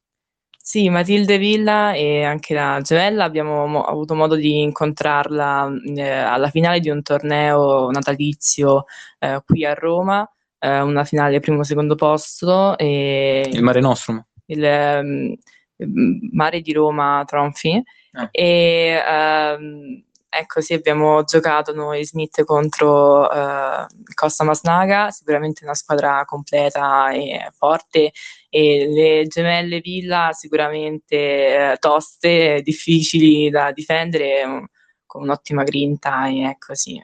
Sì, 0.67 0.89
Matilde 0.89 1.37
Villa 1.37 1.93
e 1.93 2.23
anche 2.23 2.55
la 2.55 2.81
gemella 2.81 3.23
abbiamo 3.23 3.67
mo- 3.67 3.83
avuto 3.83 4.15
modo 4.15 4.33
di 4.33 4.63
incontrarla 4.63 5.71
eh, 5.95 6.09
alla 6.09 6.49
finale 6.49 6.79
di 6.79 6.89
un 6.89 7.03
torneo 7.03 7.91
natalizio 7.91 8.85
eh, 9.19 9.43
qui 9.45 9.63
a 9.63 9.75
Roma, 9.75 10.27
eh, 10.57 10.79
una 10.79 11.03
finale 11.03 11.39
primo 11.39 11.63
secondo 11.63 11.93
posto. 11.93 12.75
E 12.79 13.47
il 13.47 13.61
Mare 13.61 13.79
Nostrum. 13.79 14.25
Il 14.47 14.63
um, 14.63 15.35
Mare 16.31 16.61
di 16.61 16.73
Roma 16.73 17.21
Tronfi. 17.27 17.83
Ah. 18.13 18.27
E 18.31 19.03
um, 19.59 20.03
ecco 20.37 20.61
sì, 20.61 20.73
abbiamo 20.73 21.23
giocato 21.23 21.73
noi 21.73 22.05
Smith 22.05 22.43
contro 22.43 23.21
uh, 23.21 23.85
Costa 24.13 24.43
Masnaga, 24.43 25.11
sicuramente 25.11 25.63
una 25.63 25.73
squadra 25.73 26.23
completa 26.25 27.11
e 27.11 27.49
forte 27.53 28.11
e 28.49 28.87
le 28.87 29.27
gemelle 29.27 29.79
Villa 29.79 30.31
sicuramente 30.33 31.15
eh, 31.73 31.77
toste, 31.79 32.61
difficili 32.63 33.49
da 33.49 33.71
difendere, 33.71 34.69
con 35.05 35.23
un'ottima 35.23 35.63
grinta 35.63 36.27
e 36.27 36.43
ecco 36.43 36.75
sì, 36.75 36.95
eh, 36.97 37.01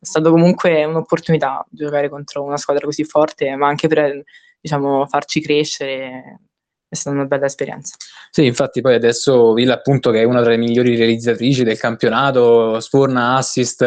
è 0.00 0.04
stato 0.04 0.30
comunque 0.30 0.84
un'opportunità 0.84 1.66
giocare 1.70 2.08
contro 2.08 2.42
una 2.42 2.56
squadra 2.56 2.84
così 2.84 3.04
forte, 3.04 3.54
ma 3.56 3.66
anche 3.68 3.88
per 3.88 4.22
diciamo, 4.60 5.06
farci 5.06 5.40
crescere 5.40 6.47
è 6.88 6.94
stata 6.94 7.16
una 7.16 7.26
bella 7.26 7.46
esperienza. 7.46 7.96
Sì, 8.30 8.46
infatti 8.46 8.80
poi 8.80 8.94
adesso 8.94 9.52
Villa 9.52 9.74
appunto 9.74 10.10
che 10.10 10.20
è 10.20 10.24
una 10.24 10.40
tra 10.40 10.50
le 10.50 10.56
migliori 10.56 10.96
realizzatrici 10.96 11.62
del 11.62 11.78
campionato, 11.78 12.80
sforna 12.80 13.36
assist 13.36 13.82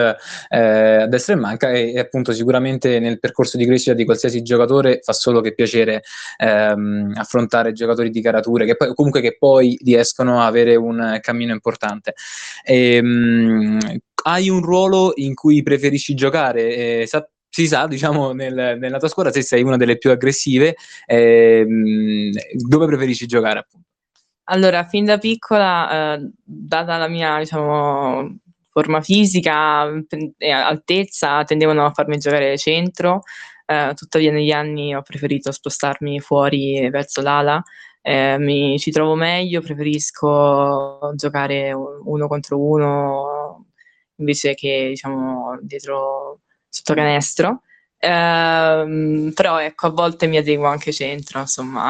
eh, 0.49 0.57
a 1.01 1.07
destra 1.07 1.33
e 1.33 1.37
manca 1.37 1.71
e, 1.71 1.93
e, 1.93 1.99
appunto 1.99 2.31
sicuramente 2.31 2.99
nel 2.99 3.19
percorso 3.19 3.57
di 3.57 3.65
crescita 3.65 3.93
di 3.93 4.05
qualsiasi 4.05 4.43
giocatore 4.43 4.99
fa 5.01 5.13
solo 5.13 5.41
che 5.41 5.53
piacere 5.53 6.03
ehm, 6.37 7.13
affrontare 7.15 7.71
giocatori 7.71 8.11
di 8.11 8.21
carature 8.21 8.65
che 8.65 8.75
poi, 8.75 8.93
comunque 8.93 9.21
che 9.21 9.35
poi 9.37 9.77
riescono 9.83 10.41
a 10.41 10.45
avere 10.45 10.75
un 10.75 11.17
cammino 11.21 11.53
importante. 11.53 12.13
E, 12.63 12.95
ehm, 12.95 13.07
mh, 13.07 13.97
hai 14.23 14.49
un 14.49 14.61
ruolo 14.61 15.13
in 15.15 15.33
cui 15.33 15.63
preferisci 15.63 16.13
giocare? 16.13 16.75
Eh, 16.75 17.07
si 17.51 17.67
sa, 17.67 17.85
diciamo, 17.85 18.31
nel, 18.31 18.77
nella 18.79 18.97
tua 18.97 19.09
squadra 19.09 19.31
se 19.31 19.41
sei 19.41 19.61
una 19.61 19.75
delle 19.75 19.97
più 19.97 20.09
aggressive, 20.09 20.75
ehm, 21.05 22.31
dove 22.65 22.85
preferisci 22.85 23.25
giocare 23.25 23.59
appunto? 23.59 23.87
Allora, 24.45 24.85
fin 24.85 25.03
da 25.03 25.17
piccola, 25.17 26.15
eh, 26.15 26.29
data 26.43 26.97
la 26.97 27.09
mia, 27.09 27.39
diciamo, 27.39 28.37
forma 28.69 29.01
fisica 29.01 29.85
e 30.37 30.49
altezza, 30.49 31.43
tendevano 31.43 31.85
a 31.85 31.91
farmi 31.91 32.17
giocare 32.17 32.57
centro, 32.57 33.21
eh, 33.65 33.91
tuttavia 33.95 34.31
negli 34.31 34.51
anni 34.51 34.95
ho 34.95 35.01
preferito 35.01 35.51
spostarmi 35.51 36.21
fuori 36.21 36.89
verso 36.89 37.21
l'ala, 37.21 37.61
eh, 38.01 38.37
mi 38.39 38.79
ci 38.79 38.91
trovo 38.91 39.15
meglio, 39.15 39.61
preferisco 39.61 41.11
giocare 41.15 41.73
uno 41.73 42.27
contro 42.27 42.59
uno 42.59 43.65
invece 44.15 44.53
che, 44.53 44.87
diciamo, 44.89 45.59
dietro 45.61 46.39
sotto 46.71 46.93
canestro. 46.93 47.61
Ehm, 47.99 49.31
però 49.35 49.59
ecco, 49.59 49.87
a 49.87 49.91
volte 49.91 50.25
mi 50.25 50.37
adeguo 50.37 50.65
anche 50.65 50.91
centro, 50.91 51.41
insomma. 51.41 51.89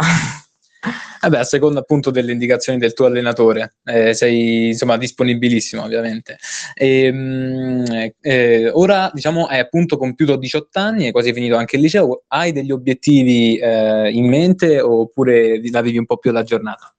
Vabbè, 1.22 1.38
a 1.38 1.44
seconda 1.44 1.82
appunto 1.82 2.10
delle 2.10 2.32
indicazioni 2.32 2.80
del 2.80 2.94
tuo 2.94 3.06
allenatore, 3.06 3.76
eh, 3.86 4.16
sei 4.16 4.70
insomma 4.70 4.98
disponibilissimo 4.98 5.84
ovviamente. 5.84 6.38
E, 6.74 7.04
ehm, 7.06 8.12
eh, 8.20 8.70
ora 8.74 9.12
diciamo 9.14 9.46
hai 9.46 9.60
appunto 9.60 9.98
compiuto 9.98 10.36
18 10.36 10.80
anni, 10.80 11.06
hai 11.06 11.12
quasi 11.12 11.32
finito 11.34 11.56
anche 11.56 11.76
il 11.76 11.84
liceo, 11.84 12.24
hai 12.28 12.52
degli 12.52 12.72
obiettivi 12.72 13.58
eh, 13.58 14.10
in 14.12 14.28
mente 14.28 14.82
oppure 14.82 15.62
la 15.70 15.82
vivi 15.82 16.00
un 16.00 16.08
po' 16.08 16.18
più 16.18 16.32
alla 16.32 16.44
giornata? 16.44 16.92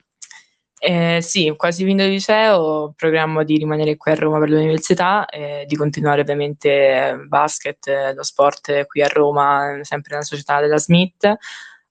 Eh, 0.85 1.20
sì, 1.22 1.55
quasi 1.57 1.85
finito 1.85 2.03
il 2.03 2.11
liceo, 2.11 2.93
programma 2.97 3.45
di 3.45 3.57
rimanere 3.57 3.97
qui 3.97 4.11
a 4.11 4.16
Roma 4.16 4.41
per 4.41 4.49
l'università, 4.51 5.26
eh, 5.26 5.64
di 5.64 5.76
continuare 5.76 6.22
ovviamente 6.22 7.11
eh, 7.11 7.16
basket, 7.28 7.87
eh, 7.87 8.12
lo 8.14 8.24
sport 8.24 8.87
qui 8.87 9.01
a 9.01 9.07
Roma, 9.07 9.78
sempre 9.83 10.14
nella 10.14 10.24
società 10.24 10.61
della 10.61 10.78
Smith. 10.78 11.24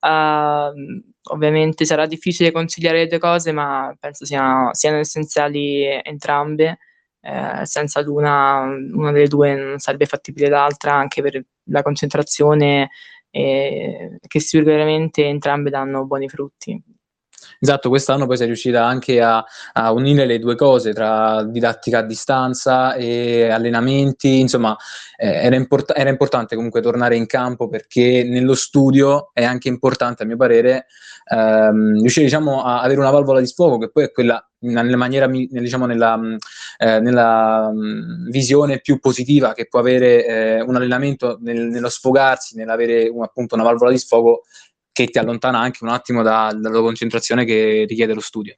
Uh, 0.02 1.00
ovviamente 1.30 1.86
sarà 1.86 2.06
difficile 2.06 2.52
conciliare 2.52 2.98
le 2.98 3.08
due 3.08 3.20
cose, 3.20 3.54
ma 3.54 3.96
penso 3.98 4.26
siano, 4.26 4.74
siano 4.74 4.98
essenziali 4.98 5.86
entrambe. 6.04 6.80
Eh, 7.22 7.66
senza 7.66 8.02
l'una, 8.02 8.62
una 8.64 9.12
delle 9.14 9.28
due 9.28 9.56
non 9.56 9.80
sarebbe 9.80 10.06
fattibile 10.06 10.50
l'altra, 10.50 10.96
anche 10.96 11.22
per 11.22 11.42
la 11.70 11.82
concentrazione, 11.82 12.90
che 13.30 14.40
sicuramente 14.40 15.26
entrambe 15.26 15.70
danno 15.70 16.06
buoni 16.06 16.28
frutti. 16.28 16.84
Esatto, 17.64 17.90
quest'anno 17.90 18.26
poi 18.26 18.38
sei 18.38 18.48
riuscita 18.48 18.84
anche 18.84 19.22
a, 19.22 19.46
a, 19.74 19.92
unire 19.92 20.26
le 20.26 20.40
due 20.40 20.56
cose 20.56 20.94
tra 20.94 21.44
didattica 21.44 22.00
a 22.00 22.02
distanza 22.02 22.96
e 22.96 23.50
allenamenti, 23.50 24.40
insomma 24.40 24.76
eh, 25.16 25.28
era, 25.28 25.56
import- 25.56 25.94
era, 25.96 26.10
importante 26.10 26.56
comunque 26.56 26.82
tornare 26.82 27.16
in 27.16 27.28
campo 27.28 27.70
perché 27.70 28.24
nello 28.24 28.56
studio 28.56 29.30
è 29.32 29.44
anche 29.44 29.68
importante 29.68 30.24
a 30.24 30.26
mio 30.26 30.38
parere 30.38 30.88
ehm, 31.32 32.00
riuscire 32.00 32.26
diciamo, 32.26 32.64
a 32.64 32.82
avere 32.82 33.00
una 33.00 33.12
valvola 33.12 33.40
di 33.40 33.46
sfogo 33.46 33.78
che 33.78 33.92
poi 33.92 34.06
è 34.06 34.12
quella 34.12 34.44
nella 34.62 34.98
maniera, 34.98 35.28
diciamo, 35.28 35.86
nella, 35.86 36.20
eh, 36.78 37.00
nella 37.00 37.72
visione 38.28 38.80
più 38.80 39.00
positiva 39.00 39.54
che 39.54 39.68
può 39.68 39.80
avere 39.80 40.26
eh, 40.26 40.62
un 40.62 40.76
allenamento 40.76 41.38
nel, 41.42 41.68
nello 41.68 41.90
sfogarsi, 41.90 42.56
nell'avere 42.56 43.08
un, 43.08 43.24
appunto 43.24 43.56
una 43.56 43.64
valvola 43.64 43.92
di 43.92 43.98
sfogo 43.98 44.44
che 44.92 45.08
ti 45.08 45.18
allontana 45.18 45.60
anche 45.60 45.84
un 45.84 45.90
attimo 45.90 46.22
da, 46.22 46.54
dalla 46.56 46.82
concentrazione 46.82 47.46
che 47.46 47.86
richiede 47.88 48.14
lo 48.14 48.20
studio. 48.22 48.56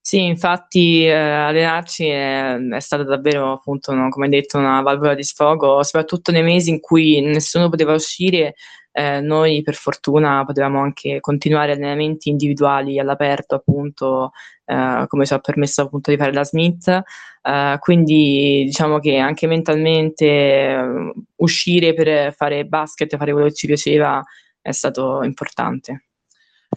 Sì, 0.00 0.22
infatti 0.22 1.04
eh, 1.04 1.12
allenarci 1.12 2.06
è, 2.06 2.56
è 2.56 2.78
stata 2.78 3.02
davvero, 3.02 3.54
appunto, 3.54 3.92
no, 3.92 4.08
come 4.08 4.28
detto, 4.28 4.56
una 4.56 4.80
valvola 4.80 5.14
di 5.14 5.24
sfogo, 5.24 5.82
soprattutto 5.82 6.30
nei 6.30 6.44
mesi 6.44 6.70
in 6.70 6.78
cui 6.78 7.20
nessuno 7.20 7.68
poteva 7.68 7.92
uscire, 7.92 8.54
eh, 8.92 9.20
noi 9.20 9.62
per 9.62 9.74
fortuna 9.74 10.44
potevamo 10.44 10.80
anche 10.80 11.18
continuare 11.18 11.72
allenamenti 11.72 12.28
individuali 12.28 13.00
all'aperto, 13.00 13.56
appunto, 13.56 14.30
eh, 14.64 15.06
come 15.08 15.26
ci 15.26 15.34
ha 15.34 15.40
permesso 15.40 15.82
appunto 15.82 16.12
di 16.12 16.16
fare 16.16 16.32
la 16.32 16.44
Smith. 16.44 17.02
Eh, 17.42 17.76
quindi 17.80 18.62
diciamo 18.64 19.00
che 19.00 19.16
anche 19.16 19.48
mentalmente 19.48 20.24
eh, 20.24 21.12
uscire 21.36 21.94
per 21.94 22.32
fare 22.32 22.64
basket, 22.64 23.16
fare 23.16 23.32
quello 23.32 23.48
che 23.48 23.54
ci 23.54 23.66
piaceva 23.66 24.22
è 24.66 24.72
stato 24.72 25.22
importante. 25.22 26.05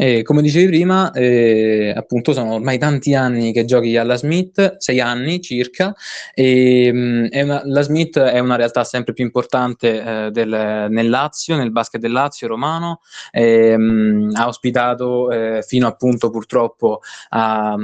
E 0.02 0.24
come 0.24 0.41
dicevi 0.41 0.68
prima, 0.68 1.12
eh, 1.12 1.93
appunto 1.93 2.32
sono 2.32 2.54
ormai 2.54 2.78
tanti 2.78 3.16
anni 3.16 3.52
che 3.52 3.66
giochi 3.66 3.97
alla 3.97 4.16
Smith, 4.16 4.78
sei 4.78 5.02
anni 5.02 5.41
circa, 5.41 5.93
e 6.34 6.89
mh, 6.89 7.28
una, 7.34 7.62
la 7.66 7.82
Smith 7.82 8.18
è 8.18 8.39
una 8.39 8.56
realtà 8.56 8.86
sempre 8.86 9.12
più 9.12 9.26
importante 9.26 10.28
eh, 10.28 10.32
del, 10.32 10.88
nel 10.89 11.10
Lazio, 11.10 11.58
nel 11.58 11.74
basket 11.74 12.00
del 12.00 12.14
Lazio 12.14 12.47
romano, 12.47 13.02
e, 13.30 13.76
mh, 13.76 14.36
ha 14.36 14.47
ospitato 14.47 15.32
eh, 15.32 15.64
fino 15.68 15.88
appunto 15.88 16.30
purtroppo 16.30 17.02
a, 17.32 17.76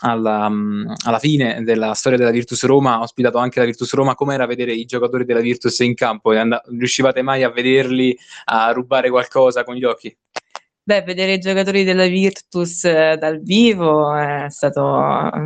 alla, 0.00 0.50
alla, 1.04 1.18
fine 1.18 1.62
della 1.62 1.92
storia 1.92 2.16
della 2.16 2.30
Virtus 2.30 2.64
Roma, 2.64 2.94
ha 2.94 3.02
ospitato 3.02 3.36
anche 3.36 3.58
la 3.58 3.66
Virtus 3.66 3.92
Roma, 3.92 4.14
com'era 4.14 4.46
vedere 4.46 4.72
i 4.72 4.86
giocatori 4.86 5.26
della 5.26 5.40
Virtus 5.40 5.78
in 5.80 5.92
campo? 5.92 6.30
And- 6.30 6.58
riuscivate 6.78 7.20
mai 7.20 7.42
a 7.42 7.50
vederli, 7.50 8.16
a 8.46 8.72
rubare 8.72 9.10
qualcosa 9.10 9.62
con 9.62 9.74
gli 9.74 9.84
occhi? 9.84 10.16
Beh, 10.86 11.02
vedere 11.02 11.34
i 11.34 11.38
giocatori 11.38 11.84
della 11.84 12.06
Virtus 12.06 12.84
eh, 12.84 13.16
dal 13.18 13.40
vivo 13.42 14.14
è 14.16 14.46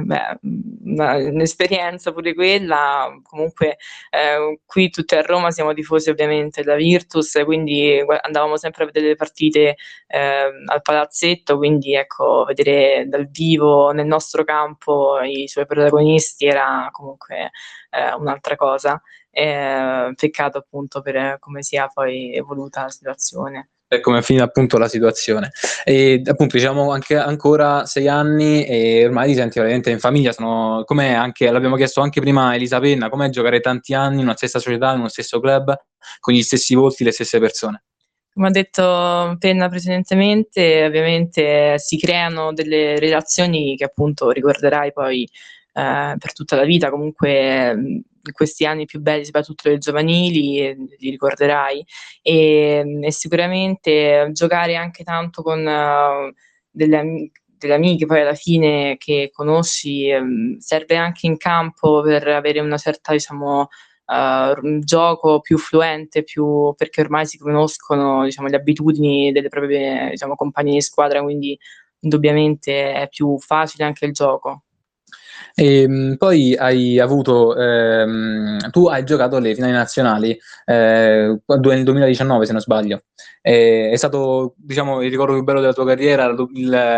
beh, 0.05 0.39
una, 0.85 1.17
un'esperienza 1.17 2.13
pure 2.13 2.35
quella. 2.35 3.11
Comunque, 3.23 3.77
eh, 4.11 4.61
qui 4.65 4.91
tutti 4.91 5.15
a 5.17 5.23
Roma 5.23 5.51
siamo 5.51 5.75
tifosi 5.75 6.09
ovviamente 6.09 6.63
della 6.63 6.77
Virtus, 6.77 7.43
quindi 7.45 8.01
andavamo 8.23 8.57
sempre 8.57 8.85
a 8.85 8.87
vedere 8.87 9.09
le 9.09 9.17
partite 9.17 9.75
eh, 10.07 10.51
al 10.67 10.81
palazzetto. 10.83 11.57
Quindi, 11.59 11.95
ecco, 11.95 12.45
vedere 12.45 13.05
dal 13.09 13.29
vivo 13.29 13.91
nel 13.91 14.07
nostro 14.07 14.45
campo 14.45 15.21
i 15.21 15.49
suoi 15.49 15.67
protagonisti 15.67 16.47
era 16.47 16.89
comunque 16.93 17.51
eh, 17.91 18.15
un'altra 18.15 18.55
cosa. 18.57 19.03
peccato 20.15 20.59
appunto 20.59 21.03
per 21.03 21.39
come 21.41 21.63
sia 21.65 21.89
poi 21.93 22.33
evoluta 22.35 22.83
la 22.83 22.89
situazione 22.91 23.71
come 24.01 24.19
è 24.19 24.23
finita 24.23 24.45
appunto 24.45 24.79
la 24.79 24.89
situazione. 24.89 25.51
E 25.85 26.23
appunto 26.25 26.57
diciamo 26.57 26.91
anche 26.93 27.17
ancora 27.17 27.87
sei 27.87 28.09
anni 28.09 28.65
e 28.65 29.05
ormai 29.05 29.29
ti 29.29 29.35
senti 29.35 29.59
veramente 29.59 29.91
in 29.91 29.99
famiglia, 29.99 30.33
sono, 30.33 30.83
com'è 30.85 31.13
anche, 31.13 31.51
l'abbiamo 31.51 31.77
chiesto 31.77 32.01
anche 32.01 32.21
prima 32.21 32.49
a 32.49 32.55
Elisa 32.55 32.81
Penna, 32.81 33.09
com'è 33.09 33.29
giocare 33.29 33.61
tanti 33.61 33.95
anni 33.95 34.17
in 34.17 34.25
una 34.25 34.37
stessa 34.37 34.59
società, 34.59 34.93
in 34.93 35.01
uno 35.01 35.09
stesso 35.09 35.41
club, 35.41 35.75
con 36.21 36.35
gli 36.35 36.43
stessi 36.43 36.75
volti, 36.75 37.05
le 37.05 37.13
stesse 37.13 37.39
persone? 37.39 37.85
Come 38.33 38.49
ha 38.49 38.51
detto 38.51 39.37
Penna 39.39 39.69
precedentemente, 39.69 40.85
ovviamente 40.85 41.79
si 41.79 41.97
creano 41.99 42.53
delle 42.53 42.99
relazioni 42.99 43.77
che 43.77 43.85
appunto 43.85 44.31
ricorderai 44.31 44.93
poi 44.93 45.23
eh, 45.23 46.15
per 46.19 46.33
tutta 46.33 46.57
la 46.57 46.65
vita, 46.65 46.91
comunque 46.91 48.03
questi 48.33 48.67
anni 48.67 48.87
più 48.87 49.01
belli, 49.01 49.25
soprattutto 49.25 49.69
dei 49.69 49.79
giovanili, 49.79 50.61
eh, 50.61 50.77
li 50.99 51.11
ricorderai, 51.11 51.85
e, 52.23 52.99
e, 53.03 53.13
sicuramente 53.13 54.31
giocare 54.33 54.77
anche 54.77 55.05
tanto 55.05 55.43
con 55.43 55.61
uh, 55.61 56.33
delle, 56.71 57.31
delle, 57.59 57.75
amiche 57.75 58.07
poi 58.07 58.21
alla 58.21 58.35
fine 58.35 58.97
che 58.99 59.31
conosci 59.33 60.11
um, 60.11 60.59
serve 60.59 60.97
anche 60.97 61.27
in 61.27 61.37
campo 61.37 62.03
per 62.03 62.27
avere 62.29 62.61
una 62.61 62.79
certa, 62.79 63.13
diciamo, 63.13 63.69
uh, 64.07 64.79
gioco 64.81 65.41
più 65.41 65.59
fluente, 65.59 66.25
più, 66.25 66.75
perché 66.77 67.01
ormai 67.01 67.27
si 67.27 67.39
conoscono 67.39 68.25
diciamo, 68.25 68.49
le 68.49 68.57
abitudini 68.57 69.33
delle 69.33 69.49
proprie 69.49 70.11
diciamo, 70.11 70.35
compagnie 70.35 70.75
di 70.75 70.81
squadra, 70.83 71.23
quindi 71.23 71.59
indubbiamente 72.01 72.93
è 72.93 73.09
più 73.09 73.39
facile 73.39 73.85
anche 73.85 74.05
il 74.07 74.13
gioco. 74.13 74.65
E, 75.55 75.83
ehm, 75.83 76.17
poi 76.17 76.57
hai 76.57 76.99
avuto, 76.99 77.57
ehm, 77.57 78.71
tu 78.71 78.87
hai 78.87 79.05
giocato 79.05 79.39
le 79.39 79.55
finali 79.55 79.73
nazionali 79.73 80.39
eh, 80.65 81.41
nel 81.47 81.83
2019 81.83 82.47
se 82.47 82.53
non 82.53 82.61
sbaglio. 82.61 83.03
Eh, 83.41 83.91
è 83.91 83.97
stato, 83.97 84.55
diciamo, 84.57 85.03
il 85.03 85.11
ricordo 85.11 85.35
più 85.35 85.45
bello 85.45 85.61
della 85.61 85.73
tua 85.73 85.87
carriera, 85.87 86.35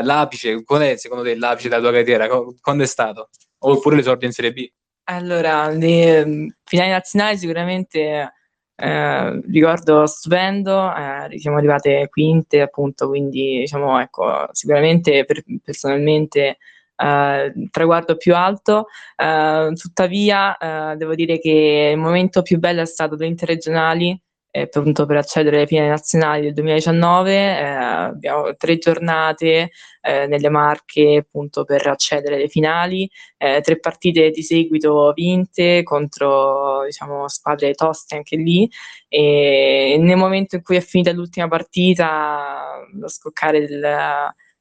l'apice, 0.02 0.62
qual 0.64 0.82
è 0.82 0.96
secondo 0.96 1.24
te 1.24 1.36
l'apice 1.36 1.68
della 1.68 1.80
tua 1.80 1.92
carriera? 1.92 2.28
Quando 2.60 2.82
è 2.82 2.86
stato? 2.86 3.30
Oppure 3.58 3.96
l'esordio 3.96 4.26
in 4.26 4.32
Serie 4.32 4.52
B? 4.52 4.68
Allora, 5.08 5.68
le 5.68 6.22
um, 6.22 6.48
finali 6.64 6.90
nazionali 6.90 7.38
sicuramente 7.38 8.32
eh, 8.78 9.40
ricordo 9.48 10.06
stupendo, 10.06 10.92
eh, 10.94 11.38
siamo 11.38 11.56
arrivate 11.56 12.08
quinte 12.10 12.60
appunto, 12.60 13.08
quindi 13.08 13.58
diciamo 13.60 13.98
ecco, 14.00 14.48
sicuramente 14.52 15.24
per, 15.24 15.42
personalmente 15.62 16.58
eh, 16.96 17.52
traguardo 17.70 18.16
più 18.16 18.34
alto. 18.34 18.86
Eh, 19.16 19.72
tuttavia, 19.74 20.56
eh, 20.56 20.96
devo 20.96 21.14
dire 21.14 21.38
che 21.38 21.90
il 21.92 21.98
momento 21.98 22.42
più 22.42 22.58
bello 22.58 22.80
è 22.82 22.86
stato 22.86 23.16
le 23.16 23.26
interregionali. 23.26 24.18
appunto 24.56 25.04
per 25.04 25.18
accedere 25.18 25.56
alle 25.58 25.66
finali 25.66 25.88
nazionali 25.88 26.42
del 26.44 26.54
2019 26.54 27.32
eh, 27.34 27.62
abbiamo 27.62 28.54
tre 28.56 28.78
giornate 28.78 29.70
eh, 30.00 30.26
nelle 30.26 30.48
Marche 30.48 31.18
appunto 31.18 31.64
per 31.64 31.86
accedere 31.86 32.36
alle 32.36 32.48
finali 32.48 33.06
eh, 33.36 33.60
tre 33.60 33.78
partite 33.78 34.30
di 34.30 34.42
seguito 34.42 35.12
vinte 35.14 35.82
contro 35.82 36.84
diciamo 36.86 37.28
squadre 37.28 37.74
toste 37.74 38.16
anche 38.16 38.36
lì 38.36 38.66
e 39.08 39.96
nel 40.00 40.16
momento 40.16 40.56
in 40.56 40.62
cui 40.62 40.76
è 40.76 40.80
finita 40.80 41.12
l'ultima 41.12 41.48
partita 41.48 42.78
lo 42.94 43.08
scoccare 43.08 43.66
del, 43.66 43.82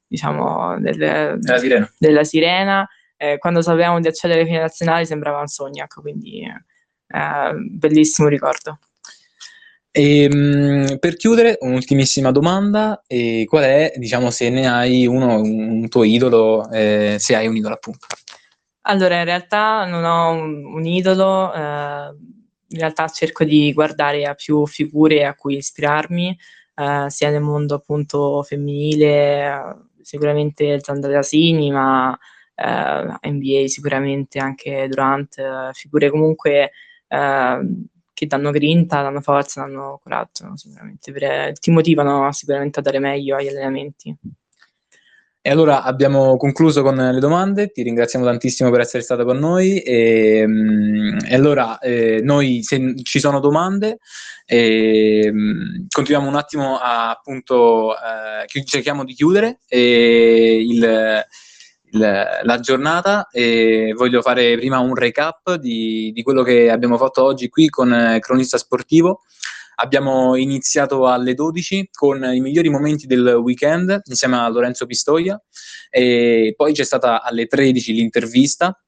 diciamo, 0.06 0.78
del, 0.80 1.38
della 1.38 1.58
sirena, 1.58 1.92
della 1.98 2.24
sirena 2.24 2.88
eh, 3.16 3.38
quando 3.38 3.62
sapevamo 3.62 4.00
di 4.00 4.08
accedere 4.08 4.40
ai 4.40 4.46
fine 4.46 4.60
nazionali 4.60 5.06
sembrava 5.06 5.40
un 5.40 5.46
sogno, 5.46 5.82
ecco, 5.82 6.00
quindi 6.02 6.42
eh, 6.42 7.52
bellissimo 7.54 8.28
ricordo. 8.28 8.78
E, 9.90 10.24
ehm, 10.24 10.98
per 10.98 11.16
chiudere, 11.16 11.56
un'ultimissima 11.60 12.30
domanda, 12.30 13.02
e 13.06 13.46
qual 13.48 13.64
è, 13.64 13.94
diciamo, 13.96 14.30
se 14.30 14.50
ne 14.50 14.68
hai 14.68 15.06
uno, 15.06 15.40
un 15.40 15.88
tuo 15.88 16.04
idolo, 16.04 16.70
eh, 16.70 17.16
se 17.18 17.34
hai 17.34 17.46
un 17.46 17.56
idolo 17.56 17.74
appunto? 17.74 18.06
Allora, 18.82 19.18
in 19.18 19.24
realtà 19.24 19.86
non 19.86 20.04
ho 20.04 20.30
un, 20.30 20.64
un 20.66 20.84
idolo, 20.84 21.52
eh, 21.52 22.14
in 22.68 22.78
realtà 22.78 23.08
cerco 23.08 23.44
di 23.44 23.72
guardare 23.72 24.26
a 24.26 24.34
più 24.34 24.66
figure 24.66 25.24
a 25.24 25.34
cui 25.34 25.56
ispirarmi, 25.56 26.38
eh, 26.74 27.06
sia 27.08 27.30
nel 27.30 27.40
mondo 27.40 27.74
appunto 27.76 28.42
femminile, 28.42 29.85
sicuramente 30.06 30.78
Zandra 30.80 31.18
Asini, 31.18 31.72
ma 31.72 32.16
eh, 32.54 33.18
NBA 33.28 33.66
sicuramente 33.66 34.38
anche 34.38 34.86
Durant, 34.88 35.36
eh, 35.38 35.70
figure 35.72 36.10
comunque 36.10 36.70
eh, 37.08 37.60
che 38.12 38.26
danno 38.26 38.50
grinta, 38.52 39.02
danno 39.02 39.20
forza, 39.20 39.62
danno 39.62 39.98
coraggio, 40.00 40.56
sicuramente, 40.56 41.12
per, 41.12 41.58
ti 41.58 41.72
motivano 41.72 42.30
sicuramente 42.32 42.78
a 42.78 42.82
dare 42.82 43.00
meglio 43.00 43.36
agli 43.36 43.48
allenamenti. 43.48 44.16
E 45.46 45.50
allora 45.50 45.84
abbiamo 45.84 46.36
concluso 46.36 46.82
con 46.82 46.96
le 46.96 47.20
domande, 47.20 47.70
ti 47.70 47.82
ringraziamo 47.82 48.24
tantissimo 48.24 48.68
per 48.68 48.80
essere 48.80 49.04
stato 49.04 49.24
con 49.24 49.38
noi 49.38 49.78
e, 49.78 50.44
mm, 50.44 51.18
e 51.24 51.34
allora 51.36 51.78
eh, 51.78 52.18
noi 52.20 52.64
se 52.64 52.96
ci 53.04 53.20
sono 53.20 53.38
domande 53.38 53.98
eh, 54.44 55.32
continuiamo 55.88 56.28
un 56.28 56.34
attimo 56.34 56.78
a 56.78 57.10
appunto 57.10 57.94
eh, 57.94 58.64
cerchiamo 58.64 59.04
di 59.04 59.14
chiudere 59.14 59.60
il, 59.68 61.24
il, 61.92 62.28
la 62.42 62.58
giornata 62.58 63.28
e 63.30 63.94
voglio 63.96 64.22
fare 64.22 64.56
prima 64.56 64.80
un 64.80 64.96
recap 64.96 65.54
di, 65.54 66.10
di 66.12 66.22
quello 66.24 66.42
che 66.42 66.70
abbiamo 66.70 66.98
fatto 66.98 67.22
oggi 67.22 67.48
qui 67.48 67.68
con 67.68 68.18
Cronista 68.18 68.58
Sportivo 68.58 69.22
abbiamo 69.76 70.36
iniziato 70.36 71.06
alle 71.06 71.34
12 71.34 71.90
con 71.92 72.22
i 72.24 72.40
migliori 72.40 72.68
momenti 72.68 73.06
del 73.06 73.26
weekend 73.42 74.02
insieme 74.04 74.36
a 74.36 74.48
Lorenzo 74.48 74.86
Pistoia 74.86 75.40
e 75.90 76.54
poi 76.56 76.72
c'è 76.72 76.84
stata 76.84 77.22
alle 77.22 77.46
13 77.46 77.92
l'intervista 77.92 78.78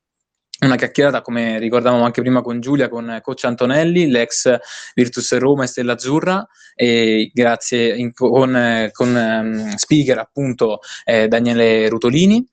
una 0.61 0.74
chiacchierata, 0.74 1.22
come 1.22 1.59
ricordavamo 1.61 2.05
anche 2.05 2.20
prima 2.20 2.43
con 2.43 2.61
Giulia, 2.61 2.89
con 2.89 3.20
coach 3.22 3.45
Antonelli, 3.45 4.09
l'ex 4.09 4.57
Virtus 4.95 5.36
Roma 5.39 5.62
e 5.62 5.66
Stella 5.68 5.93
Azzurra, 5.93 6.45
e 6.74 7.30
grazie 7.32 7.95
in, 7.95 8.12
con, 8.12 8.91
con 8.93 9.14
um, 9.14 9.76
speaker 9.76 10.18
appunto 10.18 10.80
eh, 11.05 11.28
Daniele 11.28 11.89
Rutolini. 11.89 12.45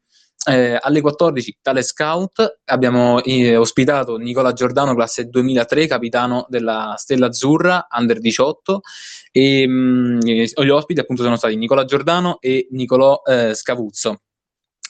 Eh, 0.47 0.77
alle 0.79 1.01
14 1.01 1.57
tale 1.61 1.81
scout 1.81 2.59
abbiamo 2.65 3.23
eh, 3.23 3.55
ospitato 3.55 4.17
Nicola 4.17 4.53
Giordano, 4.53 4.93
classe 4.93 5.25
2003, 5.27 5.87
capitano 5.87 6.45
della 6.49 6.93
Stella 6.97 7.27
Azzurra, 7.27 7.87
under 7.97 8.19
18, 8.19 8.81
e 9.31 9.67
mh, 9.67 10.19
gli 10.19 10.69
ospiti 10.69 10.99
appunto 10.99 11.23
sono 11.23 11.35
stati 11.35 11.55
Nicola 11.55 11.83
Giordano 11.85 12.37
e 12.39 12.67
Nicolò 12.71 13.21
eh, 13.25 13.55
Scavuzzo 13.55 14.19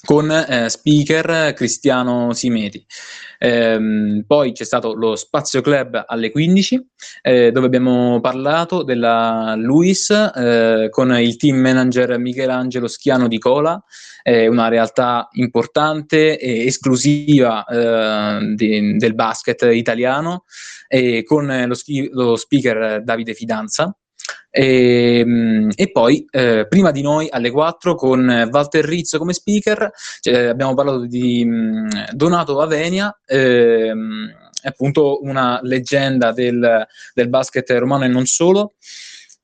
con 0.06 0.32
eh, 0.32 0.70
speaker 0.70 1.54
Cristiano 1.54 2.32
Simeti. 2.32 2.86
Ehm, 3.40 4.24
poi 4.26 4.54
c'è 4.54 4.64
stato 4.64 4.94
lo 4.94 5.16
Spazio 5.16 5.62
Club 5.62 6.04
alle 6.08 6.32
15, 6.32 6.88
eh, 7.22 7.52
dove 7.52 7.66
abbiamo 7.66 8.22
parlato 8.22 8.84
della 8.84 9.56
Luis 9.58 10.10
eh, 10.10 10.88
con 10.90 11.14
il 11.20 11.36
team 11.36 11.58
manager 11.58 12.18
Michelangelo 12.18 12.88
Schiano 12.88 13.28
di 13.28 13.40
Cola, 13.40 13.84
una 14.28 14.70
realtà 14.70 15.28
importante 15.34 16.40
e 16.40 16.66
esclusiva 16.66 17.64
eh, 17.66 18.56
di, 18.56 18.98
del 18.98 19.14
basket 19.14 19.70
italiano, 19.72 20.46
e 20.88 21.24
con 21.24 21.46
lo, 21.46 21.76
lo 22.12 22.36
speaker 22.36 23.04
Davide 23.04 23.36
Fidanza. 23.36 23.96
E, 24.58 25.20
ehm, 25.20 25.72
e 25.76 25.92
poi 25.92 26.26
eh, 26.32 26.66
prima 26.70 26.92
di 26.92 27.02
noi 27.02 27.28
alle 27.30 27.52
4 27.52 27.94
con 27.96 28.48
Walter 28.50 28.86
Rizzo 28.86 29.18
come 29.18 29.34
speaker 29.34 29.92
cioè, 30.22 30.46
abbiamo 30.46 30.74
parlato 30.74 31.06
di 31.06 31.44
mh, 31.44 31.52
mm, 31.52 31.90
Donato 32.14 32.62
Avenia 32.62 33.14
ehm, 33.26 34.34
appunto 34.64 35.20
una 35.24 35.60
leggenda 35.62 36.32
del, 36.32 36.88
del 37.14 37.28
basket 37.28 37.70
romano 37.72 38.06
e 38.06 38.08
non 38.08 38.26
solo 38.26 38.76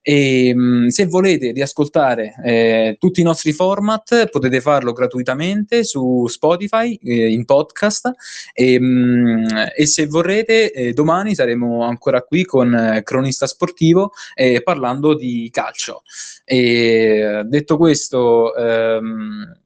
e 0.02 0.54
mh, 0.54 0.88
se 0.88 1.06
volete 1.06 1.52
riascoltare 1.52 2.34
eh, 2.44 2.98
tutti 3.00 3.22
i 3.22 3.24
nostri 3.24 3.54
format 3.54 4.30
potete 4.30 4.60
farlo 4.60 4.94
gratuitamente 4.94 5.84
su 5.84 6.26
Spotify 6.28 6.98
eh, 7.04 7.32
in 7.32 7.46
podcast 7.46 8.12
e, 8.54 8.80
mh, 8.80 9.72
e 9.76 9.86
se 9.86 10.08
vorrete 10.08 10.72
eh, 10.72 10.94
domani 10.94 11.36
saremo 11.36 11.84
ancora 11.84 12.22
qui 12.24 12.46
con 12.46 12.74
eh, 12.74 13.04
Cronista 13.04 13.46
Sportivo 13.46 14.14
eh, 14.34 14.62
parlando 14.64 15.14
di 15.14 15.50
calcio. 15.52 16.04
E, 16.44 17.44
detto 17.46 17.78
questo 17.78 18.56
ehm, 18.56 19.61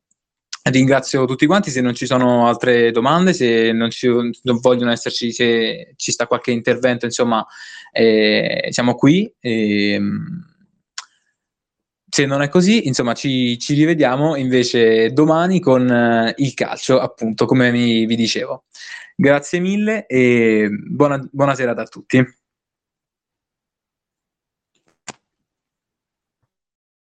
Ringrazio 0.68 1.26
tutti 1.26 1.46
quanti, 1.46 1.70
se 1.70 1.80
non 1.80 1.94
ci 1.94 2.08
sono 2.08 2.48
altre 2.48 2.90
domande, 2.90 3.34
se 3.34 3.72
non, 3.72 3.92
ci, 3.92 4.08
non 4.08 4.60
vogliono 4.60 4.92
esserci, 4.92 5.32
se 5.32 5.94
ci 5.96 6.12
sta 6.12 6.26
qualche 6.26 6.50
intervento, 6.50 7.06
insomma, 7.06 7.46
eh, 7.92 8.70
siamo 8.72 8.96
qui. 8.96 9.32
E, 9.40 10.02
se 12.10 12.26
non 12.26 12.42
è 12.42 12.50
così, 12.50 12.88
insomma, 12.88 13.14
ci, 13.14 13.60
ci 13.60 13.76
rivediamo 13.76 14.36
invece 14.36 15.12
domani 15.12 15.60
con 15.60 15.88
eh, 15.88 16.34
il 16.38 16.56
calcio, 16.56 17.00
appunto, 17.00 17.46
come 17.46 17.70
mi, 17.72 18.08
vi 18.08 18.16
dicevo. 18.16 18.64
Grazie 19.16 19.60
mille 19.60 20.08
e 20.08 20.68
buona, 20.70 21.20
buona 21.32 21.54
serata 21.54 21.84
a 21.84 21.88
tutti. 21.88 22.26